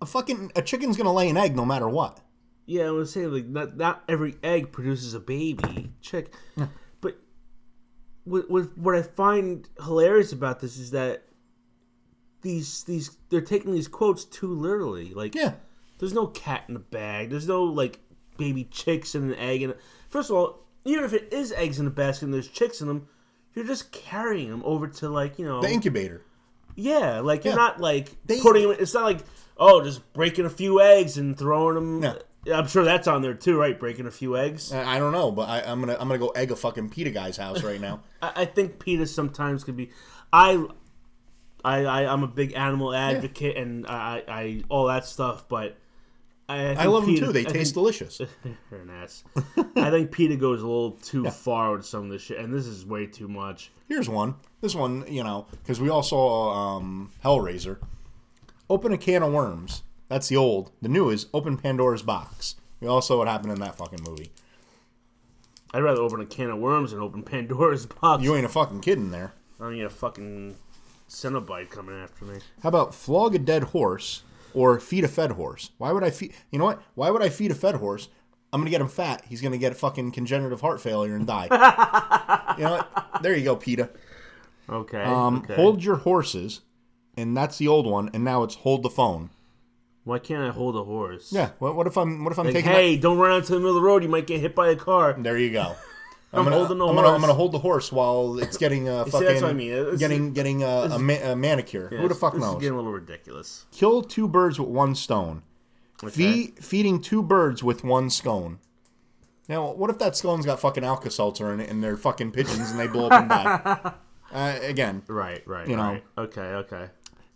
a 0.03 0.07
fucking 0.07 0.53
a 0.57 0.63
chicken's 0.63 0.97
gonna 0.97 1.13
lay 1.13 1.29
an 1.29 1.37
egg 1.37 1.57
no 1.57 1.65
matter 1.65 1.89
what. 1.89 2.21
Yeah, 2.71 2.85
I 2.85 2.91
was 2.93 3.13
saying 3.13 3.33
like 3.33 3.47
not 3.47 3.77
not 3.77 4.05
every 4.09 4.37
egg 4.45 4.71
produces 4.71 5.13
a 5.13 5.19
baby 5.21 5.93
chick, 6.01 6.33
but 7.01 7.17
what, 8.25 8.49
what 8.49 8.79
what 8.79 8.95
I 8.95 9.03
find 9.03 9.69
hilarious 9.85 10.33
about 10.33 10.61
this 10.61 10.79
is 10.79 10.93
that 10.93 11.25
these 12.43 12.85
these 12.85 13.17
they're 13.29 13.41
taking 13.41 13.73
these 13.73 13.89
quotes 13.89 14.25
too 14.25 14.55
literally. 14.55 15.13
Like 15.13 15.35
Yeah. 15.35 15.55
There's 15.99 16.15
no 16.15 16.29
cat 16.29 16.65
in 16.69 16.75
the 16.75 16.81
bag. 16.81 17.29
There's 17.31 17.49
no 17.49 17.63
like 17.65 17.99
baby 18.39 18.65
chicks 18.71 19.15
in 19.15 19.25
an 19.25 19.35
egg. 19.35 19.63
And 19.63 19.75
first 20.09 20.31
of 20.31 20.37
all, 20.37 20.61
even 20.85 21.05
if 21.05 21.13
it 21.13 21.29
is 21.33 21.53
eggs 21.53 21.79
in 21.79 21.87
a 21.87 21.91
basket 21.91 22.25
and 22.27 22.33
there's 22.35 22.49
chicks 22.49 22.81
in 22.81 22.87
them, 22.89 23.09
you're 23.55 23.67
just 23.67 23.93
carrying 23.93 24.49
them 24.49 24.63
over 24.65 24.87
to 24.87 25.09
like 25.09 25.39
you 25.39 25.45
know 25.45 25.61
The 25.61 25.71
incubator. 25.71 26.23
yeah, 26.77 27.19
like 27.21 27.45
you're 27.45 27.53
Yeah. 27.53 27.57
not 27.67 27.81
like 27.81 28.17
They- 28.27 28.41
putting 28.41 28.69
them. 28.69 28.77
It's 28.79 28.95
not 28.95 29.03
like 29.05 29.21
oh, 29.59 29.83
just 29.83 30.11
breaking 30.15 30.47
a 30.47 30.51
few 30.51 30.81
eggs 30.81 31.19
and 31.19 31.37
throwing 31.37 31.75
them. 31.75 32.01
Yeah. 32.45 32.59
I'm 32.59 32.67
sure 32.67 32.85
that's 32.85 33.07
on 33.07 33.23
there 33.23 33.35
too, 33.35 33.59
right? 33.59 33.79
Breaking 33.79 34.07
a 34.07 34.11
few 34.11 34.37
eggs. 34.37 34.73
I 34.73 34.97
I 34.97 34.99
don't 34.99 35.13
know, 35.13 35.31
but 35.31 35.49
I, 35.49 35.61
I'm 35.61 35.81
gonna 35.81 35.97
I'm 36.01 36.09
gonna 36.09 36.19
go 36.19 36.29
egg 36.31 36.51
a 36.51 36.57
fucking 36.57 36.89
PETA 36.91 37.11
guy's 37.11 37.37
house 37.37 37.63
right 37.63 37.81
now. 37.81 38.01
I, 38.23 38.33
I 38.37 38.45
think 38.47 38.79
PETA 38.79 39.07
sometimes 39.07 39.65
could 39.65 39.77
be. 39.77 39.91
I, 40.33 40.65
I, 41.65 41.85
I 41.85 42.13
I'm 42.13 42.23
a 42.23 42.29
big 42.29 42.55
animal 42.55 42.95
advocate 42.95 43.57
and 43.57 43.87
I, 43.87 44.23
I, 44.27 44.63
all 44.69 44.87
that 44.87 45.05
stuff, 45.05 45.49
but. 45.49 45.77
I, 46.49 46.75
I 46.75 46.87
love 46.87 47.07
them 47.07 47.15
too. 47.15 47.33
They 47.33 47.45
taste 47.45 47.55
think- 47.55 47.75
delicious. 47.75 48.21
You're 48.73 48.81
an 48.81 48.91
ass. 48.91 49.23
I 49.77 49.91
think 49.91 50.11
PETA 50.11 50.35
goes 50.35 50.61
a 50.63 50.67
little 50.67 50.93
too 50.93 51.31
far 51.31 51.71
with 51.77 51.87
some 51.87 52.07
of 52.07 52.11
this 52.11 52.23
shit, 52.23 52.39
and 52.39 52.53
this 52.53 52.67
is 52.67 52.85
way 52.85 53.07
too 53.07 53.29
much. 53.29 53.71
Here's 53.89 54.09
one. 54.09 54.35
This 54.61 54.75
one, 54.75 55.05
you 55.07 55.23
know, 55.23 55.47
because 55.51 55.81
we 55.81 55.91
all 55.91 56.03
saw 56.03 56.51
um, 56.77 57.13
Hellraiser. 57.25 57.79
Open 58.69 58.93
a 58.93 58.99
can 58.99 59.23
of 59.23 59.33
worms. 59.33 59.85
That's 60.11 60.27
the 60.27 60.37
old. 60.37 60.73
The 60.83 60.89
new 60.89 61.09
is 61.09 61.29
open 61.33 61.57
Pandora's 61.57 62.03
box. 62.03 62.57
We 62.81 62.89
all 62.89 63.01
saw 63.01 63.19
what 63.19 63.29
happened 63.29 63.53
in 63.53 63.61
that 63.61 63.77
fucking 63.77 64.03
movie. 64.03 64.33
I'd 65.73 65.85
rather 65.85 66.01
open 66.01 66.21
a 66.21 66.27
can 66.27 66.51
of 66.51 66.59
worms 66.59 66.91
than 66.91 67.01
open 67.01 67.23
Pandora's 67.23 67.87
box. 67.87 68.21
You 68.21 68.35
ain't 68.35 68.45
a 68.45 68.49
fucking 68.49 68.81
kid 68.81 68.99
in 68.99 69.13
there. 69.13 69.35
I 69.61 69.65
don't 69.65 69.75
need 69.75 69.85
a 69.85 69.91
fucking 69.91 70.57
Cenobite 71.09 71.71
coming 71.71 71.95
after 71.95 72.25
me. 72.25 72.41
How 72.61 72.71
about 72.71 72.93
flog 72.93 73.37
a 73.37 73.39
dead 73.39 73.63
horse 73.65 74.25
or 74.53 74.81
feed 74.81 75.05
a 75.05 75.09
fed 75.09 75.33
horse? 75.33 75.71
Why 75.79 75.93
would 75.93 76.03
I 76.03 76.11
feed? 76.11 76.35
You 76.51 76.59
know 76.59 76.65
what? 76.65 76.83
Why 76.97 77.11
would 77.11 77.23
I 77.23 77.29
feed 77.29 77.53
a 77.53 77.55
fed 77.55 77.77
horse? 77.77 78.09
I'm 78.53 78.61
gonna 78.61 78.71
get 78.71 78.81
him 78.81 78.89
fat. 78.89 79.23
He's 79.29 79.41
gonna 79.41 79.59
get 79.59 79.71
a 79.71 79.77
fucking 79.77 80.11
congenital 80.11 80.59
heart 80.59 80.81
failure 80.81 81.15
and 81.15 81.25
die. 81.25 81.45
you 82.59 82.65
know 82.65 82.73
what? 82.73 83.23
There 83.23 83.37
you 83.37 83.45
go, 83.45 83.55
PETA. 83.55 83.91
Okay. 84.69 85.05
Um, 85.05 85.43
okay. 85.45 85.55
Hold 85.55 85.85
your 85.85 85.97
horses, 85.97 86.63
and 87.17 87.37
that's 87.37 87.59
the 87.59 87.69
old 87.69 87.87
one. 87.87 88.11
And 88.13 88.25
now 88.25 88.43
it's 88.43 88.57
hold 88.57 88.83
the 88.83 88.91
phone. 88.91 89.31
Why 90.05 90.19
can't 90.19 90.43
I 90.43 90.51
hold 90.51 90.77
a 90.77 90.85
horse? 90.85 91.33
Yeah. 91.33 91.51
What, 91.59 91.77
what 91.77 91.87
if 91.87 91.97
I'm? 91.99 92.25
What 92.25 92.33
if 92.33 92.39
I'm 92.39 92.47
Like, 92.47 92.55
taking? 92.55 92.71
hey, 92.71 92.97
don't 92.97 93.19
run 93.19 93.33
out 93.33 93.45
to 93.45 93.53
the 93.53 93.59
middle 93.59 93.71
of 93.71 93.83
the 93.83 93.87
road. 93.87 94.03
You 94.03 94.09
might 94.09 94.27
get 94.27 94.41
hit 94.41 94.55
by 94.55 94.69
a 94.71 94.77
car. 94.77 95.13
That? 95.13 95.23
There 95.23 95.39
you 95.39 95.51
go. 95.51 95.75
I'm, 96.33 96.45
gonna, 96.45 96.57
holding 96.57 96.79
the 96.79 96.87
I'm 96.87 96.95
horse. 96.95 97.05
gonna, 97.05 97.15
I'm 97.17 97.21
gonna 97.21 97.35
hold 97.35 97.51
the 97.53 97.59
horse 97.59 97.91
while 97.91 98.39
it's 98.39 98.57
getting 98.57 98.89
a 98.89 99.05
see, 99.05 99.11
fucking 99.11 99.27
that's 99.27 99.43
what 99.43 99.51
I 99.51 99.55
mean. 99.55 99.73
It's- 99.73 99.99
getting 99.99 100.33
getting 100.33 100.63
a, 100.63 100.67
a, 100.93 100.99
ma- 100.99 101.19
a 101.33 101.35
manicure. 101.37 101.89
Who 101.89 102.07
the 102.09 102.15
fuck 102.15 102.35
this 102.35 102.41
knows? 102.43 102.55
is 102.57 102.61
getting 102.61 102.75
a 102.75 102.77
little 102.77 102.93
ridiculous. 102.93 103.67
Kill 103.73 104.03
two 104.03 104.29
birds 104.29 104.59
with 104.61 104.69
one 104.69 104.95
stone. 104.95 105.43
Fee- 106.09 106.55
feeding 106.61 107.03
two 107.03 107.23
birds 107.23 107.63
with 107.63 107.85
one 107.85 108.09
scone. 108.11 108.59
Now, 109.49 109.73
what 109.73 109.91
if 109.91 109.99
that 109.99 110.17
scone's 110.17 110.47
got 110.47 110.61
fucking 110.61 110.85
Alka-Seltzer 110.85 111.53
in 111.53 111.59
it 111.61 111.69
and 111.69 111.83
they're 111.83 111.97
fucking 111.97 112.31
pigeons 112.31 112.71
and 112.71 112.79
they 112.79 112.87
blow 112.87 113.09
up 113.09 113.13
and 113.21 113.29
die? 113.29 113.93
Uh, 114.33 114.57
again, 114.63 115.03
Right, 115.09 115.43
right, 115.45 115.67
You 115.67 115.75
know. 115.75 115.83
right. 115.83 116.05
Okay, 116.17 116.41
okay. 116.41 116.91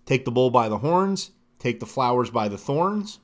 take 0.06 0.24
the 0.24 0.30
bull 0.30 0.50
by 0.50 0.68
the 0.68 0.78
horns, 0.78 1.32
take 1.64 1.80
the 1.80 1.86
flowers 1.86 2.30
by 2.30 2.46
the 2.48 2.58
thorns. 2.58 3.18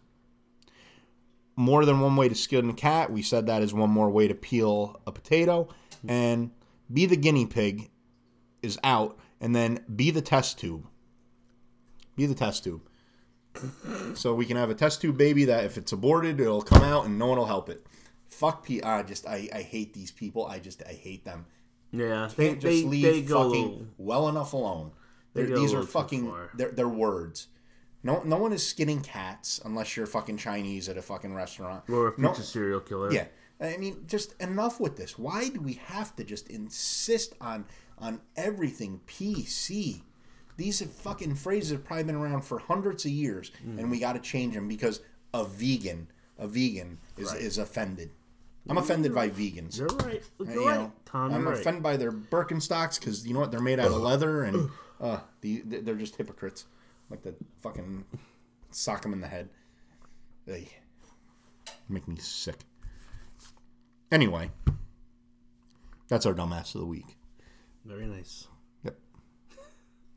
more 1.56 1.84
than 1.84 2.00
one 2.00 2.16
way 2.16 2.26
to 2.26 2.34
skin 2.34 2.70
a 2.70 2.72
cat. 2.72 3.12
We 3.12 3.20
said 3.22 3.46
that 3.46 3.62
is 3.62 3.74
one 3.74 3.90
more 3.90 4.08
way 4.08 4.26
to 4.28 4.34
peel 4.34 4.98
a 5.06 5.12
potato. 5.12 5.68
And 6.08 6.52
be 6.90 7.04
the 7.04 7.16
guinea 7.16 7.44
pig 7.44 7.90
is 8.62 8.78
out. 8.82 9.18
And 9.42 9.54
then 9.54 9.84
be 9.94 10.10
the 10.10 10.22
test 10.22 10.58
tube. 10.58 10.86
Be 12.16 12.24
the 12.24 12.34
test 12.34 12.64
tube. 12.64 12.80
so 14.14 14.34
we 14.34 14.46
can 14.46 14.56
have 14.56 14.70
a 14.70 14.74
test 14.74 15.02
tube 15.02 15.18
baby 15.18 15.44
that 15.44 15.64
if 15.64 15.76
it's 15.76 15.92
aborted, 15.92 16.40
it'll 16.40 16.62
come 16.62 16.82
out 16.82 17.04
and 17.04 17.18
no 17.18 17.26
one 17.26 17.36
will 17.38 17.44
help 17.46 17.68
it. 17.68 17.86
Fuck 18.30 18.64
P. 18.64 18.82
I 18.82 19.02
just 19.02 19.26
I, 19.26 19.48
I 19.54 19.60
hate 19.62 19.92
these 19.92 20.12
people. 20.12 20.46
I 20.46 20.60
just 20.60 20.82
I 20.88 20.92
hate 20.92 21.24
them. 21.26 21.44
Yeah, 21.92 22.28
they, 22.36 22.48
Can't 22.50 22.60
they, 22.62 22.76
just 22.76 22.86
leave 22.86 23.02
they 23.04 23.22
fucking 23.22 23.50
little- 23.50 23.86
well 23.98 24.28
enough 24.30 24.52
alone. 24.54 24.92
They 25.34 25.44
these 25.44 25.74
are 25.74 25.82
fucking 25.82 26.32
they're, 26.54 26.70
they're 26.70 26.88
words. 26.88 27.48
No 28.02 28.22
no 28.24 28.36
one 28.38 28.52
is 28.52 28.66
skinning 28.66 29.00
cats 29.02 29.60
unless 29.64 29.96
you're 29.96 30.06
fucking 30.06 30.38
Chinese 30.38 30.88
at 30.88 30.96
a 30.96 31.02
fucking 31.02 31.34
restaurant. 31.34 31.84
or 31.88 32.08
a 32.16 32.20
no, 32.20 32.28
future 32.32 32.42
serial 32.46 32.80
killer. 32.80 33.12
yeah. 33.12 33.26
I 33.62 33.76
mean, 33.76 34.04
just 34.06 34.40
enough 34.40 34.80
with 34.80 34.96
this. 34.96 35.18
Why 35.18 35.50
do 35.50 35.60
we 35.60 35.74
have 35.74 36.16
to 36.16 36.24
just 36.24 36.48
insist 36.48 37.34
on 37.40 37.66
on 37.98 38.20
everything 38.36 39.00
PC? 39.06 40.00
These 40.56 40.82
fucking 40.82 41.34
phrases 41.36 41.70
have 41.72 41.84
probably 41.84 42.04
been 42.04 42.14
around 42.16 42.42
for 42.42 42.58
hundreds 42.58 43.04
of 43.04 43.10
years, 43.10 43.50
Mm. 43.66 43.78
and 43.78 43.90
we 43.90 43.98
got 43.98 44.12
to 44.14 44.18
change 44.18 44.54
them 44.54 44.68
because 44.68 45.00
a 45.32 45.44
vegan, 45.44 46.08
a 46.38 46.46
vegan 46.48 46.98
is 47.18 47.32
is 47.34 47.58
offended. 47.58 48.10
I'm 48.68 48.76
offended 48.78 49.14
by 49.14 49.28
vegans. 49.30 49.78
You're 49.78 49.88
right. 49.88 50.22
You're 50.38 50.50
You 50.52 50.68
right. 50.68 50.74
know, 50.78 50.92
Tom, 51.06 51.32
I'm 51.34 51.42
you're 51.42 51.50
right. 51.52 51.60
offended 51.60 51.82
by 51.82 51.96
their 51.96 52.12
Birkenstocks 52.12 52.98
because 53.00 53.26
you 53.26 53.32
know 53.34 53.40
what? 53.40 53.50
They're 53.50 53.60
made 53.60 53.80
out 53.80 53.86
of 53.88 54.00
leather, 54.00 54.42
and 54.44 54.70
uh, 55.00 55.20
the, 55.40 55.62
they're 55.66 55.94
just 55.96 56.16
hypocrites. 56.16 56.64
Like 57.10 57.22
the 57.22 57.34
fucking 57.60 58.04
sock 58.70 59.02
them 59.02 59.12
in 59.12 59.20
the 59.20 59.26
head. 59.26 59.48
They 60.46 60.68
make 61.88 62.06
me 62.06 62.16
sick. 62.16 62.58
Anyway, 64.12 64.50
that's 66.08 66.26
our 66.26 66.34
dumbass 66.34 66.74
of 66.74 66.80
the 66.80 66.86
week. 66.86 67.16
Very 67.84 68.06
nice. 68.06 68.46
Yep, 68.84 68.98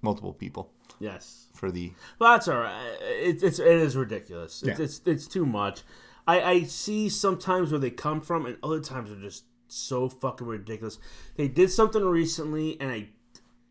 multiple 0.02 0.34
people 0.34 0.72
Yes. 1.00 1.48
for 1.54 1.72
the 1.72 1.94
Well, 2.20 2.34
that's 2.34 2.48
all 2.48 2.58
right. 2.60 2.98
It, 3.02 3.44
it's 3.44 3.60
it 3.60 3.68
is 3.68 3.96
ridiculous. 3.96 4.62
It's, 4.64 4.80
Yeah. 4.80 4.86
it's 4.86 5.02
it's 5.06 5.28
too 5.28 5.46
much. 5.46 5.82
I 6.28 6.42
I 6.42 6.64
see 6.64 7.10
sometimes 7.10 7.72
where 7.72 7.80
they 7.80 7.92
come 7.92 8.22
from, 8.22 8.46
and 8.46 8.58
other 8.64 8.80
times 8.80 9.10
they're 9.10 9.20
just 9.20 9.46
so 9.68 10.10
fucking 10.10 10.46
ridiculous. 10.48 11.00
They 11.36 11.48
did 11.48 11.72
something 11.72 12.04
recently, 12.04 12.80
and 12.80 12.92
I 12.92 13.10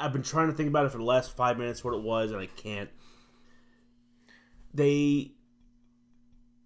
I've 0.00 0.12
been 0.12 0.22
trying 0.22 0.48
to 0.48 0.52
think 0.54 0.68
about 0.68 0.86
it 0.86 0.92
for 0.92 0.98
the 0.98 1.04
last 1.04 1.36
five 1.36 1.58
minutes 1.58 1.84
what 1.84 1.94
it 1.94 2.02
was, 2.02 2.30
and 2.32 2.40
I 2.40 2.46
can't. 2.46 2.90
They 4.74 5.32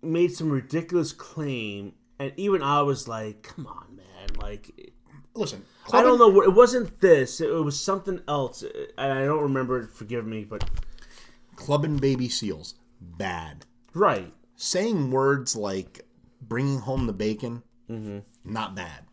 made 0.02 0.32
some 0.32 0.50
ridiculous 0.50 1.12
claim, 1.12 1.94
and 2.18 2.32
even 2.36 2.62
I 2.62 2.82
was 2.82 3.08
like, 3.08 3.42
"Come 3.42 3.66
on, 3.66 3.96
man!" 3.96 4.28
Like 4.40 4.92
listen. 5.34 5.64
I 5.92 6.02
don't 6.02 6.18
know. 6.18 6.42
It 6.42 6.52
wasn't 6.54 7.00
this. 7.00 7.40
It 7.40 7.48
was 7.50 7.78
something 7.78 8.20
else. 8.26 8.64
And 8.98 9.12
I 9.12 9.24
don't 9.24 9.42
remember. 9.42 9.80
it, 9.82 9.90
Forgive 9.92 10.26
me, 10.26 10.44
but 10.44 10.68
Clubbing 11.54 11.96
baby 11.98 12.28
seals, 12.28 12.74
bad. 13.00 13.64
right. 13.94 14.32
Saying 14.56 15.10
words 15.10 15.54
like 15.56 16.06
"bringing 16.40 16.80
home 16.80 17.06
the 17.06 17.12
bacon," 17.12 17.62
Mm-hmm. 17.90 18.18
not 18.50 18.74
bad. 18.74 19.04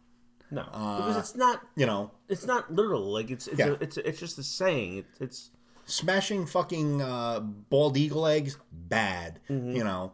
No, 0.51 0.63
because 0.65 1.17
it's 1.17 1.35
not. 1.35 1.61
You 1.75 1.85
know, 1.87 2.11
It's 2.29 2.45
not 2.45 2.71
literal. 2.73 3.11
Like 3.11 3.29
it's 3.31 3.47
it's 3.47 3.59
Yeah. 3.59 3.69
a, 3.69 3.71
it's 3.73 3.97
it's 3.97 4.19
just 4.19 4.37
a 4.39 4.43
saying. 4.43 4.97
It's 4.99 5.19
it's 5.21 5.49
smashing 5.85 6.45
fucking 6.45 7.01
uh, 7.01 7.39
bald 7.41 7.97
eagle 7.97 8.25
eggs, 8.27 8.57
bad. 8.71 9.39
Mm-hmm. 9.49 9.75
You 9.75 9.83
know, 9.83 10.11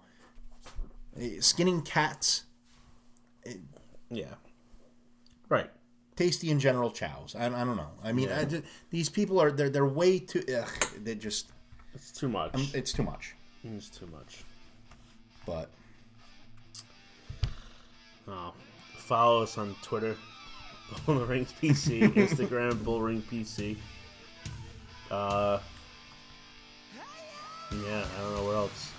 skinning 1.39 1.81
cats, 1.81 2.43
yeah. 4.09 4.35
Right. 5.49 5.69
tasty 6.15 6.49
in 6.51 6.59
general 6.59 6.91
chows. 6.91 7.35
I, 7.37 7.45
I 7.45 7.49
don't 7.63 7.75
know. 7.77 7.89
I 8.03 8.11
mean, 8.11 8.29
I 8.31 8.43
ju- 8.45 8.63
these 8.91 9.09
people 9.09 9.39
are 9.41 9.51
they're 9.51 9.69
they're 9.69 9.85
way 9.85 10.19
too. 10.19 10.43
Ugh, 10.55 10.69
they 11.03 11.15
just 11.15 11.51
It's 11.95 12.11
too 12.11 12.29
much. 12.29 12.73
it's 12.75 12.91
too 12.93 13.03
much. 13.03 13.35
it's 13.63 13.89
too 13.89 14.07
much. 14.07 14.43
But 15.45 15.69
Oh, 18.27 18.53
follow 18.97 19.41
us 19.43 19.57
on 19.57 19.75
Twitter, 19.81 20.15
Bull 21.05 21.25
Rings 21.25 21.51
PC, 21.61 22.01
Instagram, 22.13 22.83
Bull 22.83 23.01
Ring 23.01 23.23
PC. 23.23 23.75
Uh, 25.11 25.59
yeah, 27.71 28.05
I 28.17 28.21
don't 28.21 28.35
know 28.35 28.43
what 28.45 28.55
else. 28.55 28.91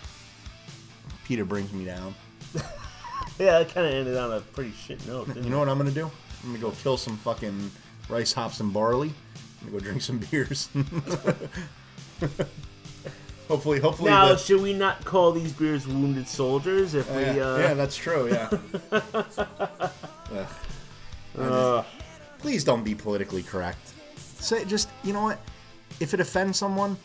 PETA 1.27 1.45
brings 1.45 1.73
me 1.73 1.85
down. 1.85 2.15
Yeah, 3.39 3.59
that 3.61 3.73
kind 3.73 3.87
of 3.87 3.93
ended 3.95 4.17
on 4.19 4.33
a 4.33 4.41
pretty 4.41 4.73
shit 4.73 5.07
note. 5.07 5.29
Didn't 5.29 5.45
You 5.45 5.51
know 5.51 5.59
what 5.61 5.69
I'm 5.71 5.79
gonna 5.79 5.91
do? 5.91 6.11
I'm 6.43 6.51
gonna 6.51 6.59
go 6.59 6.73
kill 6.83 6.97
some 6.99 7.17
fucking 7.19 7.71
rice, 8.11 8.33
hops, 8.35 8.61
and 8.61 8.71
barley. 8.71 9.13
I'm 9.63 9.69
gonna 9.69 9.79
go 9.79 9.85
drink 9.85 10.03
some 10.03 10.19
beers. 10.31 10.69
hopefully, 13.49 13.79
hopefully. 13.81 14.11
Now, 14.11 14.29
the- 14.29 14.37
should 14.37 14.61
we 14.61 14.75
not 14.75 15.05
call 15.07 15.33
these 15.33 15.53
beers 15.55 15.87
wounded 15.87 16.29
soldiers 16.29 16.95
if 16.95 17.11
we? 17.15 17.23
yeah, 17.23 17.29
uh, 17.55 17.59
yeah, 17.59 17.75
that's 17.75 17.97
true. 17.97 18.29
Yeah. 18.31 18.51
Uh, 21.39 21.83
please 22.39 22.63
don't 22.65 22.85
be 22.85 22.95
politically 22.95 23.43
correct. 23.43 23.93
Say 24.17 24.65
just 24.67 24.89
you 25.03 25.13
know 25.15 25.23
what? 25.23 25.39
If 26.01 26.15
it 26.15 26.21
offends 26.21 26.59
someone, 26.59 26.97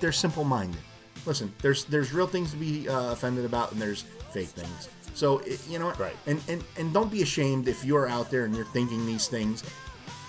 they're 0.00 0.12
simple-minded. 0.12 0.80
Listen, 1.26 1.52
there's 1.62 1.84
there's 1.84 2.12
real 2.12 2.26
things 2.26 2.52
to 2.52 2.56
be 2.56 2.88
uh, 2.88 3.12
offended 3.12 3.44
about, 3.44 3.72
and 3.72 3.80
there's 3.80 4.02
fake 4.30 4.48
things. 4.48 4.88
So 5.14 5.38
it, 5.40 5.60
you 5.68 5.78
know 5.78 5.86
what? 5.86 5.98
Right. 5.98 6.16
And 6.26 6.40
and 6.48 6.64
and 6.76 6.92
don't 6.92 7.10
be 7.10 7.22
ashamed 7.22 7.68
if 7.68 7.84
you're 7.84 8.08
out 8.08 8.30
there 8.30 8.44
and 8.44 8.54
you're 8.54 8.66
thinking 8.66 9.04
these 9.06 9.28
things. 9.28 9.64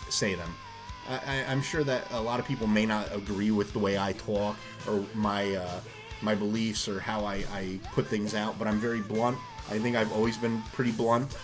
Say 0.10 0.36
them. 0.36 0.54
I, 1.08 1.16
I, 1.16 1.52
I'm 1.52 1.62
sure 1.62 1.84
that 1.84 2.04
a 2.12 2.22
lot 2.22 2.40
of 2.40 2.48
people 2.48 2.68
may 2.68 2.86
not 2.86 3.14
agree 3.16 3.52
with 3.52 3.72
the 3.74 3.80
way 3.80 3.98
I 3.98 4.14
talk 4.14 4.58
or 4.88 5.06
my 5.14 5.56
uh, 5.56 5.80
my 6.22 6.36
beliefs 6.36 6.88
or 6.88 7.00
how 7.00 7.26
I, 7.26 7.44
I 7.54 7.80
put 7.94 8.08
things 8.08 8.34
out, 8.34 8.58
but 8.60 8.68
I'm 8.68 8.80
very 8.80 9.02
blunt. 9.02 9.38
I 9.70 9.80
think 9.80 9.96
I've 9.96 10.12
always 10.12 10.38
been 10.38 10.62
pretty 10.74 10.92
blunt. 10.92 11.38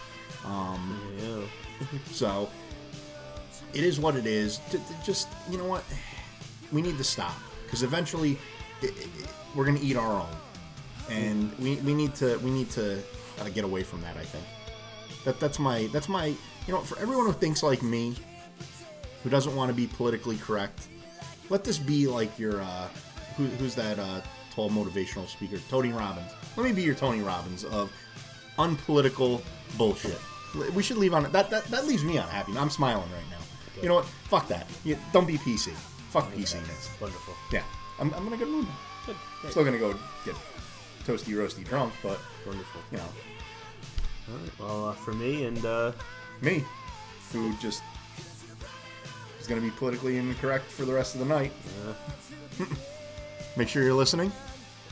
yeah. 0.43 1.41
So 2.11 2.49
it 3.75 3.83
is 3.83 3.99
what 3.99 4.15
it 4.15 4.25
is. 4.25 4.59
Just 5.03 5.27
you 5.49 5.57
know 5.57 5.65
what, 5.65 5.83
we 6.71 6.81
need 6.81 6.97
to 6.97 7.03
stop 7.03 7.35
because 7.63 7.83
eventually 7.83 8.37
we're 9.53 9.65
gonna 9.65 9.79
eat 9.81 9.97
our 9.97 10.21
own, 10.21 10.35
and 11.09 11.57
we, 11.59 11.75
we 11.77 11.93
need 11.93 12.15
to 12.15 12.37
we 12.39 12.49
need 12.49 12.71
to 12.71 12.99
uh, 13.39 13.49
get 13.49 13.63
away 13.63 13.83
from 13.83 14.01
that. 14.01 14.17
I 14.17 14.23
think 14.23 14.45
that 15.25 15.39
that's 15.39 15.59
my 15.59 15.87
that's 15.91 16.09
my 16.09 16.27
you 16.27 16.73
know 16.73 16.79
for 16.79 16.97
everyone 16.99 17.25
who 17.25 17.33
thinks 17.33 17.61
like 17.61 17.83
me, 17.83 18.15
who 19.23 19.29
doesn't 19.29 19.55
want 19.55 19.69
to 19.69 19.75
be 19.75 19.87
politically 19.87 20.37
correct, 20.37 20.87
let 21.49 21.63
this 21.63 21.77
be 21.77 22.07
like 22.07 22.37
your 22.39 22.61
uh, 22.61 22.87
who, 23.35 23.45
who's 23.45 23.75
that 23.75 23.99
uh, 23.99 24.21
tall 24.51 24.69
motivational 24.69 25.27
speaker, 25.27 25.57
Tony 25.69 25.91
Robbins. 25.91 26.31
Let 26.55 26.65
me 26.65 26.71
be 26.71 26.81
your 26.81 26.95
Tony 26.95 27.21
Robbins 27.21 27.65
of 27.65 27.91
unpolitical 28.57 29.41
bullshit. 29.77 30.19
We 30.73 30.81
should 30.83 30.97
leave 30.97 31.13
on 31.13 31.29
that. 31.33 31.49
That, 31.49 31.65
that 31.65 31.85
leaves 31.85 32.05
me 32.05 32.15
unhappy. 32.15 32.57
I'm 32.57 32.69
smiling 32.69 33.11
right 33.11 33.29
now. 33.29 33.44
You 33.81 33.89
know 33.89 33.95
what? 33.95 34.05
Fuck 34.05 34.47
that. 34.49 34.67
You, 34.83 34.97
don't 35.13 35.27
be 35.27 35.37
PC. 35.37 35.71
Fuck 36.11 36.31
PCness. 36.33 36.89
Wonderful. 37.01 37.33
Yeah, 37.51 37.63
I'm, 37.99 38.13
I'm 38.13 38.23
gonna 38.23 38.37
go 38.37 38.45
mood. 38.45 38.67
Good. 39.05 39.15
Great. 39.41 39.51
Still 39.51 39.65
gonna 39.65 39.77
go 39.79 39.93
get 40.25 40.35
toasty 41.05 41.33
roasty 41.33 41.63
drunk, 41.65 41.93
but 42.01 42.19
Wonderful. 42.47 42.81
you 42.91 42.97
know, 42.97 43.03
All 44.31 44.37
right. 44.37 44.59
Well, 44.59 44.85
uh, 44.89 44.93
for 44.93 45.13
me 45.13 45.45
and 45.45 45.63
uh, 45.65 45.91
me, 46.41 46.63
who 47.31 47.53
just 47.57 47.83
is 49.39 49.47
gonna 49.47 49.61
be 49.61 49.71
politically 49.71 50.17
incorrect 50.17 50.65
for 50.65 50.85
the 50.85 50.93
rest 50.93 51.15
of 51.15 51.19
the 51.19 51.25
night. 51.27 51.51
Make 53.57 53.67
sure 53.69 53.83
you're 53.83 53.93
listening. 53.93 54.31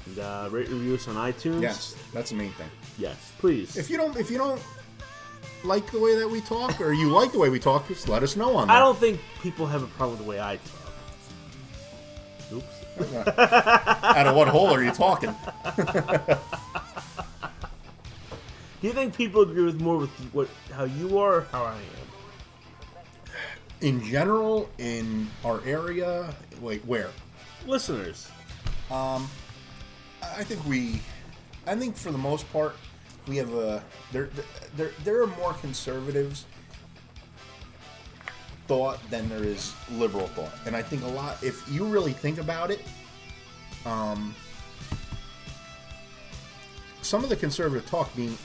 and, 0.06 0.20
uh, 0.20 0.48
rate 0.52 0.70
reviews 0.70 1.08
on 1.08 1.16
iTunes. 1.16 1.62
Yes, 1.62 1.96
that's 2.14 2.30
the 2.32 2.36
main 2.36 2.52
thing. 2.52 2.70
Yes, 2.98 3.32
please. 3.40 3.76
If 3.78 3.90
you 3.90 3.98
don't, 3.98 4.16
if 4.18 4.30
you 4.30 4.38
don't 4.38 4.62
like 5.64 5.90
the 5.92 6.00
way 6.00 6.16
that 6.18 6.30
we 6.30 6.42
talk, 6.42 6.80
or 6.82 6.94
you 6.94 7.10
like 7.10 7.32
the 7.32 7.40
way 7.40 7.50
we 7.50 7.60
talk, 7.60 7.88
just 7.88 8.10
let 8.10 8.24
us 8.24 8.36
know 8.36 8.56
on 8.56 8.68
that. 8.68 8.76
I 8.76 8.80
don't 8.80 8.98
think 8.98 9.20
people 9.42 9.66
have 9.68 9.84
a 9.84 9.88
problem 9.88 10.18
with 10.18 10.26
the 10.26 10.30
way 10.30 10.42
I 10.42 10.58
talk. 10.58 10.80
Oops. 12.54 12.84
Out 13.38 14.28
of 14.28 14.36
what 14.36 14.48
hole 14.48 14.68
are 14.68 14.84
you 14.84 14.92
talking? 14.92 15.34
Do 18.82 18.88
you 18.88 18.94
think 18.94 19.16
people 19.16 19.42
agree 19.42 19.64
with 19.64 19.80
more 19.80 19.98
with 19.98 20.10
what 20.34 20.50
how 20.74 20.84
you 20.84 21.18
are 21.18 21.36
or 21.36 21.48
how 21.52 21.64
I 21.64 21.76
am? 21.76 21.80
In 23.80 24.04
general, 24.04 24.70
in 24.78 25.30
our 25.44 25.62
area, 25.66 26.34
like 26.62 26.82
where? 26.82 27.10
Listeners. 27.66 28.30
Um, 28.92 29.30
I 30.22 30.44
think 30.44 30.66
we, 30.66 31.02
I 31.66 31.76
think 31.76 31.96
for 31.96 32.12
the 32.12 32.18
most 32.18 32.52
part, 32.52 32.76
we 33.28 33.38
have 33.38 33.54
a 33.54 33.84
there 34.12 34.30
there 34.76 34.92
there 35.04 35.22
are 35.22 35.28
more 35.28 35.54
conservatives 35.54 36.46
thought 38.68 39.00
than 39.10 39.28
there 39.30 39.44
is 39.44 39.74
liberal 39.92 40.28
thought, 40.28 40.54
and 40.66 40.76
I 40.76 40.82
think 40.82 41.04
a 41.04 41.08
lot. 41.08 41.42
If 41.44 41.70
you 41.72 41.86
really 41.86 42.14
think 42.14 42.38
about 42.38 42.72
it, 42.72 42.82
um, 43.86 44.34
some 47.02 47.24
of 47.24 47.30
the 47.30 47.36
conservative 47.36 47.88
talk 47.90 48.14
being 48.16 48.38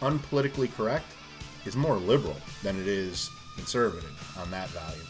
unpolitically 0.00 0.74
correct 0.74 1.06
is 1.64 1.76
more 1.76 1.96
liberal 1.96 2.36
than 2.62 2.80
it 2.80 2.86
is 2.86 3.28
conservative 3.56 4.36
on 4.38 4.50
that 4.50 4.68
value. 4.70 5.02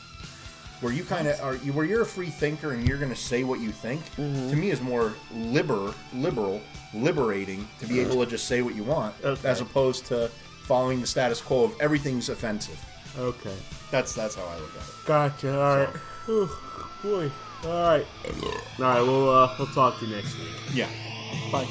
Where 0.81 0.93
you 0.93 1.05
kind 1.05 1.27
of 1.27 1.41
are, 1.41 1.57
you, 1.57 1.73
where 1.73 1.87
you're 1.87 2.03
a 2.03 2.07
free 2.07 2.29
thinker 2.29 2.73
and 2.73 2.87
you're 2.87 2.99
going 2.99 3.11
to 3.11 3.17
say 3.17 3.45
what 3.45 3.61
you 3.61 3.71
think, 3.71 4.03
Mm-hmm. 4.17 4.51
to 4.51 4.57
me 4.57 4.71
is 4.71 4.81
more 4.81 5.15
liber, 5.35 5.95
liberal, 6.13 6.61
liberating 7.03 7.69
to 7.81 7.87
be 7.87 8.01
able 8.01 8.25
to 8.25 8.31
just 8.31 8.47
say 8.49 8.63
what 8.63 8.75
you 8.75 8.85
want, 8.85 9.15
Okay. 9.25 9.49
as 9.49 9.61
opposed 9.61 10.07
to 10.07 10.29
following 10.65 11.01
the 11.01 11.07
status 11.07 11.41
quo 11.41 11.65
of 11.65 11.81
everything's 11.81 12.29
offensive. 12.29 12.79
Okay. 13.19 13.55
That's 13.91 14.15
that's 14.15 14.35
how 14.35 14.45
I 14.45 14.57
look 14.59 14.71
at 14.77 14.83
it. 14.83 14.95
Gotcha. 15.07 15.61
All 15.61 15.77
right. 15.79 15.89
Whew, 16.27 16.51
boy. 17.03 17.31
All 17.65 17.71
right. 17.71 18.07
All 18.79 18.85
right. 18.85 19.01
We'll 19.01 19.31
uh, 19.31 19.55
we'll 19.59 19.69
talk 19.69 19.99
to 20.01 20.07
you 20.07 20.17
next 20.17 20.37
week. 20.39 20.49
Yeah. 20.75 20.89
Bye. 21.51 21.67